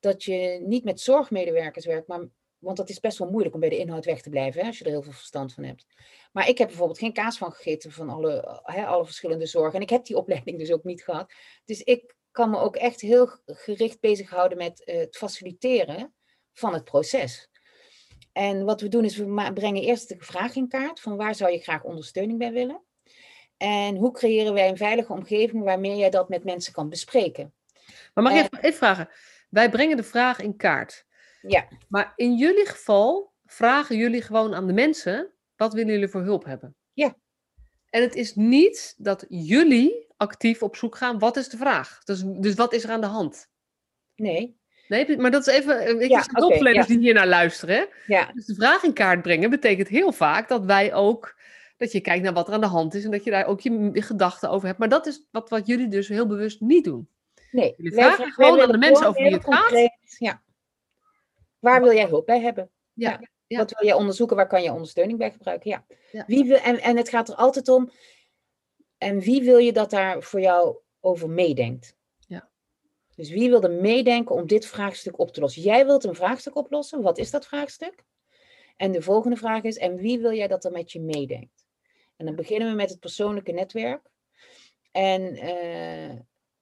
dat 0.00 0.24
je 0.24 0.62
niet 0.66 0.84
met 0.84 1.00
zorgmedewerkers 1.00 1.86
werkt, 1.86 2.08
maar 2.08 2.26
want 2.58 2.76
dat 2.76 2.88
is 2.88 3.00
best 3.00 3.18
wel 3.18 3.30
moeilijk 3.30 3.54
om 3.54 3.60
bij 3.60 3.68
de 3.68 3.78
inhoud 3.78 4.04
weg 4.04 4.22
te 4.22 4.30
blijven, 4.30 4.60
hè, 4.60 4.66
als 4.66 4.78
je 4.78 4.84
er 4.84 4.90
heel 4.90 5.02
veel 5.02 5.12
verstand 5.12 5.54
van 5.54 5.64
hebt. 5.64 5.86
Maar 6.32 6.48
ik 6.48 6.58
heb 6.58 6.68
bijvoorbeeld 6.68 6.98
geen 6.98 7.12
kaas 7.12 7.38
van 7.38 7.52
gegeten 7.52 7.92
van 7.92 8.08
alle, 8.08 8.60
hè, 8.62 8.86
alle 8.86 9.04
verschillende 9.04 9.46
zorgen. 9.46 9.74
En 9.74 9.82
ik 9.82 9.90
heb 9.90 10.04
die 10.04 10.16
opleiding 10.16 10.58
dus 10.58 10.72
ook 10.72 10.84
niet 10.84 11.04
gehad. 11.04 11.32
Dus 11.64 11.82
ik 11.82 12.16
kan 12.30 12.50
me 12.50 12.58
ook 12.58 12.76
echt 12.76 13.00
heel 13.00 13.30
gericht 13.46 14.00
bezighouden 14.00 14.58
met 14.58 14.82
uh, 14.84 14.98
het 14.98 15.16
faciliteren 15.16 16.14
van 16.52 16.72
het 16.72 16.84
proces. 16.84 17.48
En 18.32 18.64
wat 18.64 18.80
we 18.80 18.88
doen 18.88 19.04
is, 19.04 19.16
we 19.16 19.50
brengen 19.54 19.82
eerst 19.82 20.08
de 20.08 20.16
vraag 20.18 20.54
in 20.54 20.68
kaart 20.68 21.00
van 21.00 21.16
waar 21.16 21.34
zou 21.34 21.52
je 21.52 21.58
graag 21.58 21.82
ondersteuning 21.82 22.38
bij 22.38 22.52
willen. 22.52 22.82
En 23.56 23.96
hoe 23.96 24.12
creëren 24.12 24.54
wij 24.54 24.68
een 24.68 24.76
veilige 24.76 25.12
omgeving 25.12 25.64
waarmee 25.64 25.96
jij 25.96 26.10
dat 26.10 26.28
met 26.28 26.44
mensen 26.44 26.72
kan 26.72 26.88
bespreken. 26.88 27.54
Maar 28.14 28.24
mag 28.24 28.32
ik 28.32 28.48
even 28.60 28.78
vragen? 28.78 29.08
Wij 29.48 29.70
brengen 29.70 29.96
de 29.96 30.02
vraag 30.02 30.40
in 30.40 30.56
kaart. 30.56 31.06
Ja. 31.42 31.68
Maar 31.88 32.12
in 32.16 32.36
jullie 32.36 32.66
geval 32.66 33.32
vragen 33.44 33.96
jullie 33.96 34.22
gewoon 34.22 34.54
aan 34.54 34.66
de 34.66 34.72
mensen 34.72 35.32
wat 35.56 35.72
willen 35.72 35.92
jullie 35.92 36.08
voor 36.08 36.22
hulp 36.22 36.44
hebben? 36.44 36.74
Ja. 36.92 37.16
En 37.90 38.02
het 38.02 38.14
is 38.14 38.34
niet 38.34 38.94
dat 38.98 39.26
jullie 39.28 40.06
actief 40.16 40.62
op 40.62 40.76
zoek 40.76 40.96
gaan, 40.96 41.18
wat 41.18 41.36
is 41.36 41.48
de 41.48 41.56
vraag? 41.56 42.04
Dus, 42.04 42.22
dus 42.26 42.54
wat 42.54 42.72
is 42.72 42.84
er 42.84 42.90
aan 42.90 43.00
de 43.00 43.06
hand? 43.06 43.48
Nee. 44.14 44.56
Nee, 44.88 45.16
maar 45.18 45.30
dat 45.30 45.46
is 45.46 45.54
even, 45.54 46.00
ik 46.00 46.10
Ja, 46.10 46.24
hulpverleners 46.32 46.86
ja. 46.86 46.94
die 46.94 47.02
hier 47.02 47.14
naar 47.14 47.26
luisteren. 47.26 47.76
Hè? 47.76 47.84
Ja, 48.06 48.30
Dus 48.32 48.46
de 48.46 48.54
vraag 48.54 48.82
in 48.82 48.92
kaart 48.92 49.22
brengen 49.22 49.50
betekent 49.50 49.88
heel 49.88 50.12
vaak 50.12 50.48
dat 50.48 50.64
wij 50.64 50.94
ook, 50.94 51.36
dat 51.76 51.92
je 51.92 52.00
kijkt 52.00 52.22
naar 52.24 52.32
wat 52.32 52.48
er 52.48 52.54
aan 52.54 52.60
de 52.60 52.66
hand 52.66 52.94
is 52.94 53.04
en 53.04 53.10
dat 53.10 53.24
je 53.24 53.30
daar 53.30 53.46
ook 53.46 53.60
je 53.60 53.90
gedachten 53.94 54.50
over 54.50 54.66
hebt. 54.66 54.78
Maar 54.78 54.88
dat 54.88 55.06
is 55.06 55.26
wat, 55.30 55.50
wat 55.50 55.66
jullie 55.66 55.88
dus 55.88 56.08
heel 56.08 56.26
bewust 56.26 56.60
niet 56.60 56.84
doen. 56.84 57.08
nee. 57.50 57.74
Jullie 57.76 57.92
vragen 57.92 58.32
gewoon 58.32 58.60
aan 58.60 58.72
de 58.72 58.78
mensen 58.78 59.06
over 59.06 59.22
wie 59.22 59.32
het 59.32 59.44
gaat. 59.44 59.90
Ja. 60.18 60.42
Waar 61.58 61.82
wil 61.82 61.92
jij 61.92 62.06
hulp 62.06 62.26
bij 62.26 62.40
hebben? 62.40 62.70
Ja, 62.92 63.20
ja. 63.46 63.58
Wat 63.58 63.70
wil 63.70 63.88
jij 63.88 63.96
onderzoeken? 63.96 64.36
Waar 64.36 64.46
kan 64.46 64.62
je 64.62 64.72
ondersteuning 64.72 65.18
bij 65.18 65.30
gebruiken? 65.30 65.70
Ja. 65.70 65.86
Ja. 66.12 66.24
Wie 66.26 66.44
wil, 66.44 66.56
en, 66.56 66.80
en 66.80 66.96
het 66.96 67.08
gaat 67.08 67.28
er 67.28 67.34
altijd 67.34 67.68
om. 67.68 67.90
En 68.98 69.20
wie 69.20 69.42
wil 69.42 69.58
je 69.58 69.72
dat 69.72 69.90
daar 69.90 70.22
voor 70.22 70.40
jou 70.40 70.76
over 71.00 71.30
meedenkt? 71.30 71.96
Ja. 72.18 72.48
Dus 73.14 73.30
wie 73.30 73.50
wil 73.50 73.62
er 73.62 73.70
meedenken 73.70 74.34
om 74.34 74.46
dit 74.46 74.66
vraagstuk 74.66 75.18
op 75.18 75.32
te 75.32 75.40
lossen? 75.40 75.62
Jij 75.62 75.86
wilt 75.86 76.04
een 76.04 76.14
vraagstuk 76.14 76.56
oplossen. 76.56 77.02
Wat 77.02 77.18
is 77.18 77.30
dat 77.30 77.46
vraagstuk? 77.46 78.04
En 78.76 78.92
de 78.92 79.02
volgende 79.02 79.36
vraag 79.36 79.62
is: 79.62 79.76
en 79.76 79.96
wie 79.96 80.18
wil 80.18 80.32
jij 80.32 80.48
dat 80.48 80.64
er 80.64 80.72
met 80.72 80.92
je 80.92 81.00
meedenkt? 81.00 81.66
En 82.16 82.26
dan 82.26 82.34
beginnen 82.34 82.70
we 82.70 82.74
met 82.74 82.90
het 82.90 83.00
persoonlijke 83.00 83.52
netwerk. 83.52 84.10
En 84.90 85.36
eh, 85.36 86.16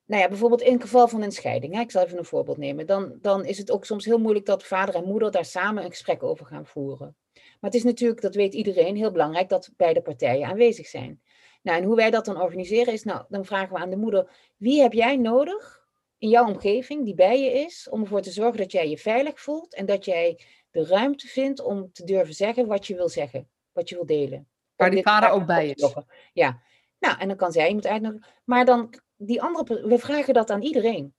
nou 0.07 0.23
ja, 0.23 0.29
bijvoorbeeld 0.29 0.62
in 0.62 0.73
het 0.73 0.83
geval 0.83 1.09
van 1.09 1.23
een 1.23 1.33
scheiding, 1.33 1.75
hè, 1.75 1.81
ik 1.81 1.90
zal 1.90 2.05
even 2.05 2.19
een 2.19 2.25
voorbeeld 2.25 2.57
nemen, 2.57 2.87
dan, 2.87 3.19
dan 3.21 3.45
is 3.45 3.59
het 3.59 3.71
ook 3.71 3.85
soms 3.85 4.05
heel 4.05 4.19
moeilijk 4.19 4.47
dat 4.47 4.64
vader 4.64 4.95
en 4.95 5.05
moeder 5.05 5.31
daar 5.31 5.45
samen 5.45 5.85
een 5.85 5.90
gesprek 5.90 6.23
over 6.23 6.47
gaan 6.47 6.66
voeren. 6.66 7.16
Maar 7.33 7.71
het 7.71 7.75
is 7.75 7.85
natuurlijk, 7.85 8.21
dat 8.21 8.35
weet 8.35 8.55
iedereen, 8.55 8.97
heel 8.97 9.11
belangrijk 9.11 9.49
dat 9.49 9.71
beide 9.77 10.03
partijen 10.03 10.49
aanwezig 10.49 10.87
zijn. 10.87 11.21
Nou, 11.62 11.79
en 11.79 11.85
hoe 11.85 11.97
wij 11.97 12.11
dat 12.11 12.25
dan 12.25 12.40
organiseren 12.40 12.92
is, 12.92 13.03
nou, 13.03 13.25
dan 13.29 13.45
vragen 13.45 13.75
we 13.75 13.81
aan 13.81 13.90
de 13.90 13.97
moeder, 13.97 14.31
wie 14.57 14.81
heb 14.81 14.92
jij 14.92 15.16
nodig 15.16 15.87
in 16.19 16.29
jouw 16.29 16.47
omgeving 16.47 17.05
die 17.05 17.14
bij 17.14 17.42
je 17.42 17.51
is, 17.51 17.88
om 17.90 18.01
ervoor 18.01 18.23
te 18.23 18.31
zorgen 18.31 18.59
dat 18.59 18.73
jij 18.73 18.88
je 18.88 18.99
veilig 18.99 19.40
voelt 19.40 19.75
en 19.75 19.87
dat 19.87 20.05
jij 20.05 20.40
de 20.71 20.87
ruimte 20.87 21.27
vindt 21.27 21.61
om 21.61 21.92
te 21.92 22.05
durven 22.05 22.35
zeggen 22.35 22.66
wat 22.66 22.87
je 22.87 22.95
wil 22.95 23.09
zeggen, 23.09 23.49
wat 23.73 23.88
je 23.88 23.95
wil 23.95 24.07
delen. 24.07 24.49
Waar 24.77 24.90
die 24.90 25.03
vader 25.03 25.31
ook 25.31 25.47
bij 25.47 25.69
is. 25.69 25.95
Ja, 26.33 26.62
nou, 26.99 27.19
en 27.19 27.29
dan 27.29 27.37
kan 27.37 27.53
zij 27.53 27.66
iemand 27.66 27.87
uitnodigen. 27.87 28.27
Maar 28.45 28.64
dan, 28.64 28.95
die 29.17 29.43
andere, 29.43 29.87
we 29.89 29.99
vragen 29.99 30.35
dat 30.35 30.51
aan 30.51 30.63
iedereen. 30.63 31.15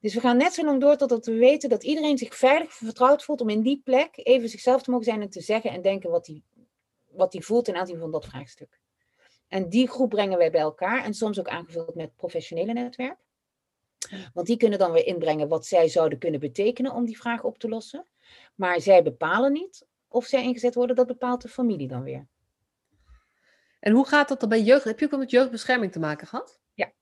Dus 0.00 0.14
we 0.14 0.20
gaan 0.20 0.36
net 0.36 0.52
zo 0.52 0.64
lang 0.64 0.80
door 0.80 0.96
totdat 0.96 1.26
we 1.26 1.34
weten 1.34 1.68
dat 1.68 1.84
iedereen 1.84 2.18
zich 2.18 2.36
veilig 2.36 2.72
vertrouwd 2.72 3.24
voelt 3.24 3.40
om 3.40 3.48
in 3.48 3.62
die 3.62 3.80
plek 3.84 4.08
even 4.12 4.48
zichzelf 4.48 4.82
te 4.82 4.90
mogen 4.90 5.06
zijn 5.06 5.22
en 5.22 5.30
te 5.30 5.40
zeggen 5.40 5.70
en 5.70 5.82
denken 5.82 6.10
wat 6.10 6.26
hij 6.26 6.42
wat 7.16 7.32
die 7.32 7.44
voelt 7.44 7.64
ten 7.64 7.76
aanzien 7.76 7.98
van 7.98 8.10
dat 8.10 8.24
vraagstuk. 8.24 8.80
En 9.48 9.68
die 9.68 9.88
groep 9.88 10.10
brengen 10.10 10.38
wij 10.38 10.50
bij 10.50 10.60
elkaar 10.60 11.04
en 11.04 11.14
soms 11.14 11.38
ook 11.38 11.48
aangevuld 11.48 11.94
met 11.94 12.16
professionele 12.16 12.72
netwerk. 12.72 13.18
Want 14.32 14.46
die 14.46 14.56
kunnen 14.56 14.78
dan 14.78 14.92
weer 14.92 15.06
inbrengen 15.06 15.48
wat 15.48 15.66
zij 15.66 15.88
zouden 15.88 16.18
kunnen 16.18 16.40
betekenen 16.40 16.92
om 16.92 17.04
die 17.04 17.18
vraag 17.18 17.42
op 17.44 17.58
te 17.58 17.68
lossen. 17.68 18.06
Maar 18.54 18.80
zij 18.80 19.02
bepalen 19.02 19.52
niet 19.52 19.86
of 20.08 20.24
zij 20.24 20.42
ingezet 20.42 20.74
worden, 20.74 20.96
dat 20.96 21.06
bepaalt 21.06 21.42
de 21.42 21.48
familie 21.48 21.88
dan 21.88 22.02
weer. 22.02 22.26
En 23.80 23.92
hoe 23.92 24.06
gaat 24.06 24.28
dat 24.28 24.40
dan 24.40 24.48
bij 24.48 24.62
jeugd? 24.62 24.84
Heb 24.84 24.98
je 24.98 25.04
ook 25.04 25.18
met 25.18 25.30
jeugdbescherming 25.30 25.92
te 25.92 25.98
maken 25.98 26.26
gehad? 26.26 26.60
Ja. 26.74 26.92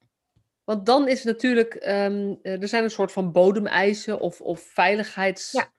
Want 0.65 0.87
dan 0.87 1.09
is 1.09 1.25
het 1.25 1.33
natuurlijk, 1.33 1.75
ehm, 1.75 2.35
eh, 2.43 2.63
er 2.63 2.69
zijn 2.69 2.85
een 2.85 2.91
soort 2.91 3.13
van 3.13 3.33
bodemeisen 3.33 4.21
of, 4.21 4.41
of 4.41 4.61
veiligheids. 4.61 5.53
Ja. 5.53 5.73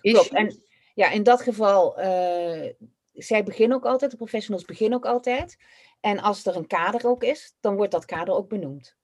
Klopt. 0.00 0.28
En 0.28 0.60
ja, 0.94 1.10
in 1.10 1.22
dat 1.22 1.42
geval, 1.42 1.98
eh, 1.98 2.72
zij 3.12 3.44
beginnen 3.44 3.76
ook 3.76 3.86
altijd, 3.86 4.10
de 4.10 4.16
professionals 4.16 4.64
beginnen 4.64 4.98
ook 4.98 5.06
altijd. 5.06 5.56
En 6.00 6.20
als 6.20 6.46
er 6.46 6.56
een 6.56 6.66
kader 6.66 7.06
ook 7.06 7.22
is, 7.22 7.56
dan 7.60 7.76
wordt 7.76 7.92
dat 7.92 8.04
kader 8.04 8.34
ook 8.34 8.48
benoemd. 8.48 8.98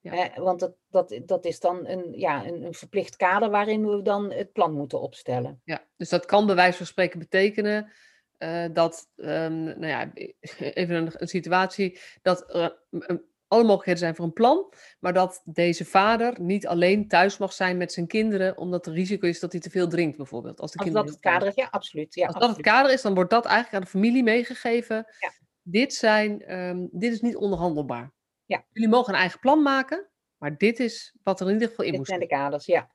Ja. 0.00 0.14
Hè, 0.14 0.42
want 0.42 0.60
dat, 0.60 0.74
dat, 0.88 1.20
dat 1.24 1.44
is 1.44 1.60
dan 1.60 1.86
een, 1.86 2.12
ja, 2.12 2.46
een, 2.46 2.62
een 2.62 2.74
verplicht 2.74 3.16
kader 3.16 3.50
waarin 3.50 3.88
we 3.88 4.02
dan 4.02 4.32
het 4.32 4.52
plan 4.52 4.72
moeten 4.72 5.00
opstellen. 5.00 5.60
Ja, 5.64 5.86
dus 5.96 6.08
dat 6.08 6.26
kan 6.26 6.46
bij 6.46 6.54
wijze 6.54 6.76
van 6.76 6.86
spreken 6.86 7.18
betekenen 7.18 7.92
eh, 8.40 8.64
dat, 8.72 9.08
ehm, 9.16 9.62
nou 9.62 9.86
ja, 9.86 10.12
even 10.58 10.96
een, 10.96 11.10
een 11.12 11.28
situatie, 11.28 11.98
dat 12.22 12.54
er 12.54 12.78
eh, 12.90 13.16
alle 13.50 13.62
mogelijkheden 13.62 14.00
zijn 14.00 14.14
voor 14.14 14.24
een 14.24 14.32
plan, 14.32 14.72
maar 15.00 15.12
dat 15.12 15.42
deze 15.44 15.84
vader 15.84 16.40
niet 16.40 16.66
alleen 16.66 17.08
thuis 17.08 17.38
mag 17.38 17.52
zijn 17.52 17.76
met 17.76 17.92
zijn 17.92 18.06
kinderen, 18.06 18.56
omdat 18.56 18.86
er 18.86 18.92
risico 18.92 19.26
is 19.26 19.40
dat 19.40 19.52
hij 19.52 19.60
te 19.60 19.70
veel 19.70 19.88
drinkt, 19.88 20.16
bijvoorbeeld. 20.16 20.60
Als, 20.60 20.72
de 20.72 20.78
Als 20.78 20.86
kinderen 20.86 21.06
dat 21.06 21.14
het 21.14 21.32
kader 21.32 21.48
is, 21.48 21.54
ja, 21.54 21.68
absoluut. 21.70 22.14
Ja, 22.14 22.26
Als 22.26 22.38
dat 22.38 22.56
het 22.56 22.60
kader 22.60 22.92
is, 22.92 23.02
dan 23.02 23.14
wordt 23.14 23.30
dat 23.30 23.44
eigenlijk 23.44 23.74
aan 23.74 23.80
de 23.80 23.98
familie 23.98 24.22
meegegeven. 24.22 24.96
Ja. 24.96 25.32
Dit, 25.62 25.94
zijn, 25.94 26.42
ehm, 26.42 26.86
dit 26.90 27.12
is 27.12 27.20
niet 27.20 27.36
onderhandelbaar. 27.36 28.12
Ja. 28.44 28.64
Jullie 28.72 28.88
mogen 28.88 29.12
een 29.12 29.20
eigen 29.20 29.40
plan 29.40 29.62
maken, 29.62 30.08
maar 30.36 30.56
dit 30.56 30.80
is 30.80 31.14
wat 31.22 31.40
er 31.40 31.46
in 31.46 31.52
ieder 31.52 31.68
geval 31.68 31.84
in 31.84 31.90
Dit 31.90 32.00
moet 32.00 32.08
zijn 32.08 32.20
de 32.20 32.26
kaders, 32.26 32.66
ja. 32.66 32.90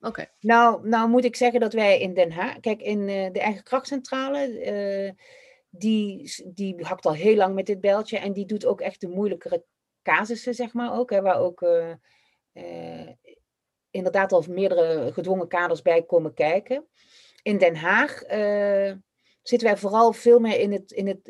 Oké, 0.00 0.26
Nou, 0.40 0.88
nou 0.88 1.08
moet 1.08 1.24
ik 1.24 1.36
zeggen 1.36 1.60
dat 1.60 1.72
wij 1.72 2.00
in 2.00 2.14
Den 2.14 2.32
Haag, 2.32 2.60
kijk, 2.60 2.82
in 2.82 3.08
eh, 3.08 3.32
de 3.32 3.40
eigen 3.40 3.62
krachtcentrale, 3.62 4.58
eh, 4.60 5.12
die, 5.70 6.34
die 6.46 6.84
hakt 6.84 7.06
al 7.06 7.14
heel 7.14 7.36
lang 7.36 7.54
met 7.54 7.66
dit 7.66 7.80
bijltje 7.80 8.18
en 8.18 8.32
die 8.32 8.46
doet 8.46 8.66
ook 8.66 8.80
echt 8.80 9.00
de 9.00 9.08
moeilijkere 9.08 9.64
casussen, 10.04 10.54
zeg 10.54 10.72
maar 10.72 10.98
ook, 10.98 11.10
hè, 11.10 11.22
waar 11.22 11.40
ook 11.40 11.62
eh, 11.62 11.90
eh, 12.52 13.12
inderdaad 13.90 14.32
al 14.32 14.44
meerdere 14.48 15.12
gedwongen 15.12 15.48
kaders 15.48 15.82
bij 15.82 16.02
komen 16.02 16.34
kijken. 16.34 16.86
In 17.42 17.58
Den 17.58 17.76
Haag 17.76 18.22
eh, 18.22 18.92
zitten 19.42 19.68
wij 19.68 19.76
vooral 19.76 20.12
veel 20.12 20.38
meer 20.38 20.58
in 20.58 20.72
het, 20.72 20.92
in 20.92 21.06
het, 21.06 21.28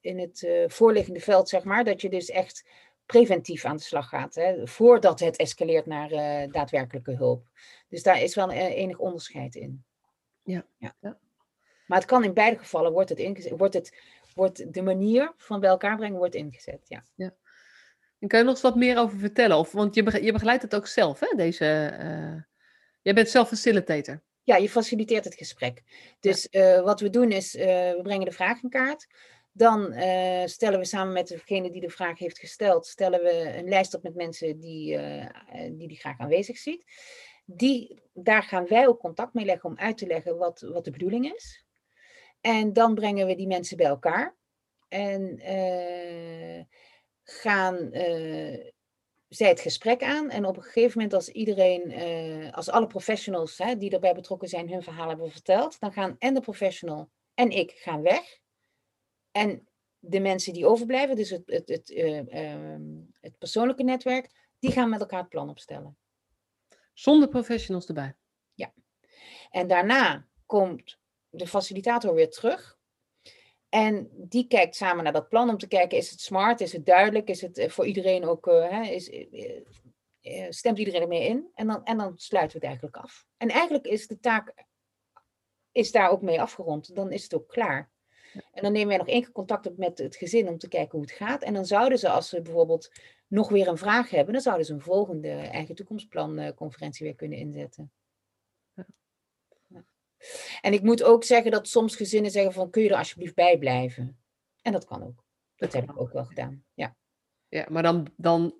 in 0.00 0.18
het 0.18 0.48
voorliggende 0.66 1.20
veld, 1.20 1.48
zeg 1.48 1.64
maar, 1.64 1.84
dat 1.84 2.00
je 2.00 2.08
dus 2.08 2.30
echt 2.30 2.68
preventief 3.06 3.64
aan 3.64 3.76
de 3.76 3.82
slag 3.82 4.08
gaat, 4.08 4.34
hè, 4.34 4.66
voordat 4.66 5.20
het 5.20 5.36
escaleert 5.36 5.86
naar 5.86 6.08
daadwerkelijke 6.50 7.12
hulp. 7.12 7.46
Dus 7.88 8.02
daar 8.02 8.22
is 8.22 8.34
wel 8.34 8.50
enig 8.50 8.98
onderscheid 8.98 9.54
in. 9.54 9.84
Ja, 10.42 10.66
ja. 10.76 10.94
ja. 11.00 11.18
Maar 11.86 11.98
het 11.98 12.06
kan 12.06 12.24
in 12.24 12.34
beide 12.34 12.58
gevallen, 12.58 12.92
wordt, 12.92 13.08
het 13.08 13.18
ingezet, 13.18 13.58
wordt, 13.58 13.74
het, 13.74 13.96
wordt 14.34 14.72
de 14.74 14.82
manier 14.82 15.32
van 15.36 15.60
bij 15.60 15.70
elkaar 15.70 15.96
brengen 15.96 16.18
wordt 16.18 16.34
ingezet. 16.34 16.80
Ja. 17.14 17.34
En 18.18 18.28
kan 18.28 18.38
je 18.38 18.44
nog 18.44 18.54
eens 18.54 18.62
wat 18.62 18.76
meer 18.76 18.98
over 18.98 19.18
vertellen? 19.18 19.56
Of, 19.56 19.72
want 19.72 19.94
je, 19.94 20.02
bege- 20.02 20.24
je 20.24 20.32
begeleidt 20.32 20.62
het 20.62 20.74
ook 20.74 20.86
zelf, 20.86 21.20
hè? 21.20 21.36
Deze, 21.36 21.64
eh, 21.98 22.42
jij 23.02 23.14
bent 23.14 23.28
zelf 23.28 23.48
facilitator. 23.48 24.22
ja, 24.42 24.56
je 24.56 24.68
faciliteert 24.68 25.24
het 25.24 25.34
gesprek. 25.34 25.82
Dus 26.20 26.48
eh, 26.48 26.80
wat 26.80 27.00
we 27.00 27.10
doen 27.10 27.30
is, 27.30 27.56
eh, 27.56 27.66
we 27.66 28.00
brengen 28.02 28.24
de 28.24 28.32
vraag 28.32 28.62
in 28.62 28.68
kaart. 28.68 29.06
Dan 29.52 29.92
stellen 30.48 30.78
we 30.78 30.84
samen 30.84 31.12
met 31.12 31.28
degene 31.28 31.70
die 31.70 31.80
de 31.80 31.90
vraag 31.90 32.18
heeft 32.18 32.38
gesteld, 32.38 32.86
stellen 32.86 33.22
we 33.22 33.56
een 33.56 33.68
lijst 33.68 33.94
op 33.94 34.02
met 34.02 34.14
mensen 34.14 34.60
die 34.60 34.98
die, 35.72 35.88
die 35.88 35.96
graag 35.96 36.18
aanwezig 36.18 36.58
ziet. 36.58 36.84
Die, 37.44 38.02
daar 38.12 38.42
gaan 38.42 38.66
wij 38.66 38.86
ook 38.88 38.98
contact 38.98 39.34
mee 39.34 39.44
leggen 39.44 39.70
om 39.70 39.78
uit 39.78 39.98
te 39.98 40.06
leggen 40.06 40.36
wat, 40.36 40.60
wat 40.60 40.84
de 40.84 40.90
bedoeling 40.90 41.32
is. 41.34 41.64
En 42.40 42.72
dan 42.72 42.94
brengen 42.94 43.26
we 43.26 43.34
die 43.34 43.46
mensen 43.46 43.76
bij 43.76 43.86
elkaar. 43.86 44.36
En 44.88 45.38
gaan 47.30 47.92
eh, 47.92 48.70
zij 49.28 49.48
het 49.48 49.60
gesprek 49.60 50.02
aan. 50.02 50.30
En 50.30 50.46
op 50.46 50.56
een 50.56 50.62
gegeven 50.62 50.92
moment, 50.94 51.14
als 51.14 51.28
iedereen, 51.28 51.90
eh, 51.90 52.52
als 52.52 52.68
alle 52.70 52.86
professionals 52.86 53.58
hè, 53.58 53.76
die 53.76 53.90
erbij 53.90 54.14
betrokken 54.14 54.48
zijn, 54.48 54.70
hun 54.70 54.82
verhaal 54.82 55.08
hebben 55.08 55.30
verteld, 55.30 55.80
dan 55.80 55.92
gaan 55.92 56.16
en 56.18 56.34
de 56.34 56.40
professional 56.40 57.10
en 57.34 57.50
ik 57.50 57.70
gaan 57.70 58.02
weg. 58.02 58.38
En 59.30 59.68
de 59.98 60.20
mensen 60.20 60.52
die 60.52 60.66
overblijven, 60.66 61.16
dus 61.16 61.30
het, 61.30 61.42
het, 61.46 61.68
het, 61.68 61.90
eh, 61.90 62.52
ehm, 62.52 62.82
het 63.20 63.38
persoonlijke 63.38 63.82
netwerk, 63.82 64.30
die 64.58 64.72
gaan 64.72 64.88
met 64.88 65.00
elkaar 65.00 65.20
het 65.20 65.28
plan 65.28 65.48
opstellen. 65.48 65.96
Zonder 66.92 67.28
professionals 67.28 67.86
erbij. 67.86 68.16
En 69.50 69.66
daarna 69.66 70.26
komt 70.46 70.98
de 71.30 71.46
facilitator 71.46 72.14
weer 72.14 72.30
terug. 72.30 72.77
En 73.68 74.08
die 74.12 74.46
kijkt 74.46 74.76
samen 74.76 75.04
naar 75.04 75.12
dat 75.12 75.28
plan 75.28 75.48
om 75.48 75.58
te 75.58 75.68
kijken, 75.68 75.98
is 75.98 76.10
het 76.10 76.20
smart, 76.20 76.60
is 76.60 76.72
het 76.72 76.86
duidelijk, 76.86 77.28
is 77.28 77.40
het 77.40 77.58
eh, 77.58 77.68
voor 77.68 77.86
iedereen 77.86 78.24
ook, 78.24 78.46
eh, 78.46 78.68
hè, 78.68 78.82
is, 78.82 79.10
eh, 79.10 80.46
stemt 80.48 80.78
iedereen 80.78 81.02
ermee 81.02 81.28
in? 81.28 81.50
En 81.54 81.66
dan, 81.66 81.84
en 81.84 81.98
dan 81.98 82.12
sluiten 82.16 82.60
we 82.60 82.66
het 82.66 82.76
eigenlijk 82.76 82.96
af. 82.96 83.26
En 83.36 83.48
eigenlijk 83.48 83.86
is 83.86 84.06
de 84.06 84.18
taak 84.20 84.66
is 85.72 85.92
daar 85.92 86.10
ook 86.10 86.22
mee 86.22 86.40
afgerond. 86.40 86.94
Dan 86.94 87.12
is 87.12 87.22
het 87.22 87.34
ook 87.34 87.48
klaar. 87.48 87.90
En 88.32 88.62
dan 88.62 88.72
nemen 88.72 88.88
wij 88.88 88.96
nog 88.96 89.08
één 89.08 89.22
keer 89.22 89.32
contact 89.32 89.66
op 89.66 89.76
met 89.76 89.98
het 89.98 90.16
gezin 90.16 90.48
om 90.48 90.58
te 90.58 90.68
kijken 90.68 90.90
hoe 90.90 91.00
het 91.00 91.10
gaat. 91.10 91.42
En 91.42 91.54
dan 91.54 91.66
zouden 91.66 91.98
ze, 91.98 92.08
als 92.08 92.28
ze 92.28 92.42
bijvoorbeeld 92.42 92.90
nog 93.26 93.48
weer 93.48 93.68
een 93.68 93.78
vraag 93.78 94.10
hebben, 94.10 94.32
dan 94.32 94.42
zouden 94.42 94.66
ze 94.66 94.72
een 94.72 94.80
volgende 94.80 95.30
eigen 95.30 95.74
toekomstplan 95.74 96.38
eh, 96.38 96.54
conferentie 96.54 97.06
weer 97.06 97.14
kunnen 97.14 97.38
inzetten. 97.38 97.92
En 100.60 100.72
ik 100.72 100.82
moet 100.82 101.02
ook 101.02 101.24
zeggen 101.24 101.50
dat 101.50 101.68
soms 101.68 101.96
gezinnen 101.96 102.30
zeggen 102.30 102.52
van 102.52 102.70
kun 102.70 102.82
je 102.82 102.88
er 102.88 102.96
alsjeblieft 102.96 103.34
bij 103.34 103.58
blijven. 103.58 104.18
En 104.62 104.72
dat 104.72 104.84
kan 104.84 105.02
ook. 105.02 105.24
Dat 105.56 105.72
heb 105.72 105.90
ik 105.90 106.00
ook 106.00 106.12
wel 106.12 106.24
gedaan. 106.24 106.64
Ja. 106.74 106.96
Ja, 107.48 107.66
maar 107.68 107.82
dan, 107.82 108.08
dan 108.16 108.54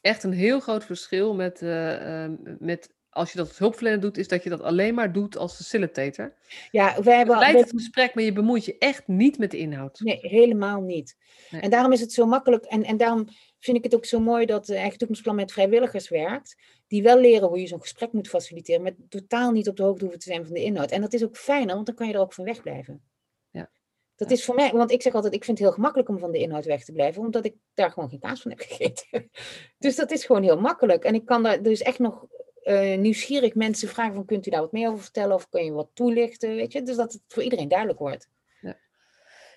echt 0.00 0.22
een 0.22 0.32
heel 0.32 0.60
groot 0.60 0.84
verschil 0.84 1.34
met, 1.34 1.62
eh, 1.62 2.22
ehm, 2.24 2.36
met 2.58 2.94
als 3.12 3.32
je 3.32 3.38
dat 3.38 3.48
als 3.48 3.58
hulpverlener 3.58 4.00
doet, 4.00 4.18
is 4.18 4.28
dat 4.28 4.42
je 4.42 4.50
dat 4.50 4.60
alleen 4.60 4.94
maar 4.94 5.12
doet 5.12 5.36
als 5.36 5.56
facilitator. 5.56 6.34
Ja, 6.70 7.02
wij 7.02 7.16
hebben... 7.16 7.38
Lijkt 7.38 7.60
het 7.60 7.70
gesprek, 7.70 8.14
maar 8.14 8.24
je 8.24 8.32
bemoeit 8.32 8.64
je 8.64 8.78
echt 8.78 9.06
niet 9.06 9.38
met 9.38 9.50
de 9.50 9.58
inhoud. 9.58 10.00
Nee, 10.00 10.18
helemaal 10.20 10.80
niet. 10.80 11.16
En 11.50 11.70
daarom 11.70 11.92
is 11.92 12.00
het 12.00 12.12
zo 12.12 12.26
makkelijk, 12.26 12.64
en, 12.64 12.84
en 12.84 12.96
daarom 12.96 13.28
vind 13.58 13.76
ik 13.76 13.84
het 13.84 13.94
ook 13.94 14.04
zo 14.04 14.20
mooi 14.20 14.46
dat 14.46 14.66
het 14.66 14.76
eigen 14.76 14.98
toekomstplan 14.98 15.34
met 15.34 15.52
vrijwilligers 15.52 16.08
werkt, 16.08 16.56
die 16.92 17.02
wel 17.02 17.18
leren 17.18 17.48
hoe 17.48 17.60
je 17.60 17.66
zo'n 17.66 17.80
gesprek 17.80 18.12
moet 18.12 18.28
faciliteren, 18.28 18.82
met 18.82 18.94
totaal 19.08 19.50
niet 19.50 19.68
op 19.68 19.76
de 19.76 19.82
hoogte 19.82 20.02
hoeven 20.02 20.20
te 20.20 20.26
zijn 20.26 20.44
van 20.44 20.54
de 20.54 20.62
inhoud. 20.62 20.90
En 20.90 21.00
dat 21.00 21.12
is 21.12 21.24
ook 21.24 21.36
fijner, 21.36 21.74
want 21.74 21.86
dan 21.86 21.94
kan 21.94 22.06
je 22.06 22.14
er 22.14 22.20
ook 22.20 22.32
van 22.32 22.44
wegblijven. 22.44 23.02
Ja. 23.50 23.70
Dat 24.16 24.30
is 24.30 24.44
voor 24.44 24.54
mij, 24.54 24.70
want 24.72 24.90
ik 24.90 25.02
zeg 25.02 25.14
altijd, 25.14 25.34
ik 25.34 25.44
vind 25.44 25.58
het 25.58 25.66
heel 25.66 25.76
gemakkelijk 25.76 26.08
om 26.08 26.18
van 26.18 26.32
de 26.32 26.38
inhoud 26.38 26.64
weg 26.64 26.84
te 26.84 26.92
blijven, 26.92 27.22
omdat 27.22 27.44
ik 27.44 27.54
daar 27.74 27.90
gewoon 27.90 28.08
geen 28.08 28.20
kaas 28.20 28.42
van 28.42 28.50
heb 28.50 28.60
gegeten. 28.60 29.30
dus 29.84 29.96
dat 29.96 30.10
is 30.10 30.24
gewoon 30.24 30.42
heel 30.42 30.60
makkelijk. 30.60 31.04
En 31.04 31.14
ik 31.14 31.24
kan 31.24 31.42
daar 31.42 31.62
dus 31.62 31.82
echt 31.82 31.98
nog 31.98 32.26
uh, 32.62 32.96
nieuwsgierig 32.96 33.54
mensen 33.54 33.88
vragen 33.88 34.14
van, 34.14 34.24
kunt 34.24 34.46
u 34.46 34.50
daar 34.50 34.60
wat 34.60 34.72
meer 34.72 34.88
over 34.88 35.02
vertellen 35.02 35.34
of 35.34 35.48
kun 35.48 35.64
je 35.64 35.72
wat 35.72 35.90
toelichten, 35.94 36.54
weet 36.54 36.72
je? 36.72 36.82
Dus 36.82 36.96
dat 36.96 37.12
het 37.12 37.22
voor 37.28 37.42
iedereen 37.42 37.68
duidelijk 37.68 37.98
wordt. 37.98 38.28
Ja. 38.60 38.78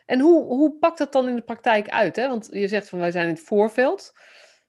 En 0.05 0.19
hoe, 0.19 0.43
hoe 0.43 0.77
pakt 0.77 0.97
dat 0.97 1.11
dan 1.11 1.27
in 1.27 1.35
de 1.35 1.41
praktijk 1.41 1.89
uit? 1.89 2.15
Hè? 2.15 2.27
Want 2.27 2.47
je 2.51 2.67
zegt 2.67 2.89
van, 2.89 2.99
wij 2.99 3.11
zijn 3.11 3.27
in 3.27 3.33
het 3.33 3.43
voorveld. 3.43 4.13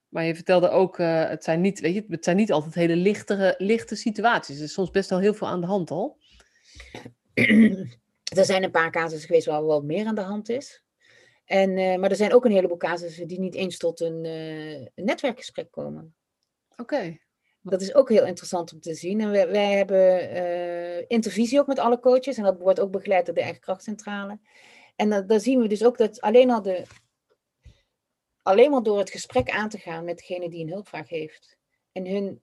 Maar 0.09 0.23
je 0.25 0.35
vertelde 0.35 0.69
ook, 0.69 0.99
uh, 0.99 1.29
het, 1.29 1.43
zijn 1.43 1.61
niet, 1.61 1.79
weet 1.79 1.93
je, 1.93 2.05
het 2.07 2.23
zijn 2.23 2.35
niet 2.35 2.51
altijd 2.51 2.73
hele 2.73 2.95
lichtere, 2.95 3.55
lichte 3.57 3.95
situaties. 3.95 4.57
Er 4.57 4.63
is 4.63 4.73
soms 4.73 4.91
best 4.91 5.09
wel 5.09 5.19
heel 5.19 5.33
veel 5.33 5.47
aan 5.47 5.61
de 5.61 5.67
hand 5.67 5.91
al. 5.91 6.17
er 8.37 8.45
zijn 8.45 8.63
een 8.63 8.71
paar 8.71 8.91
casussen 8.91 9.27
geweest 9.27 9.45
waar 9.45 9.65
wel 9.65 9.81
meer 9.81 10.05
aan 10.05 10.15
de 10.15 10.21
hand 10.21 10.49
is. 10.49 10.83
En, 11.45 11.77
uh, 11.77 11.95
maar 11.95 12.09
er 12.09 12.15
zijn 12.15 12.33
ook 12.33 12.45
een 12.45 12.51
heleboel 12.51 12.77
casussen 12.77 13.27
die 13.27 13.39
niet 13.39 13.55
eens 13.55 13.77
tot 13.77 14.01
een, 14.01 14.23
uh, 14.25 14.71
een 14.73 14.91
netwerkgesprek 14.95 15.71
komen. 15.71 16.15
Oké. 16.75 17.17
Dat 17.61 17.81
is 17.81 17.95
ook 17.95 18.09
heel 18.09 18.25
interessant 18.25 18.73
om 18.73 18.79
te 18.79 18.93
zien. 18.93 19.21
En 19.21 19.31
wij, 19.31 19.47
wij 19.49 19.71
hebben 19.71 20.35
uh, 20.35 21.03
intervisie 21.07 21.59
ook 21.59 21.67
met 21.67 21.79
alle 21.79 21.99
coaches. 21.99 22.37
En 22.37 22.43
dat 22.43 22.59
wordt 22.59 22.79
ook 22.79 22.91
begeleid 22.91 23.25
door 23.25 23.35
de 23.35 23.41
eigen 23.41 23.61
krachtcentrale. 23.61 24.39
En 24.95 25.09
dan, 25.09 25.27
dan 25.27 25.39
zien 25.39 25.59
we 25.61 25.67
dus 25.67 25.85
ook 25.85 25.97
dat 25.97 26.21
alleen 26.21 26.51
al 26.51 26.61
de 26.61 26.83
alleen 28.47 28.71
maar 28.71 28.83
door 28.83 28.97
het 28.97 29.09
gesprek 29.09 29.49
aan 29.49 29.69
te 29.69 29.77
gaan 29.77 30.05
met 30.05 30.17
degene 30.17 30.49
die 30.49 30.63
een 30.63 30.71
hulpvraag 30.71 31.09
heeft. 31.09 31.57
En 31.91 32.05
hun, 32.05 32.41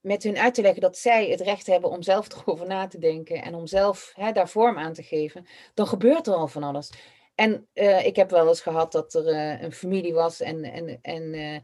met 0.00 0.22
hun 0.22 0.38
uit 0.38 0.54
te 0.54 0.62
leggen 0.62 0.80
dat 0.80 0.98
zij 0.98 1.28
het 1.28 1.40
recht 1.40 1.66
hebben 1.66 1.90
om 1.90 2.02
zelf 2.02 2.28
erover 2.32 2.66
na 2.66 2.86
te 2.86 2.98
denken 2.98 3.42
en 3.42 3.54
om 3.54 3.66
zelf 3.66 4.12
hè, 4.14 4.32
daar 4.32 4.48
vorm 4.48 4.78
aan 4.78 4.92
te 4.92 5.02
geven, 5.02 5.46
dan 5.74 5.86
gebeurt 5.86 6.26
er 6.26 6.34
al 6.34 6.48
van 6.48 6.62
alles. 6.62 6.92
En 7.34 7.68
uh, 7.74 8.06
ik 8.06 8.16
heb 8.16 8.30
wel 8.30 8.48
eens 8.48 8.60
gehad 8.60 8.92
dat 8.92 9.14
er 9.14 9.26
uh, 9.26 9.62
een 9.62 9.72
familie 9.72 10.14
was 10.14 10.40
en, 10.40 10.64
en, 10.64 10.98
en 11.02 11.34
uh, 11.34 11.58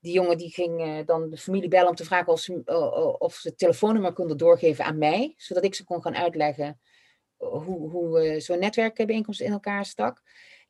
die 0.00 0.12
jongen 0.12 0.38
die 0.38 0.50
ging 0.50 1.04
dan 1.04 1.30
de 1.30 1.36
familie 1.36 1.68
bellen 1.68 1.88
om 1.88 1.94
te 1.94 2.04
vragen 2.04 2.32
of 2.32 2.40
ze, 2.40 2.62
of 3.18 3.34
ze 3.34 3.48
het 3.48 3.58
telefoonnummer 3.58 4.12
konden 4.12 4.36
doorgeven 4.36 4.84
aan 4.84 4.98
mij, 4.98 5.34
zodat 5.36 5.64
ik 5.64 5.74
ze 5.74 5.84
kon 5.84 6.02
gaan 6.02 6.16
uitleggen 6.16 6.80
hoe, 7.36 7.90
hoe 7.90 8.40
zo'n 8.40 8.58
netwerkbijeenkomst 8.58 9.40
in 9.40 9.52
elkaar 9.52 9.84
stak. 9.84 10.22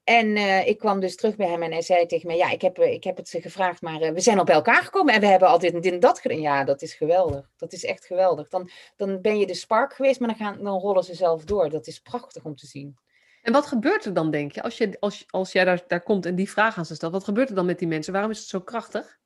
En 0.05 0.37
uh, 0.37 0.67
ik 0.67 0.79
kwam 0.79 1.01
dus 1.01 1.17
terug 1.17 1.37
bij 1.37 1.49
hem 1.49 1.63
en 1.63 1.73
hij 1.73 1.83
zei 1.83 2.07
tegen 2.07 2.27
mij: 2.27 2.37
Ja, 2.37 2.51
ik 2.51 2.61
heb, 2.63 2.79
eh, 2.79 2.93
ik 2.93 3.05
heb 3.05 3.17
het 3.17 3.29
ze 3.29 3.41
gevraagd, 3.41 3.83
maar 3.83 4.03
uh, 4.03 4.11
we 4.11 4.21
zijn 4.21 4.39
al 4.39 4.45
bij 4.45 4.55
elkaar 4.55 4.83
gekomen 4.83 5.15
en 5.15 5.21
we 5.21 5.27
hebben 5.27 5.49
al 5.49 5.59
dit 5.59 5.75
en 5.75 5.81
dit 5.81 5.93
en 5.93 6.01
dat 6.01 6.21
gedaan. 6.21 6.41
Ja, 6.41 6.65
dat 6.65 6.83
is 6.83 6.95
geweldig. 6.95 7.51
Dat 7.57 7.73
is 7.73 7.85
echt 7.85 8.07
geweldig. 8.07 8.49
Dan, 8.49 8.71
dan 8.97 9.21
ben 9.21 9.39
je 9.39 9.47
de 9.47 9.55
spark 9.55 9.95
geweest, 9.95 10.21
maar 10.21 10.29
dan, 10.29 10.37
gaan, 10.37 10.65
dan 10.65 10.79
rollen 10.79 11.05
ze 11.05 11.15
zelf 11.15 11.45
door. 11.45 11.71
Dat 11.71 11.87
is 11.87 11.99
prachtig 12.01 12.45
om 12.45 12.57
te 12.57 12.67
zien. 12.67 12.99
En 13.43 13.53
wat 13.53 13.67
gebeurt 13.67 14.05
er 14.05 14.15
dan, 14.15 14.31
denk 14.31 14.53
je, 14.53 14.63
als, 14.63 14.77
je, 14.77 14.97
als, 15.01 15.25
als 15.31 15.53
jij 15.53 15.65
daar, 15.65 15.85
daar 15.87 16.03
komt 16.03 16.27
en 16.27 16.35
die 16.35 16.51
vraag 16.51 16.79
aan 16.79 16.87
ze 16.87 16.95
stelt? 16.95 17.13
Wat 17.13 17.25
gebeurt 17.25 17.49
er 17.49 17.55
dan 17.55 17.67
met 17.67 17.79
die 17.79 17.89
mensen? 17.89 18.13
Waarom 18.13 18.31
is 18.31 18.39
het 18.39 18.49
zo 18.49 18.61
krachtig? 18.61 19.19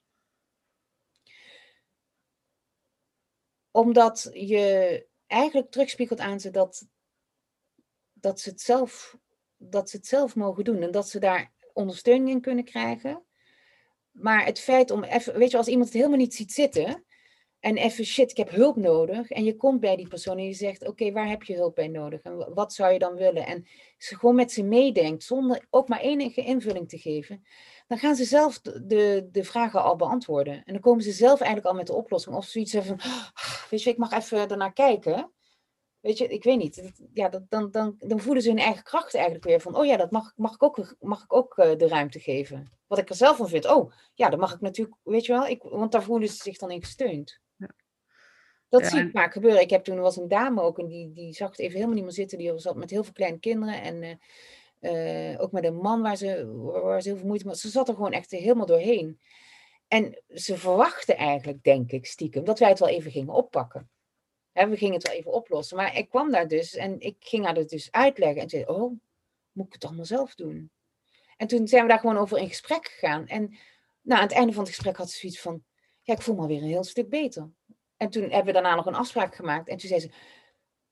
Omdat 3.71 4.31
je 4.33 5.07
eigenlijk 5.27 5.71
terugspiegelt 5.71 6.21
aan 6.21 6.41
ze 6.41 6.51
dat, 6.51 6.87
dat 8.13 8.41
ze 8.41 8.49
het 8.49 8.61
zelf 8.61 9.17
dat 9.71 9.91
ze 9.91 9.97
het 9.97 10.07
zelf 10.07 10.37
mogen 10.37 10.65
doen 10.65 10.83
en 10.83 10.91
dat 10.91 11.09
ze 11.09 11.19
daar 11.19 11.53
ondersteuning 11.73 12.29
in 12.29 12.41
kunnen 12.41 12.65
krijgen. 12.65 13.23
Maar 14.11 14.45
het 14.45 14.61
feit 14.61 14.91
om 14.91 15.05
even, 15.05 15.39
weet 15.39 15.51
je, 15.51 15.57
als 15.57 15.67
iemand 15.67 15.89
het 15.89 15.97
helemaal 15.97 16.19
niet 16.19 16.35
ziet 16.35 16.53
zitten 16.53 17.05
en 17.65 17.77
even 17.77 18.05
shit, 18.05 18.31
ik 18.31 18.37
heb 18.37 18.51
hulp 18.51 18.77
nodig. 18.77 19.31
En 19.31 19.45
je 19.45 19.57
komt 19.57 19.81
bij 19.81 19.97
die 19.97 20.09
persoon 20.09 20.39
en 20.39 20.45
je 20.45 20.53
zegt, 20.53 20.89
oké, 20.89 21.13
waar 21.13 21.29
heb 21.29 21.43
je 21.43 21.55
hulp 21.55 21.75
bij 21.75 21.89
nodig? 21.89 22.23
En 22.23 22.55
wat 22.55 22.73
zou 22.73 22.93
je 22.93 22.99
dan 22.99 23.15
willen? 23.15 23.47
En 23.47 23.67
ze 23.99 24.17
gewoon 24.17 24.35
met 24.35 24.53
ze 24.53 24.63
meedenkt, 24.63 25.23
zonder 25.23 25.67
ook 25.71 25.89
maar 25.89 26.01
enige 26.01 26.45
invulling 26.45 26.89
te 26.89 26.99
geven. 26.99 27.45
Dan 27.87 27.99
gaan 27.99 28.15
ze 28.15 28.25
zelf 28.25 28.61
de, 28.61 29.29
de, 29.33 29.45
vragen 29.45 29.83
al 29.83 29.97
beantwoorden. 29.97 30.55
En 30.55 30.73
dan 30.73 30.81
komen 30.81 31.03
ze 31.03 31.13
zelf 31.13 31.41
eigenlijk 31.41 31.71
al 31.71 31.75
met 31.75 31.87
de 31.87 31.95
oplossing. 31.95 32.37
Of 32.37 32.45
zoiets 32.45 32.75
van, 32.75 33.01
ah, 33.01 33.29
weet 33.71 33.83
je, 33.83 33.91
ik 33.91 33.97
mag 33.97 34.13
even 34.13 34.49
ernaar 34.51 34.73
kijken. 34.73 35.33
Weet 36.05 36.19
je, 36.19 36.29
ik 36.29 36.45
weet 36.45 36.59
niet. 36.59 36.93
Ja, 37.13 37.29
dat, 37.29 37.43
dan, 37.49 37.71
dan, 37.71 37.95
dan 37.99 38.21
voelen 38.21 38.43
ze 38.43 38.49
hun 38.49 38.59
eigen 38.59 38.83
kracht 38.83 39.15
eigenlijk 39.15 39.45
weer 39.45 39.61
van, 39.61 39.77
oh 39.77 39.85
ja, 39.87 39.97
dat 39.97 40.11
mag, 40.11 40.33
mag 40.37 40.55
ik 40.55 40.63
ook, 40.63 40.97
mag 41.01 41.23
ik 41.23 41.33
ook 41.33 41.59
uh, 41.59 41.77
de 41.77 41.89
ruimte 41.89 42.21
geven. 42.21 42.73
Wat 42.87 42.99
ik 42.99 43.09
er 43.09 43.15
zelf 43.15 43.37
van 43.37 43.49
vind, 43.49 43.67
oh 43.67 43.93
ja, 44.15 44.29
dat 44.29 44.39
mag 44.39 44.55
ik 44.55 44.61
natuurlijk, 44.61 44.97
weet 45.03 45.27
je 45.27 45.33
wel, 45.33 45.47
ik, 45.47 45.63
want 45.63 45.93
daar 45.93 46.03
voelen 46.03 46.29
ze 46.29 46.35
zich 46.35 46.59
dan 46.59 46.71
in 46.71 46.81
gesteund. 46.81 47.41
Ja. 47.57 47.71
Dat 48.69 48.81
ja, 48.81 48.89
zie 48.89 49.01
ik 49.01 49.11
vaak 49.11 49.33
gebeuren. 49.33 49.61
Ik 49.61 49.71
heb 49.71 49.85
toen 49.85 50.01
was 50.01 50.17
een 50.17 50.29
dame 50.29 50.63
ook 50.63 50.79
en 50.79 50.87
die, 50.87 51.13
die 51.13 51.33
zag 51.33 51.51
het 51.51 51.59
even 51.59 51.75
helemaal 51.75 51.95
niet 51.95 52.05
meer 52.05 52.13
zitten. 52.13 52.39
Die 52.39 52.59
zat 52.59 52.77
met 52.77 52.91
heel 52.91 53.05
veel 53.05 53.13
kleine 53.13 53.39
kinderen 53.39 53.83
en 53.83 54.03
uh, 54.81 55.31
uh, 55.33 55.41
ook 55.41 55.53
met 55.53 55.65
een 55.65 55.77
man 55.77 56.03
waar 56.03 56.17
ze, 56.17 56.53
waar 56.83 57.03
ze 57.03 57.09
heel 57.09 57.19
veel 57.19 57.27
moeite 57.27 57.47
mee 57.47 57.57
Ze 57.57 57.69
zat 57.69 57.89
er 57.89 57.95
gewoon 57.95 58.13
echt 58.13 58.31
helemaal 58.31 58.67
doorheen. 58.67 59.21
En 59.89 60.23
ze 60.29 60.59
verwachtte 60.59 61.15
eigenlijk, 61.15 61.63
denk 61.63 61.93
ik, 61.93 62.07
stiekem, 62.07 62.45
dat 62.45 62.59
wij 62.59 62.69
het 62.69 62.79
wel 62.79 62.89
even 62.89 63.11
gingen 63.11 63.35
oppakken 63.35 63.93
we 64.55 64.77
gingen 64.77 64.95
het 64.95 65.07
wel 65.07 65.17
even 65.17 65.33
oplossen. 65.33 65.77
Maar 65.77 65.97
ik 65.97 66.09
kwam 66.09 66.31
daar 66.31 66.49
dus 66.49 66.75
en 66.75 67.01
ik 67.01 67.17
ging 67.19 67.45
haar 67.45 67.55
dat 67.55 67.69
dus 67.69 67.91
uitleggen. 67.91 68.43
En 68.43 68.49
zei, 68.49 68.65
oh, 68.65 68.93
moet 69.53 69.67
ik 69.67 69.73
het 69.73 69.85
allemaal 69.85 70.05
zelf 70.05 70.35
doen? 70.35 70.71
En 71.37 71.47
toen 71.47 71.69
zijn 71.69 71.83
we 71.83 71.89
daar 71.89 71.99
gewoon 71.99 72.17
over 72.17 72.39
in 72.39 72.49
gesprek 72.49 72.89
gegaan. 72.89 73.27
En 73.27 73.57
nou, 74.01 74.21
aan 74.21 74.27
het 74.27 74.37
einde 74.37 74.53
van 74.53 74.63
het 74.63 74.73
gesprek 74.73 74.97
had 74.97 75.11
ze 75.11 75.19
zoiets 75.19 75.41
van, 75.41 75.65
ja, 76.03 76.15
ik 76.15 76.23
voel 76.23 76.35
me 76.35 76.41
alweer 76.41 76.63
een 76.63 76.69
heel 76.69 76.85
stuk 76.85 77.09
beter. 77.09 77.51
En 77.97 78.11
toen 78.11 78.23
hebben 78.23 78.45
we 78.45 78.53
daarna 78.53 78.75
nog 78.75 78.87
een 78.87 78.95
afspraak 78.95 79.35
gemaakt. 79.35 79.69
En 79.69 79.77
toen 79.77 79.89
zei 79.89 80.01
ze, 80.01 80.11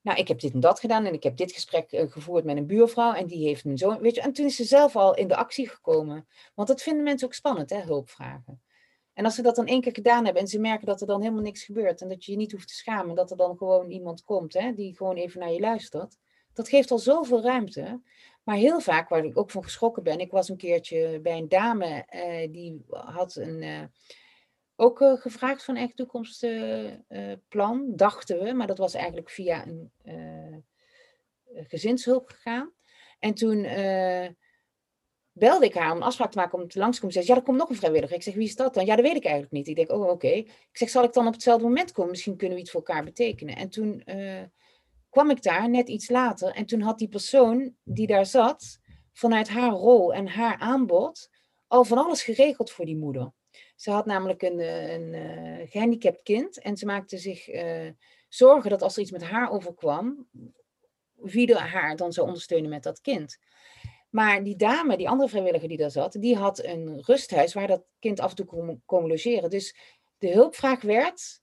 nou, 0.00 0.18
ik 0.18 0.28
heb 0.28 0.40
dit 0.40 0.52
en 0.52 0.60
dat 0.60 0.80
gedaan 0.80 1.04
en 1.04 1.12
ik 1.12 1.22
heb 1.22 1.36
dit 1.36 1.52
gesprek 1.52 1.92
uh, 1.92 2.10
gevoerd 2.10 2.44
met 2.44 2.56
een 2.56 2.66
buurvrouw 2.66 3.12
en 3.12 3.26
die 3.26 3.46
heeft 3.46 3.64
een 3.64 3.78
zoon, 3.78 3.98
weet 4.00 4.14
je. 4.14 4.20
En 4.20 4.32
toen 4.32 4.46
is 4.46 4.56
ze 4.56 4.64
zelf 4.64 4.96
al 4.96 5.14
in 5.14 5.28
de 5.28 5.36
actie 5.36 5.68
gekomen. 5.68 6.28
Want 6.54 6.68
dat 6.68 6.82
vinden 6.82 7.04
mensen 7.04 7.26
ook 7.26 7.34
spannend, 7.34 7.70
hè, 7.70 7.80
hulpvragen. 7.80 8.62
En 9.14 9.24
als 9.24 9.34
ze 9.34 9.42
dat 9.42 9.56
dan 9.56 9.66
één 9.66 9.80
keer 9.80 9.94
gedaan 9.94 10.24
hebben 10.24 10.42
en 10.42 10.48
ze 10.48 10.58
merken 10.58 10.86
dat 10.86 11.00
er 11.00 11.06
dan 11.06 11.20
helemaal 11.20 11.42
niks 11.42 11.64
gebeurt 11.64 12.00
en 12.00 12.08
dat 12.08 12.24
je 12.24 12.32
je 12.32 12.38
niet 12.38 12.52
hoeft 12.52 12.68
te 12.68 12.74
schamen, 12.74 13.14
dat 13.14 13.30
er 13.30 13.36
dan 13.36 13.56
gewoon 13.56 13.90
iemand 13.90 14.24
komt 14.24 14.52
hè, 14.52 14.72
die 14.74 14.96
gewoon 14.96 15.16
even 15.16 15.40
naar 15.40 15.52
je 15.52 15.60
luistert, 15.60 16.18
dat 16.52 16.68
geeft 16.68 16.90
al 16.90 16.98
zoveel 16.98 17.42
ruimte. 17.42 18.00
Maar 18.42 18.56
heel 18.56 18.80
vaak, 18.80 19.08
waar 19.08 19.24
ik 19.24 19.38
ook 19.38 19.50
van 19.50 19.62
geschrokken 19.62 20.02
ben, 20.02 20.18
ik 20.18 20.30
was 20.30 20.48
een 20.48 20.56
keertje 20.56 21.20
bij 21.20 21.38
een 21.38 21.48
dame 21.48 22.04
eh, 22.06 22.52
die 22.52 22.84
had 22.88 23.36
een, 23.36 23.62
uh, 23.62 23.82
ook 24.76 25.00
uh, 25.00 25.12
gevraagd 25.12 25.64
van 25.64 25.76
echt 25.76 25.96
toekomstplan, 25.96 27.92
dachten 27.96 28.42
we, 28.42 28.52
maar 28.52 28.66
dat 28.66 28.78
was 28.78 28.94
eigenlijk 28.94 29.30
via 29.30 29.66
een 29.66 29.92
gezinshulp 31.54 32.28
gegaan. 32.28 32.72
En 33.18 33.34
toen 33.34 33.64
belde 35.32 35.64
ik 35.64 35.74
haar 35.74 35.92
om 35.92 36.02
afspraak 36.02 36.30
te 36.30 36.38
maken 36.38 36.58
om 36.58 36.68
te 36.68 36.78
langskomen. 36.78 37.12
Ze 37.12 37.22
zei, 37.22 37.32
ja, 37.32 37.40
er 37.40 37.46
komt 37.46 37.58
nog 37.58 37.68
een 37.68 37.76
vrijwilliger. 37.76 38.16
Ik 38.16 38.22
zeg, 38.22 38.34
wie 38.34 38.46
is 38.46 38.56
dat 38.56 38.74
dan? 38.74 38.84
Ja, 38.84 38.96
dat 38.96 39.04
weet 39.04 39.16
ik 39.16 39.24
eigenlijk 39.24 39.52
niet. 39.52 39.68
Ik 39.68 39.76
denk, 39.76 39.90
oh, 39.90 40.08
oké. 40.08 40.28
Ik 40.28 40.68
zeg, 40.72 40.90
zal 40.90 41.04
ik 41.04 41.12
dan 41.12 41.26
op 41.26 41.32
hetzelfde 41.32 41.64
moment 41.64 41.92
komen? 41.92 42.10
Misschien 42.10 42.36
kunnen 42.36 42.56
we 42.56 42.62
iets 42.62 42.70
voor 42.70 42.82
elkaar 42.84 43.04
betekenen. 43.04 43.56
En 43.56 43.70
toen 43.70 44.02
uh, 44.06 44.42
kwam 45.10 45.30
ik 45.30 45.42
daar, 45.42 45.70
net 45.70 45.88
iets 45.88 46.08
later. 46.08 46.54
En 46.54 46.66
toen 46.66 46.80
had 46.80 46.98
die 46.98 47.08
persoon 47.08 47.74
die 47.84 48.06
daar 48.06 48.26
zat, 48.26 48.78
vanuit 49.12 49.48
haar 49.48 49.70
rol 49.70 50.14
en 50.14 50.26
haar 50.26 50.56
aanbod, 50.58 51.30
al 51.66 51.84
van 51.84 51.98
alles 51.98 52.22
geregeld 52.22 52.70
voor 52.70 52.84
die 52.84 52.96
moeder. 52.96 53.32
Ze 53.76 53.90
had 53.90 54.06
namelijk 54.06 54.42
een, 54.42 54.58
een 54.58 55.12
uh, 55.12 55.70
gehandicapt 55.70 56.22
kind. 56.22 56.58
En 56.58 56.76
ze 56.76 56.86
maakte 56.86 57.18
zich 57.18 57.48
zorgen 58.28 58.70
dat 58.70 58.82
als 58.82 58.96
er 58.96 59.02
iets 59.02 59.10
met 59.10 59.22
haar 59.22 59.50
overkwam, 59.50 60.28
wie 61.14 61.54
haar 61.54 61.96
dan 61.96 62.12
zou 62.12 62.26
ondersteunen 62.26 62.70
met 62.70 62.82
dat 62.82 63.00
kind. 63.00 63.38
Maar 64.12 64.44
die 64.44 64.56
dame, 64.56 64.96
die 64.96 65.08
andere 65.08 65.28
vrijwilliger 65.28 65.68
die 65.68 65.76
daar 65.76 65.90
zat, 65.90 66.12
die 66.12 66.36
had 66.36 66.64
een 66.64 67.02
rusthuis 67.02 67.54
waar 67.54 67.66
dat 67.66 67.84
kind 67.98 68.20
af 68.20 68.30
en 68.30 68.36
toe 68.36 68.80
kon, 68.84 69.06
logeren. 69.06 69.50
Dus 69.50 69.76
de 70.18 70.32
hulpvraag 70.32 70.82
werd, 70.82 71.40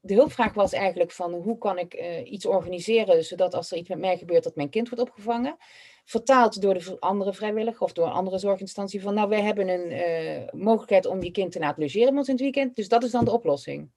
de 0.00 0.14
hulpvraag 0.14 0.54
was 0.54 0.72
eigenlijk 0.72 1.10
van 1.10 1.34
hoe 1.34 1.58
kan 1.58 1.78
ik 1.78 1.94
uh, 1.94 2.30
iets 2.30 2.46
organiseren 2.46 3.24
zodat 3.24 3.54
als 3.54 3.70
er 3.70 3.78
iets 3.78 3.88
met 3.88 3.98
mij 3.98 4.18
gebeurt 4.18 4.44
dat 4.44 4.56
mijn 4.56 4.68
kind 4.68 4.88
wordt 4.88 5.08
opgevangen. 5.08 5.56
Vertaald 6.04 6.60
door 6.60 6.74
de 6.74 6.96
andere 7.00 7.32
vrijwilliger 7.32 7.82
of 7.82 7.92
door 7.92 8.06
een 8.06 8.12
andere 8.12 8.38
zorginstantie 8.38 9.02
van 9.02 9.14
nou 9.14 9.28
wij 9.28 9.42
hebben 9.42 9.68
een 9.68 9.90
uh, 9.90 10.60
mogelijkheid 10.62 11.06
om 11.06 11.22
je 11.22 11.30
kind 11.30 11.52
te 11.52 11.58
laten 11.58 11.82
logeren 11.82 12.08
in 12.08 12.16
het 12.16 12.40
weekend. 12.40 12.76
Dus 12.76 12.88
dat 12.88 13.04
is 13.04 13.10
dan 13.10 13.24
de 13.24 13.32
oplossing. 13.32 13.90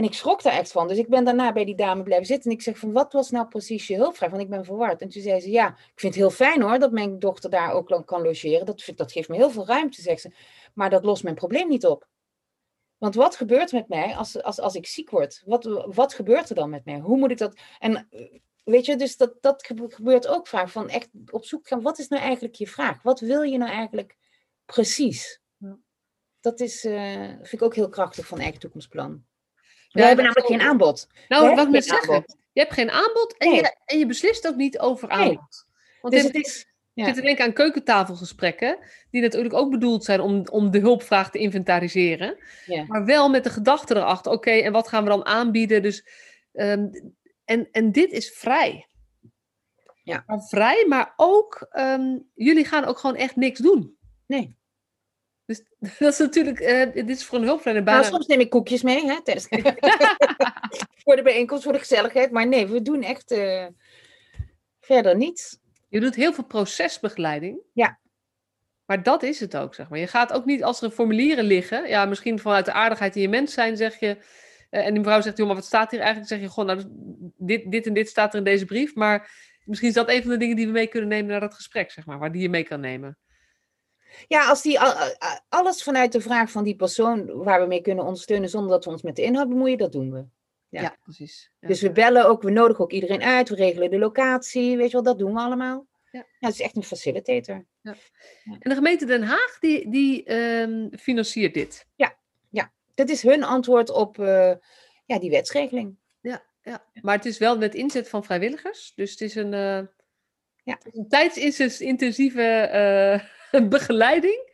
En 0.00 0.06
ik 0.06 0.14
schrok 0.14 0.42
daar 0.42 0.52
echt 0.52 0.72
van. 0.72 0.88
Dus 0.88 0.98
ik 0.98 1.08
ben 1.08 1.24
daarna 1.24 1.52
bij 1.52 1.64
die 1.64 1.74
dame 1.74 2.02
blijven 2.02 2.26
zitten. 2.26 2.50
En 2.50 2.56
ik 2.56 2.62
zeg 2.62 2.78
van, 2.78 2.92
wat 2.92 3.12
was 3.12 3.30
nou 3.30 3.48
precies 3.48 3.86
je 3.86 3.96
hulpvraag? 3.96 4.30
Want 4.30 4.42
ik 4.42 4.48
ben 4.48 4.64
verward. 4.64 5.00
En 5.00 5.08
toen 5.08 5.22
zei 5.22 5.40
ze, 5.40 5.50
ja, 5.50 5.68
ik 5.68 6.00
vind 6.00 6.14
het 6.14 6.22
heel 6.22 6.30
fijn 6.30 6.62
hoor, 6.62 6.78
dat 6.78 6.92
mijn 6.92 7.18
dochter 7.18 7.50
daar 7.50 7.72
ook 7.72 8.06
kan 8.06 8.22
logeren. 8.22 8.66
Dat, 8.66 8.92
dat 8.96 9.12
geeft 9.12 9.28
me 9.28 9.36
heel 9.36 9.50
veel 9.50 9.66
ruimte, 9.66 10.02
zegt 10.02 10.20
ze. 10.20 10.32
Maar 10.74 10.90
dat 10.90 11.04
lost 11.04 11.22
mijn 11.22 11.34
probleem 11.34 11.68
niet 11.68 11.86
op. 11.86 12.08
Want 12.98 13.14
wat 13.14 13.36
gebeurt 13.36 13.72
met 13.72 13.88
mij 13.88 14.16
als, 14.16 14.42
als, 14.42 14.60
als 14.60 14.74
ik 14.74 14.86
ziek 14.86 15.10
word? 15.10 15.42
Wat, 15.44 15.64
wat 15.94 16.14
gebeurt 16.14 16.48
er 16.48 16.54
dan 16.54 16.70
met 16.70 16.84
mij? 16.84 16.98
Hoe 16.98 17.16
moet 17.16 17.30
ik 17.30 17.38
dat... 17.38 17.60
En 17.78 18.08
weet 18.64 18.86
je, 18.86 18.96
dus 18.96 19.16
dat, 19.16 19.34
dat 19.40 19.72
gebeurt 19.76 20.26
ook 20.26 20.46
vaak. 20.46 20.68
Van 20.68 20.88
echt 20.88 21.08
op 21.30 21.44
zoek 21.44 21.68
gaan, 21.68 21.82
wat 21.82 21.98
is 21.98 22.08
nou 22.08 22.22
eigenlijk 22.22 22.54
je 22.54 22.66
vraag? 22.66 23.02
Wat 23.02 23.20
wil 23.20 23.42
je 23.42 23.58
nou 23.58 23.70
eigenlijk 23.70 24.16
precies? 24.64 25.40
Dat 26.40 26.60
is, 26.60 26.84
uh, 26.84 27.26
vind 27.26 27.52
ik 27.52 27.62
ook 27.62 27.74
heel 27.74 27.88
krachtig 27.88 28.26
van 28.26 28.38
Eigen 28.38 28.60
Toekomstplan. 28.60 29.28
We 29.90 30.02
hebben 30.02 30.24
namelijk 30.24 30.46
geen 30.46 30.60
aanbod. 30.60 31.08
Nou, 31.28 31.54
wat 31.54 31.66
ik 31.66 31.72
moet 31.72 31.84
zeggen, 31.84 32.24
je 32.52 32.60
hebt 32.60 32.72
geen 32.72 32.90
aanbod 32.90 33.34
en, 33.38 33.52
je, 33.52 33.76
en 33.84 33.98
je 33.98 34.06
beslist 34.06 34.48
ook 34.48 34.56
niet 34.56 34.78
over 34.78 35.08
aanbod. 35.08 35.66
Want 36.00 36.14
dus 36.14 36.22
het 36.22 36.34
is... 36.34 36.68
Ja. 36.92 37.06
Ik 37.06 37.14
zit 37.14 37.18
te 37.18 37.26
denken 37.26 37.44
aan 37.44 37.52
keukentafelgesprekken, 37.52 38.78
die 39.10 39.22
natuurlijk 39.22 39.54
ook 39.54 39.70
bedoeld 39.70 40.04
zijn 40.04 40.20
om, 40.20 40.46
om 40.50 40.70
de 40.70 40.78
hulpvraag 40.78 41.30
te 41.30 41.38
inventariseren. 41.38 42.36
Ja. 42.66 42.84
Maar 42.88 43.04
wel 43.04 43.28
met 43.28 43.44
de 43.44 43.50
gedachte 43.50 43.96
erachter, 43.96 44.32
oké, 44.32 44.50
en 44.50 44.72
wat 44.72 44.88
gaan 44.88 45.02
we 45.02 45.08
dan 45.08 45.26
aanbieden? 45.26 45.82
Dus, 45.82 46.06
um, 46.52 47.14
en, 47.44 47.68
en 47.72 47.92
dit 47.92 48.12
is 48.12 48.30
vrij. 48.30 48.88
Ja. 50.02 50.24
Maar 50.26 50.40
vrij, 50.42 50.84
maar 50.88 51.12
ook, 51.16 51.68
um, 51.72 52.28
jullie 52.34 52.64
gaan 52.64 52.84
ook 52.84 52.98
gewoon 52.98 53.16
echt 53.16 53.36
niks 53.36 53.58
doen. 53.58 53.96
Nee. 54.26 54.56
Dus 55.50 55.62
dat 55.98 56.12
is 56.12 56.18
natuurlijk, 56.18 56.60
uh, 56.60 56.92
dit 56.92 57.08
is 57.08 57.24
voor 57.24 57.38
een 57.38 57.44
hulpverlener 57.44 57.84
bijna... 57.84 58.00
Nou, 58.00 58.12
soms 58.12 58.26
neem 58.26 58.40
ik 58.40 58.50
koekjes 58.50 58.82
mee, 58.82 59.06
hè, 59.06 59.14
voor 61.04 61.16
de 61.16 61.22
bijeenkomst, 61.22 61.62
voor 61.62 61.72
de 61.72 61.78
gezelligheid. 61.78 62.30
Maar 62.30 62.48
nee, 62.48 62.66
we 62.66 62.82
doen 62.82 63.02
echt 63.02 63.32
uh, 63.32 63.66
verder 64.80 65.16
niets. 65.16 65.58
Je 65.88 66.00
doet 66.00 66.14
heel 66.14 66.32
veel 66.32 66.44
procesbegeleiding. 66.44 67.60
Ja. 67.72 67.98
Maar 68.84 69.02
dat 69.02 69.22
is 69.22 69.40
het 69.40 69.56
ook, 69.56 69.74
zeg 69.74 69.88
maar. 69.88 69.98
Je 69.98 70.06
gaat 70.06 70.32
ook 70.32 70.44
niet 70.44 70.64
als 70.64 70.82
er 70.82 70.90
formulieren 70.90 71.44
liggen. 71.44 71.88
Ja, 71.88 72.04
misschien 72.04 72.38
vanuit 72.38 72.64
de 72.64 72.72
aardigheid 72.72 73.16
in 73.16 73.22
je 73.22 73.28
mens 73.28 73.52
zijn, 73.52 73.76
zeg 73.76 74.00
je. 74.00 74.16
Uh, 74.70 74.86
en 74.86 74.90
die 74.90 75.02
mevrouw 75.02 75.20
zegt, 75.20 75.36
joh, 75.36 75.46
maar 75.46 75.56
wat 75.56 75.64
staat 75.64 75.90
hier 75.90 76.00
eigenlijk? 76.00 76.28
zeg 76.28 76.40
je 76.40 76.50
gewoon, 76.50 76.66
nou, 76.66 76.82
dit, 77.36 77.70
dit 77.70 77.86
en 77.86 77.94
dit 77.94 78.08
staat 78.08 78.32
er 78.32 78.38
in 78.38 78.44
deze 78.44 78.64
brief. 78.64 78.94
Maar 78.94 79.30
misschien 79.64 79.88
is 79.88 79.94
dat 79.94 80.10
een 80.10 80.22
van 80.22 80.30
de 80.30 80.36
dingen 80.36 80.56
die 80.56 80.66
we 80.66 80.72
mee 80.72 80.86
kunnen 80.86 81.08
nemen 81.08 81.30
naar 81.30 81.40
dat 81.40 81.54
gesprek, 81.54 81.90
zeg 81.90 82.06
maar. 82.06 82.18
Waar 82.18 82.32
die 82.32 82.42
je 82.42 82.48
mee 82.48 82.64
kan 82.64 82.80
nemen. 82.80 83.18
Ja, 84.26 84.48
als 84.48 84.62
die 84.62 84.80
alles 85.48 85.82
vanuit 85.82 86.12
de 86.12 86.20
vraag 86.20 86.50
van 86.50 86.64
die 86.64 86.76
persoon 86.76 87.42
waar 87.42 87.60
we 87.60 87.66
mee 87.66 87.80
kunnen 87.80 88.04
ondersteunen 88.04 88.48
zonder 88.48 88.70
dat 88.70 88.84
we 88.84 88.90
ons 88.90 89.02
met 89.02 89.16
de 89.16 89.22
inhoud 89.22 89.48
bemoeien, 89.48 89.78
dat 89.78 89.92
doen 89.92 90.12
we. 90.12 90.24
Ja, 90.68 90.96
precies. 91.02 91.50
Dus 91.60 91.80
we 91.80 91.92
bellen 91.92 92.26
ook, 92.26 92.42
we 92.42 92.50
nodigen 92.50 92.84
ook 92.84 92.92
iedereen 92.92 93.22
uit, 93.22 93.48
we 93.48 93.54
regelen 93.54 93.90
de 93.90 93.98
locatie, 93.98 94.76
weet 94.76 94.86
je 94.86 94.92
wel, 94.92 95.02
dat 95.02 95.18
doen 95.18 95.34
we 95.34 95.40
allemaal. 95.40 95.86
Ja. 96.10 96.18
ja 96.38 96.46
het 96.46 96.54
is 96.54 96.60
echt 96.60 96.76
een 96.76 96.82
facilitator. 96.82 97.66
Ja. 97.80 97.94
En 98.44 98.70
de 98.70 98.74
gemeente 98.74 99.06
Den 99.06 99.22
Haag, 99.22 99.58
die, 99.60 99.90
die 99.90 100.24
ehm, 100.24 100.88
financiert 100.96 101.54
dit? 101.54 101.86
Ja, 101.94 102.18
ja, 102.48 102.72
dat 102.94 103.08
is 103.08 103.22
hun 103.22 103.44
antwoord 103.44 103.90
op 103.90 104.18
uh, 104.18 104.52
ja, 105.06 105.18
die 105.18 105.30
wetsregeling. 105.30 105.96
Ja, 106.20 106.42
ja, 106.62 106.84
maar 107.02 107.16
het 107.16 107.24
is 107.24 107.38
wel 107.38 107.58
met 107.58 107.74
inzet 107.74 108.08
van 108.08 108.24
vrijwilligers, 108.24 108.92
dus 108.94 109.10
het 109.10 109.20
is 109.20 109.34
een, 109.34 109.52
uh, 109.52 109.80
ja. 110.62 110.78
een 110.92 111.08
tijdsintensieve 111.08 112.70
uh, 112.72 113.39
begeleiding 113.68 114.48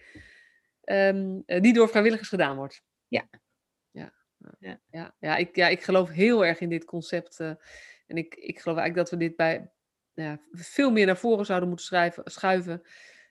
um, 0.85 1.43
die 1.47 1.73
door 1.73 1.89
vrijwilligers 1.89 2.29
gedaan 2.29 2.57
wordt. 2.57 2.83
Ja, 3.09 3.29
ja, 4.59 4.81
ja, 4.91 5.15
ja, 5.19 5.37
ik, 5.37 5.57
ja, 5.57 5.69
ik 5.69 5.83
geloof 5.83 6.11
heel 6.11 6.45
erg 6.45 6.61
in 6.61 6.69
dit 6.69 6.85
concept. 6.85 7.41
Uh, 7.41 7.49
en 8.07 8.17
ik, 8.17 8.35
ik 8.35 8.61
geloof 8.61 8.79
eigenlijk 8.79 9.09
dat 9.09 9.11
we 9.11 9.27
dit 9.27 9.37
bij 9.37 9.71
ja, 10.15 10.41
veel 10.53 10.91
meer 10.91 11.07
naar 11.07 11.17
voren 11.17 11.47
zouden 11.47 11.69
moeten 11.69 11.87
schrijven, 11.87 12.23
schuiven. 12.25 12.83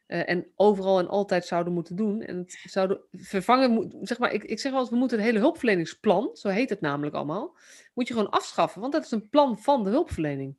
Uh, 0.07 0.29
en 0.29 0.51
overal 0.55 0.99
en 0.99 1.07
altijd 1.07 1.45
zouden 1.45 1.73
moeten 1.73 1.95
doen. 1.95 2.21
En 2.21 2.37
het 2.37 2.59
zouden 2.63 3.01
vervangen, 3.11 3.97
zeg 4.01 4.17
maar, 4.17 4.33
ik, 4.33 4.43
ik 4.43 4.59
zeg 4.59 4.71
wel 4.71 4.81
eens, 4.81 4.89
we 4.89 4.95
moeten 4.95 5.17
het 5.17 5.25
hele 5.27 5.39
hulpverleningsplan, 5.39 6.29
zo 6.35 6.49
heet 6.49 6.69
het 6.69 6.81
namelijk 6.81 7.15
allemaal, 7.15 7.57
moet 7.93 8.07
je 8.07 8.13
gewoon 8.13 8.29
afschaffen, 8.29 8.81
want 8.81 8.93
dat 8.93 9.05
is 9.05 9.11
een 9.11 9.29
plan 9.29 9.59
van 9.59 9.83
de 9.83 9.89
hulpverlening. 9.89 10.57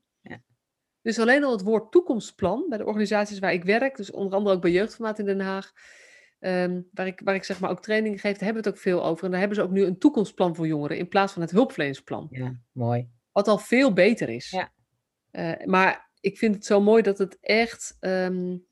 Dus 1.06 1.18
alleen 1.18 1.44
al 1.44 1.52
het 1.52 1.62
woord 1.62 1.92
toekomstplan 1.92 2.66
bij 2.68 2.78
de 2.78 2.86
organisaties 2.86 3.38
waar 3.38 3.52
ik 3.52 3.64
werk, 3.64 3.96
dus 3.96 4.10
onder 4.10 4.34
andere 4.34 4.56
ook 4.56 4.62
bij 4.62 4.70
Jeugdformaat 4.70 5.18
in 5.18 5.24
Den 5.24 5.40
Haag, 5.40 5.72
Ehm, 6.38 6.80
waar, 6.92 7.06
ik, 7.06 7.20
waar 7.24 7.34
ik 7.34 7.44
zeg 7.44 7.60
maar 7.60 7.70
ook 7.70 7.82
trainingen 7.82 8.18
geef, 8.18 8.32
daar 8.32 8.44
hebben 8.44 8.62
we 8.62 8.68
het 8.68 8.78
ook 8.78 8.82
veel 8.82 9.04
over. 9.04 9.24
En 9.24 9.30
daar 9.30 9.38
hebben 9.38 9.58
ze 9.58 9.62
ook 9.62 9.70
nu 9.70 9.84
een 9.84 9.98
toekomstplan 9.98 10.54
voor 10.54 10.66
jongeren 10.66 10.98
in 10.98 11.08
plaats 11.08 11.32
van 11.32 11.42
het 11.42 11.50
hulpverleningsplan. 11.50 12.26
Ja, 12.30 12.60
mooi. 12.72 13.08
Wat 13.32 13.48
al 13.48 13.58
veel 13.58 13.92
beter 13.92 14.28
is. 14.28 14.50
Ja. 14.50 14.72
Uh, 15.32 15.66
maar 15.66 16.10
ik 16.20 16.38
vind 16.38 16.54
het 16.54 16.66
zo 16.66 16.80
mooi 16.80 17.02
dat 17.02 17.18
het 17.18 17.38
echt, 17.40 17.96
um, 18.00 18.66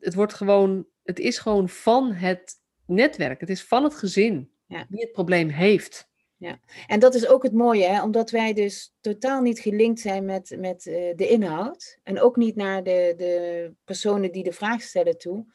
het 0.00 0.14
wordt 0.14 0.34
gewoon, 0.34 0.86
het 1.02 1.18
is 1.18 1.38
gewoon 1.38 1.68
van 1.68 2.12
het 2.12 2.54
netwerk. 2.86 3.40
Het 3.40 3.50
is 3.50 3.64
van 3.64 3.84
het 3.84 3.94
gezin 3.94 4.50
ja. 4.66 4.86
die 4.88 5.00
het 5.00 5.12
probleem 5.12 5.48
heeft. 5.48 6.10
Ja, 6.36 6.58
en 6.86 7.00
dat 7.00 7.14
is 7.14 7.26
ook 7.26 7.42
het 7.42 7.52
mooie, 7.52 7.84
hè? 7.84 8.02
omdat 8.02 8.30
wij 8.30 8.52
dus 8.52 8.94
totaal 9.00 9.42
niet 9.42 9.58
gelinkt 9.58 10.00
zijn 10.00 10.24
met, 10.24 10.56
met 10.58 10.86
uh, 10.86 10.94
de 11.16 11.28
inhoud. 11.28 11.98
En 12.02 12.20
ook 12.20 12.36
niet 12.36 12.56
naar 12.56 12.82
de, 12.82 13.14
de 13.16 13.72
personen 13.84 14.32
die 14.32 14.44
de 14.44 14.52
vraag 14.52 14.82
stellen 14.82 15.18
toe 15.18 15.46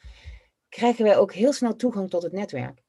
krijgen 0.70 1.04
wij 1.04 1.16
ook 1.16 1.32
heel 1.32 1.52
snel 1.52 1.76
toegang 1.76 2.10
tot 2.10 2.22
het 2.22 2.32
netwerk. 2.32 2.82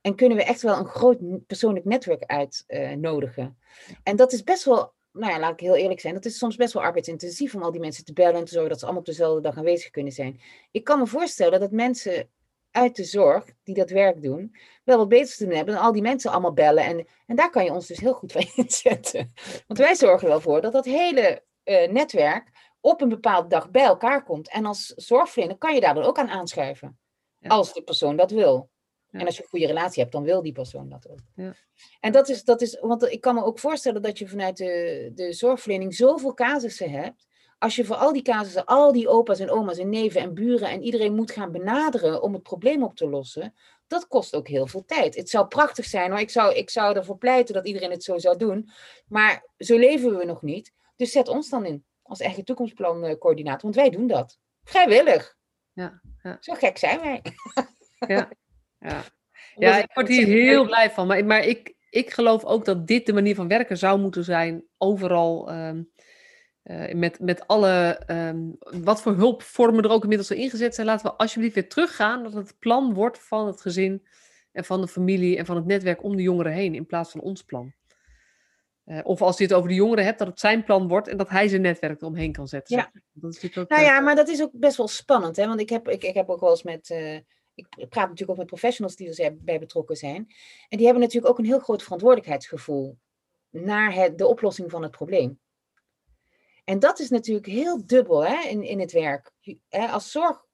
En 0.00 0.14
kunnen 0.14 0.36
we 0.36 0.44
echt 0.44 0.62
wel 0.62 0.78
een 0.78 0.86
groot 0.86 1.46
persoonlijk 1.46 1.84
netwerk 1.84 2.24
uitnodigen. 2.24 3.58
Uh, 3.90 3.96
en 4.02 4.16
dat 4.16 4.32
is 4.32 4.42
best 4.42 4.64
wel, 4.64 4.94
nou 5.12 5.32
ja, 5.32 5.38
laat 5.38 5.52
ik 5.52 5.60
heel 5.60 5.76
eerlijk 5.76 6.00
zijn, 6.00 6.14
dat 6.14 6.24
is 6.24 6.38
soms 6.38 6.56
best 6.56 6.72
wel 6.72 6.82
arbeidsintensief 6.82 7.54
om 7.54 7.62
al 7.62 7.72
die 7.72 7.80
mensen 7.80 8.04
te 8.04 8.12
bellen 8.12 8.34
en 8.34 8.44
te 8.44 8.52
zorgen 8.52 8.70
dat 8.70 8.78
ze 8.78 8.84
allemaal 8.84 9.02
op 9.02 9.08
dezelfde 9.08 9.40
dag 9.40 9.56
aanwezig 9.56 9.90
kunnen 9.90 10.12
zijn. 10.12 10.40
Ik 10.70 10.84
kan 10.84 10.98
me 10.98 11.06
voorstellen 11.06 11.60
dat 11.60 11.70
mensen 11.70 12.30
uit 12.78 12.96
de 12.96 13.04
zorg 13.04 13.44
die 13.62 13.74
dat 13.74 13.90
werk 13.90 14.22
doen, 14.22 14.56
wel 14.84 14.96
wat 14.96 15.08
beter 15.08 15.36
te 15.36 15.44
doen 15.44 15.54
hebben 15.54 15.74
dan 15.74 15.82
al 15.82 15.92
die 15.92 16.02
mensen 16.02 16.30
allemaal 16.30 16.52
bellen. 16.52 16.84
En, 16.84 17.06
en 17.26 17.36
daar 17.36 17.50
kan 17.50 17.64
je 17.64 17.72
ons 17.72 17.86
dus 17.86 17.98
heel 17.98 18.12
goed 18.12 18.32
van 18.36 18.46
inzetten. 18.54 19.32
Want 19.66 19.78
wij 19.78 19.94
zorgen 19.94 20.28
wel 20.28 20.40
voor 20.40 20.60
dat 20.60 20.72
dat 20.72 20.84
hele 20.84 21.42
uh, 21.64 21.88
netwerk 21.88 22.50
op 22.80 23.00
een 23.00 23.08
bepaalde 23.08 23.48
dag 23.48 23.70
bij 23.70 23.84
elkaar 23.84 24.24
komt. 24.24 24.50
En 24.50 24.64
als 24.64 24.86
zorgverlener 24.86 25.58
kan 25.58 25.74
je 25.74 25.80
daar 25.80 25.94
dan 25.94 26.04
ook 26.04 26.18
aan 26.18 26.28
aanschuiven. 26.28 26.98
Als 27.46 27.72
de 27.72 27.82
persoon 27.82 28.16
dat 28.16 28.30
wil. 28.30 28.70
En 29.10 29.26
als 29.26 29.36
je 29.36 29.42
een 29.42 29.48
goede 29.48 29.66
relatie 29.66 30.02
hebt, 30.02 30.14
dan 30.14 30.22
wil 30.22 30.42
die 30.42 30.52
persoon 30.52 30.88
dat 30.88 31.08
ook. 31.08 31.18
Ja. 31.34 31.54
En 32.00 32.12
dat 32.12 32.28
is, 32.28 32.44
dat 32.44 32.60
is, 32.60 32.80
want 32.80 33.02
ik 33.02 33.20
kan 33.20 33.34
me 33.34 33.44
ook 33.44 33.58
voorstellen 33.58 34.02
dat 34.02 34.18
je 34.18 34.28
vanuit 34.28 34.56
de, 34.56 35.10
de 35.14 35.32
zorgverlening 35.32 35.94
zoveel 35.94 36.34
casussen 36.34 36.90
hebt. 36.90 37.27
Als 37.58 37.76
je 37.76 37.84
voor 37.84 37.96
al 37.96 38.12
die 38.12 38.22
casussen, 38.22 38.64
al 38.64 38.92
die 38.92 39.08
opa's 39.08 39.38
en 39.38 39.50
oma's 39.50 39.78
en 39.78 39.88
neven 39.88 40.20
en 40.20 40.34
buren 40.34 40.68
en 40.68 40.82
iedereen 40.82 41.14
moet 41.14 41.30
gaan 41.30 41.52
benaderen 41.52 42.22
om 42.22 42.32
het 42.32 42.42
probleem 42.42 42.82
op 42.82 42.96
te 42.96 43.08
lossen, 43.08 43.54
dat 43.86 44.06
kost 44.06 44.34
ook 44.34 44.48
heel 44.48 44.66
veel 44.66 44.84
tijd. 44.84 45.14
Het 45.16 45.30
zou 45.30 45.46
prachtig 45.46 45.84
zijn, 45.84 46.10
maar 46.10 46.20
ik 46.20 46.30
zou, 46.30 46.54
ik 46.54 46.70
zou 46.70 46.96
ervoor 46.96 47.18
pleiten 47.18 47.54
dat 47.54 47.66
iedereen 47.66 47.90
het 47.90 48.04
zo 48.04 48.18
zou 48.18 48.36
doen. 48.36 48.70
Maar 49.06 49.46
zo 49.58 49.78
leven 49.78 50.18
we 50.18 50.24
nog 50.24 50.42
niet. 50.42 50.72
Dus 50.96 51.10
zet 51.10 51.28
ons 51.28 51.48
dan 51.48 51.66
in 51.66 51.84
als 52.02 52.20
eigen 52.20 52.44
toekomstplancoördinator, 52.44 53.62
want 53.62 53.74
wij 53.74 53.90
doen 53.90 54.06
dat. 54.06 54.38
Vrijwillig. 54.62 55.36
Ja, 55.72 56.00
ja. 56.22 56.36
Zo 56.40 56.54
gek 56.54 56.78
zijn 56.78 57.00
wij. 57.00 57.22
Ja, 57.98 58.28
ja. 58.78 59.04
ja 59.54 59.78
ik 59.78 59.90
word 59.94 60.08
hier 60.08 60.26
heel 60.26 60.64
blij 60.64 60.90
van. 60.90 61.06
Maar, 61.06 61.24
maar 61.24 61.44
ik, 61.44 61.74
ik 61.90 62.10
geloof 62.10 62.44
ook 62.44 62.64
dat 62.64 62.86
dit 62.86 63.06
de 63.06 63.12
manier 63.12 63.34
van 63.34 63.48
werken 63.48 63.78
zou 63.78 64.00
moeten 64.00 64.24
zijn 64.24 64.64
overal. 64.76 65.52
Um, 65.52 65.90
uh, 66.68 66.94
met, 66.94 67.20
met 67.20 67.46
alle, 67.46 68.00
um, 68.06 68.56
wat 68.82 69.02
voor 69.02 69.14
hulpvormen 69.14 69.84
er 69.84 69.90
ook 69.90 70.02
inmiddels 70.02 70.30
al 70.30 70.36
ingezet 70.36 70.74
zijn, 70.74 70.86
laten 70.86 71.06
we 71.06 71.16
alsjeblieft 71.16 71.54
weer 71.54 71.68
teruggaan 71.68 72.22
dat 72.22 72.32
het 72.32 72.56
plan 72.58 72.94
wordt 72.94 73.18
van 73.18 73.46
het 73.46 73.60
gezin 73.60 74.06
en 74.52 74.64
van 74.64 74.80
de 74.80 74.88
familie 74.88 75.36
en 75.36 75.46
van 75.46 75.56
het 75.56 75.66
netwerk 75.66 76.02
om 76.02 76.16
de 76.16 76.22
jongeren 76.22 76.52
heen, 76.52 76.74
in 76.74 76.86
plaats 76.86 77.10
van 77.10 77.20
ons 77.20 77.42
plan. 77.42 77.72
Uh, 78.86 79.00
of 79.02 79.22
als 79.22 79.38
je 79.38 79.44
het 79.44 79.52
over 79.52 79.68
de 79.68 79.74
jongeren 79.74 80.04
hebt, 80.04 80.18
dat 80.18 80.28
het 80.28 80.40
zijn 80.40 80.64
plan 80.64 80.88
wordt 80.88 81.08
en 81.08 81.16
dat 81.16 81.28
hij 81.28 81.48
zijn 81.48 81.62
netwerk 81.62 82.00
eromheen 82.00 82.32
kan 82.32 82.48
zetten. 82.48 82.76
Ja. 82.76 82.90
Dat 83.12 83.34
is 83.42 83.58
ook, 83.58 83.68
nou 83.68 83.82
ja, 83.82 83.98
uh, 83.98 84.04
maar 84.04 84.16
dat 84.16 84.28
is 84.28 84.42
ook 84.42 84.50
best 84.52 84.76
wel 84.76 84.88
spannend. 84.88 85.36
Hè? 85.36 85.46
Want 85.46 85.60
ik 85.60 85.68
heb, 85.68 85.88
ik, 85.88 86.04
ik 86.04 86.14
heb 86.14 86.28
ook 86.28 86.40
wel 86.40 86.50
eens 86.50 86.62
met. 86.62 86.90
Uh, 86.90 87.14
ik 87.54 87.88
praat 87.88 88.08
natuurlijk 88.08 88.30
ook 88.30 88.36
met 88.36 88.46
professionals 88.46 88.96
die 88.96 89.22
er 89.22 89.36
bij 89.40 89.58
betrokken 89.58 89.96
zijn. 89.96 90.26
En 90.68 90.76
die 90.76 90.84
hebben 90.84 91.02
natuurlijk 91.02 91.32
ook 91.32 91.38
een 91.38 91.44
heel 91.44 91.58
groot 91.58 91.82
verantwoordelijkheidsgevoel 91.82 92.98
naar 93.50 93.94
het, 93.94 94.18
de 94.18 94.26
oplossing 94.26 94.70
van 94.70 94.82
het 94.82 94.90
probleem. 94.90 95.38
En 96.68 96.78
dat 96.78 96.98
is 96.98 97.08
natuurlijk 97.08 97.46
heel 97.46 97.86
dubbel 97.86 98.26
hè, 98.26 98.48
in, 98.48 98.62
in 98.62 98.80
het 98.80 98.92
werk. 98.92 99.32
Als 99.68 100.10
zorg 100.10 100.44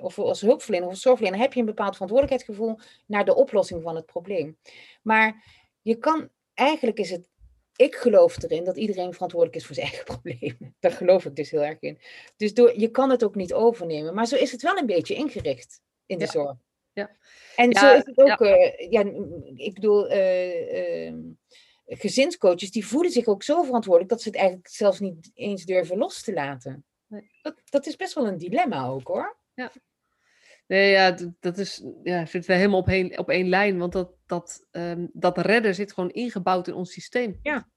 of 0.00 0.18
als 0.18 0.40
hulpverlener 0.40 0.86
of 0.86 0.92
als 0.92 1.02
zorgverlener 1.02 1.40
heb 1.40 1.52
je 1.52 1.60
een 1.60 1.66
bepaald 1.66 1.92
verantwoordelijkheidsgevoel 1.92 2.78
naar 3.06 3.24
de 3.24 3.34
oplossing 3.34 3.82
van 3.82 3.96
het 3.96 4.06
probleem. 4.06 4.58
Maar 5.02 5.44
je 5.82 5.96
kan, 5.96 6.28
eigenlijk 6.54 6.98
is 6.98 7.10
het 7.10 7.28
ik 7.76 7.94
geloof 7.94 8.42
erin 8.42 8.64
dat 8.64 8.76
iedereen 8.76 9.12
verantwoordelijk 9.12 9.58
is 9.58 9.66
voor 9.66 9.74
zijn 9.74 9.86
eigen 9.86 10.04
problemen. 10.14 10.76
Daar 10.80 10.92
geloof 10.92 11.24
ik 11.24 11.36
dus 11.36 11.50
heel 11.50 11.64
erg 11.64 11.80
in. 11.80 11.98
Dus 12.36 12.54
door, 12.54 12.78
je 12.78 12.90
kan 12.90 13.10
het 13.10 13.24
ook 13.24 13.34
niet 13.34 13.52
overnemen. 13.52 14.14
Maar 14.14 14.26
zo 14.26 14.36
is 14.36 14.52
het 14.52 14.62
wel 14.62 14.76
een 14.76 14.86
beetje 14.86 15.14
ingericht 15.14 15.80
in 16.06 16.18
de 16.18 16.24
ja. 16.24 16.30
zorg. 16.30 16.56
Ja. 16.92 17.16
En 17.56 17.74
zo 17.74 17.94
is 17.94 18.04
het 18.04 18.18
ook, 18.18 18.38
ja. 18.38 18.56
Uh, 18.56 18.90
ja 18.90 19.00
ik 19.54 19.74
bedoel, 19.74 20.10
uh, 20.10 21.06
uh, 21.06 21.14
gezinscoaches 21.88 22.70
die 22.70 22.86
voelen 22.86 23.10
zich 23.10 23.26
ook 23.26 23.42
zo 23.42 23.62
verantwoordelijk 23.62 24.10
dat 24.10 24.22
ze 24.22 24.28
het 24.28 24.38
eigenlijk 24.38 24.68
zelfs 24.68 25.00
niet 25.00 25.30
eens 25.34 25.64
durven 25.64 25.98
los 25.98 26.22
te 26.22 26.32
laten. 26.32 26.84
Nee. 27.06 27.30
Dat, 27.42 27.60
dat 27.64 27.86
is 27.86 27.96
best 27.96 28.14
wel 28.14 28.26
een 28.26 28.38
dilemma 28.38 28.86
ook 28.86 29.06
hoor. 29.06 29.38
Ja. 29.54 29.72
Nee, 30.66 30.90
ja, 30.90 31.16
dat 31.40 31.58
is, 31.58 31.84
ja, 32.02 32.26
zitten 32.26 32.50
we 32.50 32.56
helemaal 32.56 32.80
op 32.80 32.88
één, 32.88 33.18
op 33.18 33.28
één 33.28 33.48
lijn. 33.48 33.78
Want 33.78 33.92
dat, 33.92 34.12
dat, 34.26 34.66
ehm, 34.70 35.06
dat 35.12 35.38
redden 35.38 35.74
zit 35.74 35.92
gewoon 35.92 36.10
ingebouwd 36.10 36.68
in 36.68 36.74
ons 36.74 36.92
systeem. 36.92 37.38
Ja. 37.42 37.68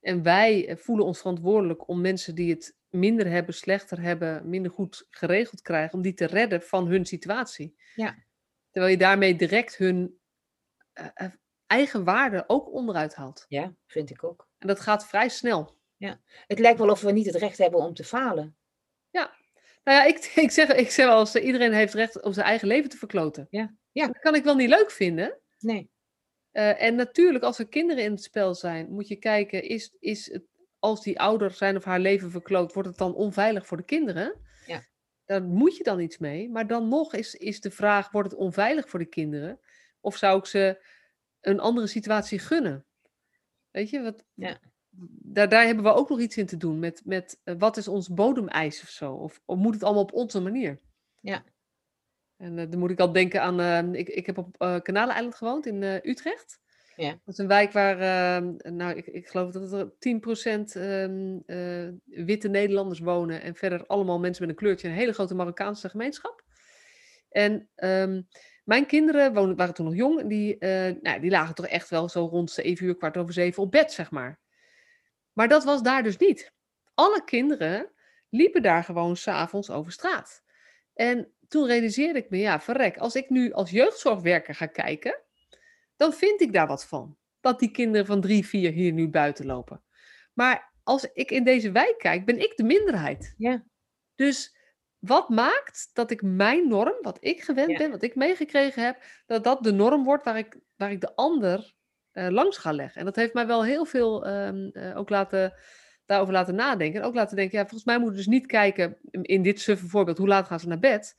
En 0.00 0.22
wij 0.22 0.76
voelen 0.78 1.06
ons 1.06 1.18
verantwoordelijk 1.18 1.88
om 1.88 2.00
mensen 2.00 2.34
die 2.34 2.50
het 2.50 2.76
minder 2.88 3.26
hebben, 3.26 3.54
slechter 3.54 4.00
hebben, 4.00 4.48
minder 4.48 4.72
goed 4.72 5.06
geregeld 5.08 5.62
krijgen, 5.62 5.94
om 5.94 6.02
die 6.02 6.14
te 6.14 6.26
redden 6.26 6.62
van 6.62 6.86
hun 6.86 7.04
situatie. 7.04 7.74
Ja. 7.94 8.16
Terwijl 8.70 8.92
je 8.92 8.98
daarmee 8.98 9.36
direct 9.36 9.76
hun 9.76 10.18
eh, 10.92 11.06
eh, 11.14 11.30
eigen 11.70 12.04
waarde 12.04 12.44
ook 12.46 12.72
onderuit 12.72 13.14
haalt. 13.14 13.44
Ja, 13.48 13.74
vind 13.86 14.10
ik 14.10 14.24
ook. 14.24 14.48
En 14.58 14.68
dat 14.68 14.80
gaat 14.80 15.06
vrij 15.06 15.28
snel. 15.28 15.78
Het 16.46 16.58
lijkt 16.58 16.78
wel 16.78 16.90
of 16.90 17.00
we 17.00 17.12
niet 17.12 17.26
het 17.26 17.34
recht 17.34 17.58
hebben 17.58 17.80
om 17.80 17.94
te 17.94 18.04
falen. 18.04 18.56
Nou 19.84 19.98
ja, 19.98 20.04
ik, 20.04 20.32
ik, 20.44 20.50
zeg, 20.50 20.68
ik 20.68 20.90
zeg 20.90 21.06
wel 21.06 21.20
eens, 21.20 21.34
iedereen 21.34 21.72
heeft 21.72 21.94
recht 21.94 22.22
om 22.22 22.32
zijn 22.32 22.46
eigen 22.46 22.68
leven 22.68 22.90
te 22.90 22.96
verkloten. 22.96 23.46
Ja, 23.50 23.74
ja. 23.92 24.06
Dat 24.06 24.18
kan 24.18 24.34
ik 24.34 24.44
wel 24.44 24.54
niet 24.54 24.68
leuk 24.68 24.90
vinden. 24.90 25.38
Nee. 25.58 25.90
Eh, 26.50 26.82
en 26.82 26.94
natuurlijk, 26.94 27.44
als 27.44 27.58
er 27.58 27.68
kinderen 27.68 28.04
in 28.04 28.10
het 28.10 28.22
spel 28.22 28.54
zijn, 28.54 28.90
moet 28.90 29.08
je 29.08 29.16
kijken, 29.16 29.62
is, 29.62 29.96
is 29.98 30.32
het, 30.32 30.42
als 30.78 31.02
die 31.02 31.20
ouder 31.20 31.50
zijn 31.50 31.76
of 31.76 31.84
haar 31.84 32.00
leven 32.00 32.30
verkloot, 32.30 32.72
wordt 32.72 32.88
het 32.88 32.98
dan 32.98 33.14
onveilig 33.14 33.66
voor 33.66 33.76
de 33.76 33.82
kinderen? 33.82 34.40
Ja. 34.66 34.84
Daar 35.24 35.42
moet 35.42 35.76
je 35.76 35.82
dan 35.82 36.00
iets 36.00 36.18
mee. 36.18 36.50
Maar 36.50 36.66
dan 36.66 36.88
nog 36.88 37.14
is, 37.14 37.34
is 37.34 37.60
de 37.60 37.70
vraag, 37.70 38.10
wordt 38.10 38.30
het 38.30 38.40
onveilig 38.40 38.88
voor 38.88 38.98
de 38.98 39.08
kinderen? 39.08 39.60
Of 40.00 40.16
zou 40.16 40.38
ik 40.38 40.46
ze 40.46 40.84
een 41.40 41.60
andere 41.60 41.86
situatie 41.86 42.38
gunnen? 42.38 42.84
Weet 43.70 43.90
je, 43.90 44.02
wat, 44.02 44.24
Ja. 44.34 44.58
daar, 45.22 45.48
daar 45.48 45.66
hebben 45.66 45.84
we 45.84 45.92
ook 45.92 46.08
nog 46.08 46.20
iets 46.20 46.36
in 46.36 46.46
te 46.46 46.56
doen 46.56 46.78
met, 46.78 47.02
met 47.04 47.40
eh, 47.44 47.54
wat 47.58 47.76
is 47.76 47.88
ons 47.88 48.08
bodemeis 48.08 48.82
of 48.82 48.88
zo? 48.88 49.12
Of, 49.12 49.40
of 49.44 49.56
moet 49.58 49.74
het 49.74 49.82
allemaal 49.82 50.02
op 50.02 50.12
onze 50.12 50.40
manier? 50.40 50.80
Ja. 51.20 51.44
En 52.36 52.58
eh, 52.58 52.70
dan 52.70 52.78
moet 52.78 52.90
ik 52.90 53.00
al 53.00 53.12
denken 53.12 53.42
aan, 53.42 53.60
eh, 53.60 54.00
ik, 54.00 54.08
ik 54.08 54.26
heb 54.26 54.38
op 54.38 54.80
Kanaleiland 54.82 55.34
gewoond 55.34 55.66
in 55.66 55.82
Utrecht. 55.82 56.60
Ja. 56.96 57.10
Dat 57.10 57.34
is 57.34 57.38
een 57.38 57.46
wijk 57.46 57.72
waar, 57.72 57.96
nou, 58.72 58.96
ik, 58.96 59.06
ik 59.06 59.28
geloof 59.28 59.52
dat 59.52 59.72
er 59.72 59.92
10% 59.98 60.72
ehm, 60.72 61.38
eh, 61.46 61.88
witte 62.04 62.48
Nederlanders 62.48 62.98
wonen. 62.98 63.42
En 63.42 63.54
verder 63.54 63.86
allemaal 63.86 64.18
mensen 64.18 64.42
met 64.42 64.50
een 64.50 64.58
kleurtje. 64.62 64.88
Een 64.88 64.94
hele 64.94 65.12
grote 65.12 65.34
Marokkaanse 65.34 65.88
gemeenschap. 65.88 66.44
En 67.28 67.68
ehm, 67.74 68.22
mijn 68.64 68.86
kinderen 68.86 69.34
woonden, 69.34 69.56
waren 69.56 69.74
toen 69.74 69.86
nog 69.86 69.94
jong. 69.94 70.20
En 70.20 70.28
die, 70.28 70.58
eh, 70.58 70.94
nou, 71.02 71.20
die 71.20 71.30
lagen 71.30 71.54
toch 71.54 71.66
echt 71.66 71.88
wel 71.90 72.08
zo 72.08 72.26
rond 72.26 72.50
7 72.50 72.86
uur, 72.86 72.96
kwart 72.96 73.16
over 73.16 73.32
zeven 73.32 73.62
op 73.62 73.70
bed, 73.70 73.92
zeg 73.92 74.10
maar. 74.10 74.40
Maar 75.32 75.48
dat 75.48 75.64
was 75.64 75.82
daar 75.82 76.02
dus 76.02 76.16
niet. 76.16 76.52
Alle 76.94 77.24
kinderen 77.24 77.90
liepen 78.28 78.62
daar 78.62 78.84
gewoon 78.84 79.16
s'avonds 79.16 79.70
over 79.70 79.92
straat. 79.92 80.42
En 80.94 81.32
toen 81.48 81.66
realiseerde 81.66 82.18
ik 82.18 82.30
me, 82.30 82.38
ja, 82.38 82.60
verrek, 82.60 82.96
als 82.96 83.14
ik 83.14 83.30
nu 83.30 83.52
als 83.52 83.70
jeugdzorgwerker 83.70 84.54
ga 84.54 84.66
kijken, 84.66 85.20
dan 85.96 86.12
vind 86.12 86.40
ik 86.40 86.52
daar 86.52 86.66
wat 86.66 86.86
van. 86.86 87.16
Dat 87.40 87.58
die 87.58 87.70
kinderen 87.70 88.06
van 88.06 88.20
drie, 88.20 88.46
vier 88.46 88.72
hier 88.72 88.92
nu 88.92 89.08
buiten 89.08 89.46
lopen. 89.46 89.82
Maar 90.32 90.72
als 90.82 91.08
ik 91.12 91.30
in 91.30 91.44
deze 91.44 91.72
wijk 91.72 91.98
kijk, 91.98 92.24
ben 92.24 92.40
ik 92.40 92.56
de 92.56 92.64
minderheid. 92.64 93.34
Ja. 93.36 93.64
Dus 94.14 94.56
wat 95.00 95.28
maakt 95.28 95.90
dat 95.92 96.10
ik 96.10 96.22
mijn 96.22 96.68
norm, 96.68 96.96
wat 97.00 97.18
ik 97.20 97.42
gewend 97.42 97.70
Ja. 97.70 97.76
ben, 97.78 97.90
wat 97.90 98.02
ik 98.02 98.14
meegekregen 98.14 98.84
heb, 98.84 99.02
dat 99.26 99.44
dat 99.44 99.62
de 99.62 99.72
norm 99.72 100.04
wordt 100.04 100.24
waar 100.24 100.38
ik, 100.38 100.58
waar 100.76 100.90
ik 100.90 101.00
de 101.00 101.14
ander 101.14 101.74
eh, 102.10 102.28
langs 102.28 102.56
ga 102.58 102.72
leggen. 102.72 102.98
En 102.98 103.04
dat 103.04 103.16
heeft 103.16 103.34
mij 103.34 103.46
wel 103.46 103.64
heel 103.64 103.84
veel 103.84 104.26
ehm, 104.26 104.68
eh, 104.72 104.96
ook 104.96 105.08
laten, 105.08 105.54
daarover 106.06 106.34
laten 106.34 106.54
nadenken. 106.54 107.00
En 107.00 107.06
ook 107.06 107.14
laten 107.14 107.36
denken, 107.36 107.58
ja, 107.58 107.64
volgens 107.64 107.84
mij 107.84 107.94
moeten 107.98 108.16
we 108.16 108.22
dus 108.24 108.32
niet 108.32 108.46
kijken, 108.46 108.98
in 109.10 109.42
dit 109.42 109.60
suffe 109.60 109.86
voorbeeld, 109.88 110.18
hoe 110.18 110.28
laat 110.28 110.46
gaan 110.46 110.60
ze 110.60 110.68
naar 110.68 110.78
bed? 110.78 111.14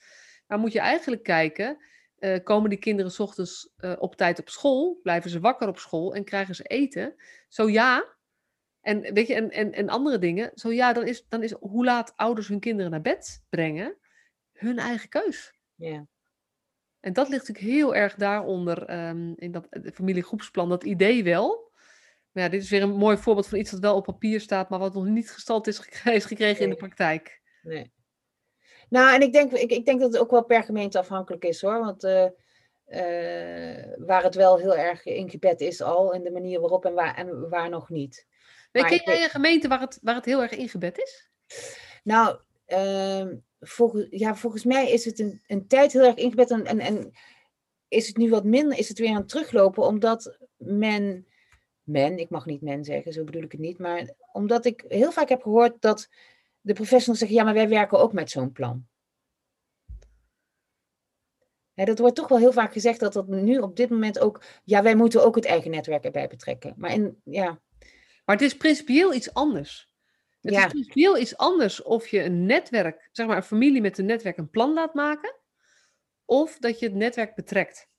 Maar 0.47 0.59
moet 0.59 0.73
je 0.73 0.79
eigenlijk 0.79 1.23
kijken, 1.23 1.77
eh, 2.17 2.43
komen 2.43 2.69
die 2.69 2.79
kinderen 2.79 3.11
's 3.11 3.19
ochtends 3.19 3.73
op 3.99 4.15
tijd 4.15 4.39
op 4.39 4.49
school? 4.49 4.99
Blijven 5.03 5.29
ze 5.29 5.39
wakker 5.39 5.67
op 5.67 5.79
school 5.79 6.15
en 6.15 6.23
krijgen 6.23 6.55
ze 6.55 6.63
eten? 6.63 7.15
Zo 7.47 7.69
ja. 7.69 8.19
En, 8.81 9.13
weet 9.13 9.27
je, 9.27 9.35
en, 9.35 9.51
en, 9.51 9.71
en 9.71 9.89
andere 9.89 10.17
dingen. 10.17 10.51
Zo 10.53 10.71
ja, 10.71 10.93
dan 10.93 11.07
is, 11.07 11.25
dan 11.27 11.43
is 11.43 11.51
hoe 11.51 11.85
laat 11.85 12.13
ouders 12.15 12.47
hun 12.47 12.59
kinderen 12.59 12.91
naar 12.91 13.01
bed 13.01 13.43
brengen 13.49 13.97
hun 14.53 14.79
eigen 14.79 15.09
keus. 15.09 15.53
Ja. 15.75 16.05
En 16.99 17.13
dat 17.13 17.29
ligt 17.29 17.47
natuurlijk 17.47 17.75
heel 17.75 17.95
erg 17.95 18.15
daaronder 18.15 18.85
ehm, 18.85 19.33
in 19.35 19.51
dat 19.51 19.67
eh, 19.69 19.91
familiegroepsplan, 19.93 20.69
dat 20.69 20.83
idee 20.83 21.23
wel. 21.23 21.71
Maar 22.31 22.43
ja, 22.43 22.49
dit 22.49 22.61
is 22.61 22.69
weer 22.69 22.81
een 22.81 22.95
mooi 22.95 23.17
voorbeeld 23.17 23.47
van 23.47 23.57
iets 23.57 23.71
dat 23.71 23.79
wel 23.79 23.95
op 23.95 24.03
papier 24.03 24.41
staat, 24.41 24.69
maar 24.69 24.79
wat 24.79 24.93
nog 24.93 25.05
niet 25.05 25.31
gestald 25.31 25.67
is 25.67 25.79
is 26.03 26.25
gekregen 26.25 26.63
in 26.63 26.69
de 26.69 26.75
praktijk. 26.75 27.41
Nee. 27.61 27.91
Nou, 28.89 29.13
en 29.15 29.21
ik 29.21 29.33
denk, 29.33 29.51
ik, 29.51 29.71
ik 29.71 29.85
denk 29.85 29.99
dat 29.99 30.13
het 30.13 30.21
ook 30.21 30.31
wel 30.31 30.45
per 30.45 30.63
gemeente 30.63 30.99
afhankelijk 30.99 31.43
is 31.43 31.61
hoor. 31.61 31.79
Want 31.79 32.03
eh, 32.03 32.25
eh, 32.85 33.93
waar 33.97 34.23
het 34.23 34.35
wel 34.35 34.57
heel 34.57 34.75
erg 34.75 35.05
ingebed 35.05 35.61
is 35.61 35.81
al, 35.81 36.13
in 36.13 36.23
de 36.23 36.31
manier 36.31 36.59
waarop 36.59 36.85
en 36.85 36.93
waar, 36.93 37.15
en 37.15 37.49
waar 37.49 37.69
nog 37.69 37.89
niet. 37.89 38.27
Weet, 38.71 38.83
Maar 38.83 38.91
ken 38.91 39.13
jij 39.13 39.23
een 39.23 39.29
gemeente 39.29 39.67
waar 39.67 39.79
het, 39.79 39.99
waar 40.01 40.15
het 40.15 40.25
heel 40.25 40.41
erg 40.41 40.51
ingebed 40.51 40.97
is? 40.97 41.29
Nou, 42.03 42.39
ehm, 42.65 43.35
volgens, 43.59 44.07
ja, 44.09 44.35
volgens 44.35 44.63
mij 44.63 44.91
is 44.91 45.05
het 45.05 45.19
een, 45.19 45.41
een 45.47 45.67
tijd 45.67 45.93
heel 45.93 46.05
erg 46.05 46.15
ingebed 46.15 46.51
en, 46.51 46.65
en, 46.65 46.79
en 46.79 47.11
is 47.87 48.07
het 48.07 48.17
nu 48.17 48.29
wat 48.29 48.43
minder, 48.43 48.77
is 48.77 48.89
het 48.89 48.99
weer 48.99 49.09
aan 49.09 49.15
het 49.15 49.29
teruglopen, 49.29 49.83
omdat 49.83 50.37
men, 50.57 51.27
men, 51.83 52.17
ik 52.17 52.29
mag 52.29 52.45
niet 52.45 52.61
men 52.61 52.83
zeggen, 52.83 53.13
zo 53.13 53.23
bedoel 53.23 53.43
ik 53.43 53.51
het 53.51 53.61
niet, 53.61 53.79
maar 53.79 54.13
omdat 54.31 54.65
ik 54.65 54.83
heel 54.87 55.11
vaak 55.11 55.29
heb 55.29 55.41
gehoord 55.41 55.81
dat 55.81 56.09
de 56.61 56.73
professionals 56.73 57.19
zeggen, 57.19 57.37
ja, 57.37 57.43
maar 57.43 57.53
wij 57.53 57.69
werken 57.69 57.99
ook 57.99 58.13
met 58.13 58.29
zo'n 58.29 58.51
plan. 58.51 58.89
Dat 61.73 61.99
wordt 61.99 62.15
toch 62.15 62.27
wel 62.27 62.37
heel 62.37 62.51
vaak 62.51 62.73
gezegd 62.73 62.99
dat 62.99 63.13
dat 63.13 63.27
nu 63.27 63.57
op 63.57 63.75
dit 63.75 63.89
moment 63.89 64.19
ook, 64.19 64.43
ja, 64.63 64.83
wij 64.83 64.95
moeten 64.95 65.25
ook 65.25 65.35
het 65.35 65.45
eigen 65.45 65.71
netwerk 65.71 66.03
erbij 66.03 66.27
betrekken. 66.27 66.73
Maar 66.77 66.91
in, 66.91 67.21
ja, 67.23 67.59
Maar 68.31 68.39
het 68.39 68.49
is 68.49 68.57
principieel 68.57 69.13
iets 69.13 69.33
anders. 69.33 69.89
Het 70.41 70.53
Ja. 70.53 70.59
is 70.65 70.71
principieel 70.71 71.17
iets 71.17 71.37
anders 71.37 71.81
of 71.81 72.07
je 72.07 72.23
een 72.23 72.45
netwerk, 72.45 73.09
zeg 73.11 73.27
maar 73.27 73.37
een 73.37 73.43
familie 73.43 73.81
met 73.81 73.97
een 73.97 74.05
netwerk 74.05 74.37
een 74.37 74.49
plan 74.49 74.73
laat 74.73 74.93
maken, 74.93 75.35
of 76.25 76.57
dat 76.57 76.79
je 76.79 76.85
het 76.85 76.95
netwerk 76.95 77.35
betrekt. 77.35 77.89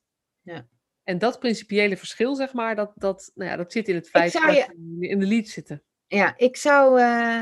Ja. 0.40 0.68
En 1.02 1.18
dat 1.18 1.38
principiële 1.38 1.96
verschil, 1.96 2.34
zeg 2.34 2.52
maar, 2.52 2.76
dat, 2.76 2.92
dat, 2.94 3.30
nou 3.34 3.50
ja, 3.50 3.56
dat 3.56 3.72
zit 3.72 3.88
in 3.88 3.94
het 3.94 4.08
feit 4.08 4.32
dat 4.32 4.54
je- 4.54 5.06
in 5.08 5.18
de 5.18 5.26
lead 5.26 5.48
zitten. 5.48 5.82
Ja, 6.06 6.34
ik 6.36 6.56
zou, 6.56 7.00
eh, 7.00 7.40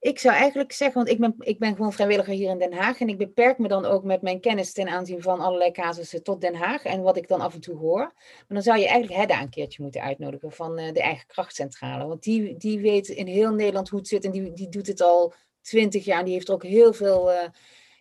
ik 0.00 0.18
zou 0.18 0.34
eigenlijk 0.34 0.72
zeggen, 0.72 0.96
want 0.96 1.08
ik 1.08 1.18
ben, 1.18 1.34
ik 1.38 1.58
ben 1.58 1.76
gewoon 1.76 1.92
vrijwilliger 1.92 2.32
hier 2.32 2.50
in 2.50 2.58
Den 2.58 2.72
Haag 2.72 3.00
en 3.00 3.08
ik 3.08 3.18
beperk 3.18 3.58
me 3.58 3.68
dan 3.68 3.84
ook 3.84 4.04
met 4.04 4.22
mijn 4.22 4.40
kennis 4.40 4.72
ten 4.72 4.88
aanzien 4.88 5.22
van 5.22 5.40
allerlei 5.40 5.70
casussen 5.70 6.22
tot 6.22 6.40
Den 6.40 6.54
Haag 6.54 6.84
en 6.84 7.02
wat 7.02 7.16
ik 7.16 7.28
dan 7.28 7.40
af 7.40 7.54
en 7.54 7.60
toe 7.60 7.76
hoor. 7.76 7.98
Maar 7.98 8.46
dan 8.48 8.62
zou 8.62 8.78
je 8.78 8.86
eigenlijk 8.86 9.20
Hedda 9.20 9.40
een 9.40 9.50
keertje 9.50 9.82
moeten 9.82 10.02
uitnodigen 10.02 10.52
van 10.52 10.78
eh, 10.78 10.92
de 10.92 11.02
eigen 11.02 11.26
krachtcentrale, 11.26 12.06
want 12.06 12.22
die, 12.22 12.56
die 12.56 12.80
weet 12.80 13.08
in 13.08 13.26
heel 13.26 13.52
Nederland 13.52 13.88
hoe 13.88 13.98
het 13.98 14.08
zit 14.08 14.24
en 14.24 14.30
die, 14.30 14.52
die 14.52 14.68
doet 14.68 14.86
het 14.86 15.00
al 15.00 15.34
twintig 15.60 16.04
jaar 16.04 16.18
en 16.18 16.24
die 16.24 16.34
heeft 16.34 16.50
ook 16.50 16.62
heel 16.62 16.92
veel, 16.92 17.32
eh, 17.32 17.48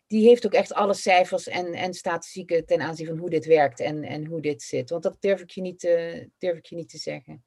die 0.08 0.28
heeft 0.28 0.46
ook 0.46 0.54
echt 0.54 0.74
alle 0.74 0.94
cijfers 0.94 1.48
en, 1.48 1.74
en 1.74 1.94
statistieken 1.94 2.66
ten 2.66 2.82
aanzien 2.82 3.08
van 3.08 3.18
hoe 3.18 3.30
dit 3.30 3.46
werkt 3.46 3.80
en, 3.80 4.04
en 4.04 4.26
hoe 4.26 4.42
dit 4.42 4.62
zit. 4.62 4.90
Want 4.90 5.04
dat 5.04 5.18
durf 5.20 5.42
ik 5.42 5.50
je 5.50 5.62
niet, 5.62 5.82
durf 6.38 6.58
ik 6.58 6.66
je 6.66 6.76
niet 6.76 6.90
te 6.90 6.98
zeggen. 6.98 7.44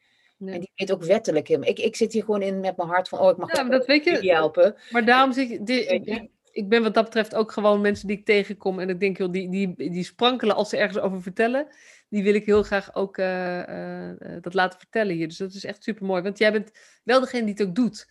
En 0.49 0.61
die 0.61 0.71
weet 0.75 0.93
ook 0.93 1.05
wettelijk 1.05 1.49
helemaal. 1.49 1.69
Ik, 1.69 1.79
ik 1.79 1.97
zit 1.97 2.13
hier 2.13 2.25
gewoon 2.25 2.43
in 2.43 2.61
met 2.61 2.77
mijn 2.77 2.89
hart 2.89 3.09
van, 3.09 3.19
oh, 3.19 3.31
ik 3.31 3.37
mag 3.37 3.57
Ja, 3.57 3.65
dat 3.65 3.87
weet 3.87 4.05
je- 4.05 4.33
helpen. 4.33 4.77
Maar 4.91 5.05
daarom 5.05 5.33
zeg 5.33 5.49
ik, 5.49 6.31
ik 6.53 6.69
ben 6.69 6.83
wat 6.83 6.95
dat 6.95 7.05
betreft 7.05 7.35
ook 7.35 7.53
gewoon 7.53 7.81
mensen 7.81 8.07
die 8.07 8.19
ik 8.19 8.25
tegenkom. 8.25 8.79
En 8.79 8.89
ik 8.89 9.01
denk, 9.01 9.19
joh, 9.19 9.33
die, 9.33 9.49
die, 9.49 9.75
die 9.77 10.05
sprankelen 10.05 10.57
als 10.57 10.69
ze 10.69 10.77
ergens 10.77 10.99
over 10.99 11.23
vertellen. 11.23 11.67
Die 12.09 12.23
wil 12.23 12.35
ik 12.35 12.47
heel 12.47 12.63
graag 12.63 12.95
ook 12.95 13.19
eh, 13.19 13.59
eh, 13.61 14.11
eh, 14.11 14.43
dat 14.43 14.55
laten 14.55 14.79
vertellen 14.79 15.15
hier. 15.15 15.29
Dus 15.29 15.37
dat 15.37 15.55
is 15.55 15.65
echt 15.65 15.83
super 15.83 16.07
mooi. 16.07 16.23
Want 16.23 16.39
jij 16.39 16.53
bent 16.53 16.71
wel 17.05 17.21
degene 17.21 17.45
die 17.45 17.55
het 17.55 17.67
ook 17.67 17.75
doet. 17.75 18.09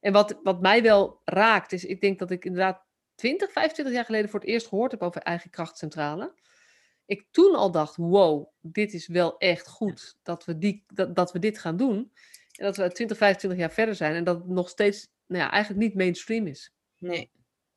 En 0.00 0.12
wat, 0.12 0.40
wat 0.42 0.60
mij 0.60 0.82
wel 0.82 1.20
raakt, 1.24 1.72
is 1.72 1.84
ik 1.84 2.00
denk 2.00 2.18
dat 2.18 2.30
ik 2.30 2.44
inderdaad 2.44 2.82
20, 3.14 3.52
25 3.52 3.94
jaar 3.94 4.04
geleden 4.04 4.30
voor 4.30 4.40
het 4.40 4.48
eerst 4.48 4.66
gehoord 4.66 4.90
heb 4.90 5.02
over 5.02 5.20
eigen 5.20 5.50
krachtcentrale. 5.50 6.32
Ik 7.10 7.26
toen 7.30 7.54
al 7.54 7.70
dacht, 7.70 7.96
wow, 7.96 8.46
dit 8.60 8.94
is 8.94 9.06
wel 9.06 9.38
echt 9.38 9.68
goed 9.68 10.18
dat 10.22 10.44
we, 10.44 10.58
die, 10.58 10.84
dat, 10.86 11.16
dat 11.16 11.32
we 11.32 11.38
dit 11.38 11.58
gaan 11.58 11.76
doen. 11.76 12.12
En 12.52 12.64
dat 12.64 12.76
we 12.76 12.92
20, 12.92 13.16
25 13.16 13.60
jaar 13.60 13.70
verder 13.70 13.94
zijn 13.94 14.14
en 14.14 14.24
dat 14.24 14.36
het 14.36 14.48
nog 14.48 14.68
steeds 14.68 15.08
nou 15.26 15.42
ja, 15.42 15.50
eigenlijk 15.50 15.82
niet 15.82 15.94
mainstream 15.94 16.46
is. 16.46 16.72
Nee. 16.98 17.30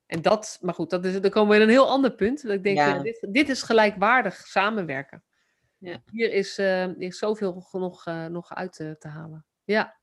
En 0.05 0.21
dat, 0.21 0.57
maar 0.61 0.73
goed, 0.73 0.89
dat 0.89 1.05
is, 1.05 1.21
dan 1.21 1.31
komen 1.31 1.49
we 1.49 1.55
in 1.55 1.61
een 1.61 1.69
heel 1.69 1.89
ander 1.89 2.15
punt. 2.15 2.41
Dat 2.41 2.51
ik 2.51 2.63
denk, 2.63 2.77
Ja. 2.77 2.87
ja, 2.87 3.01
dit, 3.01 3.27
dit 3.29 3.49
is 3.49 3.61
gelijkwaardig 3.61 4.35
samenwerken. 4.35 5.23
Ja. 5.77 6.03
Hier 6.11 6.31
is, 6.31 6.57
eh, 6.57 6.97
is 6.97 7.17
zoveel 7.17 7.67
nog, 7.71 8.05
eh, 8.05 8.25
nog 8.25 8.53
uit 8.53 8.73
te, 8.73 8.95
te 8.99 9.07
halen. 9.07 9.45
Ja. 9.63 9.99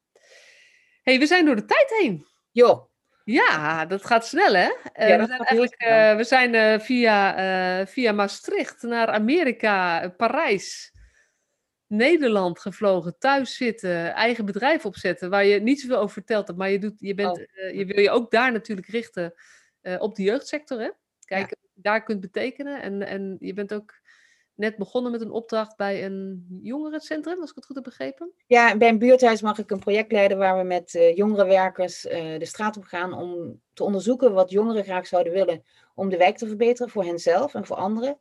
hey, 1.03 1.19
we 1.19 1.27
zijn 1.27 1.45
door 1.45 1.57
de 1.57 1.65
tijd 1.65 1.95
heen. 1.99 2.27
Joh, 2.51 2.90
Ja, 3.33 3.87
dat 3.87 4.07
gaat 4.07 4.27
snel, 4.27 4.55
hè? 4.55 4.69
Eh, 4.93 5.09
Ja, 5.09 5.19
we 5.19 5.27
zijn 5.27 5.39
eigenlijk 5.41 5.75
eh, 5.81 6.17
we 6.17 6.25
zijn 6.25 6.55
eh, 6.55 6.79
via, 6.81 7.37
eh, 7.81 7.87
via 7.87 8.13
Maastricht 8.13 8.83
naar 8.83 9.09
Amerika, 9.09 10.03
eh, 10.03 10.11
Parijs, 10.17 10.93
Nederland 11.87 12.59
gevlogen, 12.61 13.19
thuis 13.19 13.57
zitten, 13.57 14.15
eigen 14.15 14.45
bedrijf 14.45 14.85
opzetten, 14.85 15.31
waar 15.31 15.45
je 15.45 15.61
niet 15.61 15.81
zoveel 15.81 15.97
over 15.97 16.13
verteld 16.13 16.47
hebt, 16.47 16.59
maar 16.59 16.71
je, 16.71 16.79
doet, 16.79 16.95
je, 16.99 17.15
bent, 17.15 17.39
Oh. 17.39 17.43
eh, 17.55 17.75
je 17.79 17.85
wil 17.85 18.01
je 18.01 18.11
ook 18.11 18.31
daar 18.31 18.53
natuurlijk 18.53 18.89
richten 18.89 19.35
eh, 19.81 20.01
op 20.01 20.15
de 20.15 20.23
jeugdsector, 20.23 20.81
hè? 20.81 20.91
Kijken 21.25 21.57
wat 21.61 21.71
je 21.75 21.83
daar 21.83 22.03
kunt 22.03 22.21
betekenen. 22.21 22.83
En, 22.83 23.03
en 23.07 23.37
je 23.41 23.53
bent 23.53 23.75
ook 23.75 24.00
net 24.61 24.77
begonnen 24.77 25.13
met 25.13 25.21
een 25.21 25.31
opdracht 25.31 25.77
bij 25.77 26.05
een 26.05 26.47
jongerencentrum, 26.63 27.41
als 27.41 27.51
ik 27.51 27.57
het 27.57 27.67
goed 27.67 27.75
heb 27.75 27.85
begrepen. 27.85 28.33
Ja, 28.47 28.77
bij 28.77 28.89
een 28.89 28.99
buurthuis 28.99 29.43
mag 29.43 29.59
ik 29.59 29.71
een 29.71 29.79
project 29.79 30.13
leiden 30.13 30.39
waar 30.39 30.59
we 30.59 30.65
met 30.65 30.95
uh, 30.95 31.17
jongerenwerkers 31.17 32.05
uh, 32.05 32.39
de 32.39 32.45
straat 32.45 32.77
op 32.77 32.85
gaan 32.85 33.13
om 33.13 33.61
te 33.73 33.85
onderzoeken 33.85 34.33
wat 34.33 34.51
jongeren 34.51 34.85
graag 34.85 35.07
zouden 35.07 35.33
willen 35.33 35.63
om 35.95 36.09
de 36.09 36.17
wijk 36.17 36.37
te 36.37 36.47
verbeteren 36.47 36.91
voor 36.91 37.05
henzelf 37.05 37.55
en 37.55 37.67
voor 37.67 37.77
anderen. 37.77 38.19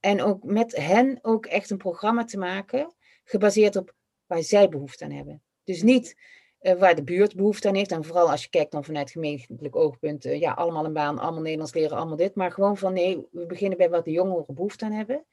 En 0.00 0.22
ook 0.22 0.44
met 0.44 0.76
hen 0.76 1.18
ook 1.22 1.46
echt 1.46 1.70
een 1.70 1.78
programma 1.78 2.24
te 2.24 2.38
maken, 2.38 2.94
gebaseerd 3.24 3.76
op 3.76 3.94
waar 4.26 4.42
zij 4.42 4.68
behoefte 4.68 5.04
aan 5.04 5.10
hebben. 5.10 5.42
Dus 5.64 5.82
niet 5.82 6.16
waar 6.60 6.94
de 6.94 7.02
buurt 7.02 7.34
behoefte 7.34 7.68
aan 7.68 7.74
heeft. 7.74 7.90
En 7.90 8.04
vooral 8.04 8.30
als 8.30 8.42
je 8.42 8.48
kijkt 8.48 8.72
dan 8.72 8.84
vanuit 8.84 9.10
gemeentelijk 9.10 9.76
oogpunt, 9.76 10.26
uh, 10.26 10.40
ja, 10.40 10.52
allemaal 10.52 10.84
een 10.84 10.92
baan, 10.92 11.18
allemaal 11.18 11.42
Nederlands 11.42 11.74
leren, 11.74 11.96
allemaal 11.96 12.16
dit. 12.16 12.34
Maar 12.34 12.52
gewoon 12.52 12.76
van 12.76 12.92
nee, 12.92 13.26
we 13.30 13.46
beginnen 13.46 13.78
bij 13.78 13.90
wat 13.90 14.04
de 14.04 14.10
jongeren 14.10 14.54
behoefte 14.54 14.84
aan 14.84 14.92
hebben. 14.92 15.24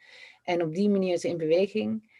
En 0.43 0.61
op 0.61 0.73
die 0.73 0.89
manier 0.89 1.17
ze 1.17 1.27
in 1.27 1.37
beweging 1.37 2.11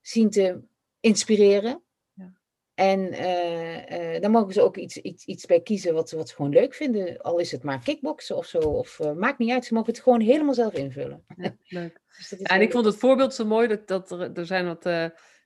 zien 0.00 0.30
te 0.30 0.60
inspireren. 1.00 1.82
Ja. 2.12 2.32
En 2.74 3.00
uh, 3.00 4.20
dan 4.20 4.30
mogen 4.30 4.52
ze 4.52 4.62
ook 4.62 4.76
iets, 4.76 4.96
iets, 4.96 5.24
iets 5.24 5.46
bij 5.46 5.60
kiezen 5.60 5.94
wat, 5.94 6.10
wat 6.10 6.28
ze 6.28 6.34
gewoon 6.34 6.52
leuk 6.52 6.74
vinden. 6.74 7.20
Al 7.20 7.38
is 7.38 7.52
het 7.52 7.62
maar 7.62 7.82
kickboksen 7.82 8.36
of 8.36 8.46
zo. 8.46 8.58
Of 8.58 9.00
maakt 9.14 9.38
niet 9.38 9.50
uit, 9.50 9.64
ze 9.64 9.74
mogen 9.74 9.92
het 9.92 10.02
gewoon 10.02 10.20
helemaal 10.20 10.54
zelf 10.54 10.72
invullen. 10.72 11.24
Ja, 11.36 11.56
leuk. 11.66 12.00
dus 12.16 12.34
ja, 12.38 12.46
en 12.46 12.60
ik 12.60 12.72
vond 12.72 12.84
het 12.84 12.96
voorbeeld 12.96 13.34
zo 13.34 13.44
mooi 13.44 13.68
dat, 13.68 13.88
dat 13.88 14.10
er, 14.10 14.32
er 14.32 14.46
zijn 14.46 14.66
wat 14.66 14.84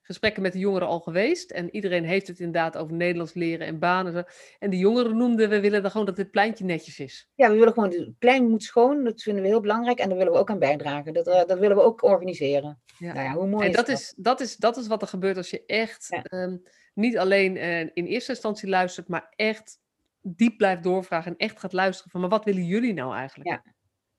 gesprekken 0.07 0.41
met 0.41 0.53
de 0.53 0.59
jongeren 0.59 0.87
al 0.87 0.99
geweest. 0.99 1.51
En 1.51 1.75
iedereen 1.75 2.05
heeft 2.05 2.27
het 2.27 2.39
inderdaad 2.39 2.77
over 2.77 2.95
Nederlands 2.95 3.33
leren 3.33 3.67
en 3.67 3.79
banen. 3.79 4.25
En 4.59 4.69
de 4.69 4.77
jongeren 4.77 5.17
noemden, 5.17 5.49
we 5.49 5.59
willen 5.59 5.81
dan 5.81 5.91
gewoon 5.91 6.05
dat 6.05 6.15
dit 6.15 6.31
pleintje 6.31 6.65
netjes 6.65 6.99
is. 6.99 7.29
Ja, 7.35 7.49
we 7.49 7.57
willen 7.57 7.73
gewoon, 7.73 7.89
het 7.89 8.19
plein 8.19 8.49
moet 8.49 8.63
schoon. 8.63 9.03
Dat 9.03 9.21
vinden 9.21 9.43
we 9.43 9.49
heel 9.49 9.61
belangrijk. 9.61 9.99
En 9.99 10.09
daar 10.09 10.17
willen 10.17 10.33
we 10.33 10.39
ook 10.39 10.49
aan 10.49 10.59
bijdragen. 10.59 11.13
Dat, 11.13 11.27
uh, 11.27 11.45
dat 11.45 11.59
willen 11.59 11.77
we 11.77 11.83
ook 11.83 12.03
organiseren. 12.03 12.81
Ja. 12.97 13.13
Nou 13.13 13.25
ja, 13.25 13.33
hoe 13.33 13.47
mooi 13.47 13.63
en 13.63 13.69
is 13.69 13.75
dat, 13.75 13.85
dat? 13.85 13.95
Is, 13.95 14.13
dat, 14.17 14.39
is, 14.39 14.55
dat 14.55 14.77
is 14.77 14.87
wat 14.87 15.01
er 15.01 15.07
gebeurt 15.07 15.37
als 15.37 15.49
je 15.49 15.65
echt 15.65 16.07
ja. 16.09 16.43
um, 16.43 16.63
niet 16.93 17.17
alleen 17.17 17.55
uh, 17.55 17.79
in 17.79 18.05
eerste 18.05 18.31
instantie 18.31 18.69
luistert, 18.69 19.07
maar 19.07 19.33
echt 19.35 19.79
diep 20.21 20.57
blijft 20.57 20.83
doorvragen 20.83 21.31
en 21.31 21.37
echt 21.37 21.59
gaat 21.59 21.73
luisteren 21.73 22.11
van, 22.11 22.21
maar 22.21 22.29
wat 22.29 22.45
willen 22.45 22.65
jullie 22.65 22.93
nou 22.93 23.15
eigenlijk? 23.15 23.49
Ja. 23.49 23.63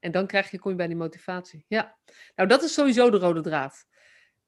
En 0.01 0.13
dan 0.13 0.27
krijg 0.27 0.51
je, 0.51 0.59
kom 0.59 0.71
je 0.71 0.77
bij 0.77 0.87
die 0.87 0.97
motivatie. 0.97 1.65
Ja, 1.69 1.97
nou 2.35 2.49
dat 2.49 2.63
is 2.63 2.75
sowieso 2.75 3.11
de 3.11 3.19
rode 3.19 3.41
draad. 3.41 3.87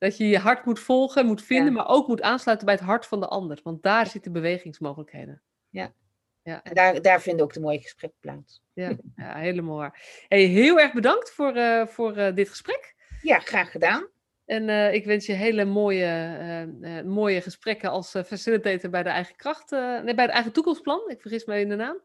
Dat 0.00 0.16
je 0.16 0.28
je 0.28 0.38
hart 0.38 0.64
moet 0.64 0.80
volgen, 0.80 1.26
moet 1.26 1.42
vinden, 1.42 1.66
ja. 1.66 1.72
maar 1.72 1.88
ook 1.88 2.08
moet 2.08 2.22
aansluiten 2.22 2.66
bij 2.66 2.74
het 2.74 2.84
hart 2.84 3.06
van 3.06 3.20
de 3.20 3.26
ander. 3.26 3.60
Want 3.62 3.82
daar 3.82 4.06
zitten 4.06 4.32
bewegingsmogelijkheden. 4.32 5.42
Ja. 5.68 5.92
ja. 6.42 6.62
En 6.62 6.74
daar, 6.74 7.02
daar 7.02 7.20
vinden 7.20 7.44
ook 7.44 7.52
de 7.52 7.60
mooie 7.60 7.80
gesprekken 7.80 8.18
plaats. 8.20 8.62
Ja, 8.72 8.96
ja 9.16 9.34
helemaal 9.36 9.76
waar. 9.76 10.24
Hey, 10.28 10.42
heel 10.42 10.80
erg 10.80 10.92
bedankt 10.92 11.30
voor, 11.30 11.56
uh, 11.56 11.86
voor 11.86 12.16
uh, 12.16 12.34
dit 12.34 12.48
gesprek. 12.48 12.94
Ja, 13.22 13.38
graag 13.38 13.70
gedaan. 13.70 14.08
En 14.44 14.68
uh, 14.68 14.94
ik 14.94 15.04
wens 15.04 15.26
je 15.26 15.32
hele 15.32 15.64
mooie, 15.64 17.02
mooie 17.06 17.40
gesprekken 17.40 17.90
als 17.90 18.10
facilitator 18.10 18.90
bij 18.90 19.02
de 19.02 19.08
eigen 19.08 19.36
kracht, 19.36 19.70
nee, 19.70 20.14
bij 20.14 20.24
het 20.24 20.34
eigen 20.34 20.52
toekomstplan. 20.52 21.10
Ik 21.10 21.20
vergis 21.20 21.44
me 21.44 21.60
in 21.60 21.68
de 21.68 21.76
naam. 21.76 22.00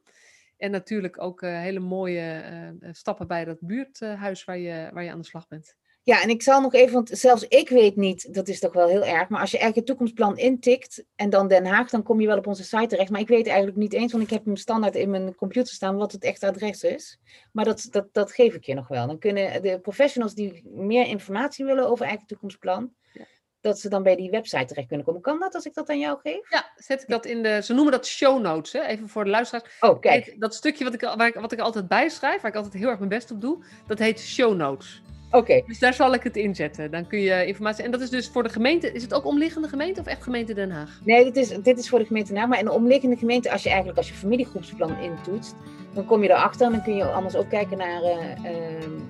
En 0.58 0.72
natuurlijk 0.72 1.22
ook 1.22 1.42
hele 1.42 1.80
mooie 1.80 2.44
stappen 2.92 3.28
bij 3.28 3.46
dat 3.46 3.58
buurthuis 3.60 4.44
waar 4.44 4.58
je, 4.58 4.90
waar 4.94 5.04
je 5.04 5.12
aan 5.12 5.22
de 5.22 5.26
slag 5.26 5.48
bent. 5.48 5.76
Ja, 6.06 6.22
en 6.22 6.30
ik 6.30 6.42
zal 6.42 6.62
nog 6.62 6.74
even, 6.74 6.94
want 6.94 7.10
zelfs 7.14 7.48
ik 7.48 7.70
weet 7.70 7.96
niet, 7.96 8.34
dat 8.34 8.48
is 8.48 8.60
toch 8.60 8.74
wel 8.74 8.88
heel 8.88 9.06
erg, 9.06 9.30
maar 9.30 9.42
als 9.42 9.52
je 9.52 9.58
eigenlijk 9.58 9.76
het 9.76 9.86
toekomstplan 9.86 10.38
intikt 10.38 11.04
en 11.16 11.30
dan 11.30 11.48
Den 11.48 11.66
Haag, 11.66 11.90
dan 11.90 12.04
kom 12.04 12.22
je 12.22 12.28
wel 12.28 12.38
op 12.38 12.48
onze 12.48 12.64
site 12.64 12.88
terecht. 12.88 13.10
Maar 13.10 13.22
ik 13.22 13.28
weet 13.28 13.48
eigenlijk 13.48 13.78
niet 13.78 13.94
eens, 13.94 14.12
want 14.12 14.24
ik 14.24 14.30
heb 14.30 14.46
hem 14.46 14.56
standaard 14.56 14.96
in 14.96 15.10
mijn 15.10 15.36
computer 15.36 15.74
staan, 15.74 15.96
wat 15.96 16.12
het 16.12 16.24
echte 16.24 16.48
adres 16.48 16.84
is. 16.84 17.20
Maar 17.52 17.66
dat, 17.66 17.88
dat, 17.90 18.08
dat 18.12 18.32
geef 18.32 18.54
ik 18.54 18.64
je 18.64 18.74
nog 18.74 18.88
wel. 18.88 19.08
Dan 19.08 19.20
kunnen 19.20 19.62
de 19.62 19.80
professionals 19.80 20.34
die 20.34 20.62
meer 20.66 21.08
informatie 21.08 21.66
willen 21.66 21.90
over 21.90 22.06
eigen 22.06 22.28
toekomstplan, 22.28 22.94
ja. 23.14 23.26
dat 23.62 23.80
ze 23.80 23.90
dan 23.90 24.04
bij 24.04 24.16
die 24.16 24.30
website 24.30 24.66
terecht 24.66 24.88
kunnen 24.88 25.06
komen. 25.06 25.22
Kan 25.22 25.40
dat 25.40 25.56
als 25.56 25.66
ik 25.66 25.74
dat 25.74 25.90
aan 25.90 26.00
jou 26.00 26.20
geef? 26.20 26.52
Ja, 26.52 26.72
zet 26.76 27.02
ik 27.02 27.08
dat 27.08 27.26
in 27.26 27.44
de, 27.44 27.62
ze 27.64 27.74
noemen 27.74 27.92
dat 27.92 28.08
show 28.08 28.42
notes, 28.42 28.72
hè? 28.72 28.82
even 28.82 29.10
voor 29.10 29.24
de 29.24 29.30
luisteraars. 29.30 29.78
Oh, 29.80 30.00
kijk. 30.00 30.36
Dat 30.40 30.56
stukje 30.56 30.84
wat 30.84 30.94
ik, 30.94 31.02
waar 31.02 31.28
ik, 31.28 31.36
wat 31.36 31.52
ik 31.52 31.60
altijd 31.60 31.88
bijschrijf, 31.88 32.42
waar 32.42 32.52
ik 32.52 32.58
altijd 32.58 32.74
heel 32.74 32.90
erg 32.90 32.98
mijn 32.98 33.10
best 33.10 33.32
op 33.32 33.42
doe, 33.42 33.64
dat 33.88 34.00
heet 34.00 34.20
show 34.20 34.56
notes. 34.56 35.04
Oké. 35.36 35.52
Okay. 35.52 35.64
Dus 35.68 35.80
daar 35.80 35.94
zal 35.94 36.14
ik 36.14 36.24
het 36.24 36.36
inzetten. 36.36 36.92
Dan 36.92 37.08
kun 37.08 37.20
je 37.20 37.46
informatie. 37.46 37.84
En 37.84 37.92
dat 37.92 38.02
is 38.02 38.10
dus 38.10 38.30
voor 38.30 38.44
de 38.44 38.50
gemeente. 38.50 38.92
Is 38.92 39.02
het 39.02 39.14
ook 39.14 39.26
omliggende 39.26 39.68
gemeente 39.68 40.00
of 40.00 40.06
echt 40.06 40.24
gemeente 40.24 40.54
Den 40.54 40.72
Haag? 40.72 41.00
Nee, 41.04 41.24
dit 41.24 41.36
is, 41.36 41.48
dit 41.48 41.78
is 41.78 41.90
voor 41.90 42.00
de 42.00 42.06
gemeente 42.06 42.32
Den 42.32 42.40
Haag. 42.40 42.50
Maar 42.50 42.60
in 42.60 42.66
de 42.66 42.72
omliggende 42.72 43.16
gemeente, 43.16 43.52
als 43.52 43.64
je 43.64 43.70
eigenlijk 43.70 43.98
als 43.98 44.08
je 44.08 44.14
familiegroepsplan 44.14 44.98
intoetst, 44.98 45.56
dan 45.94 46.06
kom 46.06 46.24
je 46.24 46.30
erachter. 46.30 46.66
En 46.66 46.72
dan 46.72 46.84
kun 46.84 46.96
je 46.96 47.06
anders 47.06 47.36
ook 47.36 47.50
kijken 47.50 47.78
naar 47.78 48.02
uh, 48.02 48.10
uh, 48.10 48.52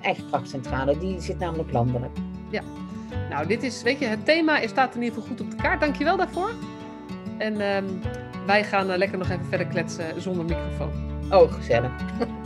eigen 0.02 0.24
krachtcentrale. 0.28 0.98
Die 0.98 1.20
zit 1.20 1.38
namelijk 1.38 1.72
landelijk. 1.72 2.16
Ja. 2.50 2.62
Nou, 3.30 3.46
dit 3.46 3.62
is, 3.62 3.82
weet 3.82 3.98
je, 3.98 4.06
het 4.06 4.24
thema 4.24 4.66
staat 4.66 4.94
in 4.94 5.02
ieder 5.02 5.18
geval 5.18 5.28
goed 5.28 5.40
op 5.40 5.50
de 5.50 5.56
kaart. 5.56 5.80
Dankjewel 5.80 6.16
daarvoor. 6.16 6.50
En 7.38 7.52
uh, 7.52 7.76
wij 8.46 8.64
gaan 8.64 8.90
uh, 8.90 8.96
lekker 8.96 9.18
nog 9.18 9.30
even 9.30 9.46
verder 9.46 9.66
kletsen 9.66 10.22
zonder 10.22 10.44
microfoon. 10.44 10.92
Oh, 11.30 11.52
gezellig. 11.52 11.92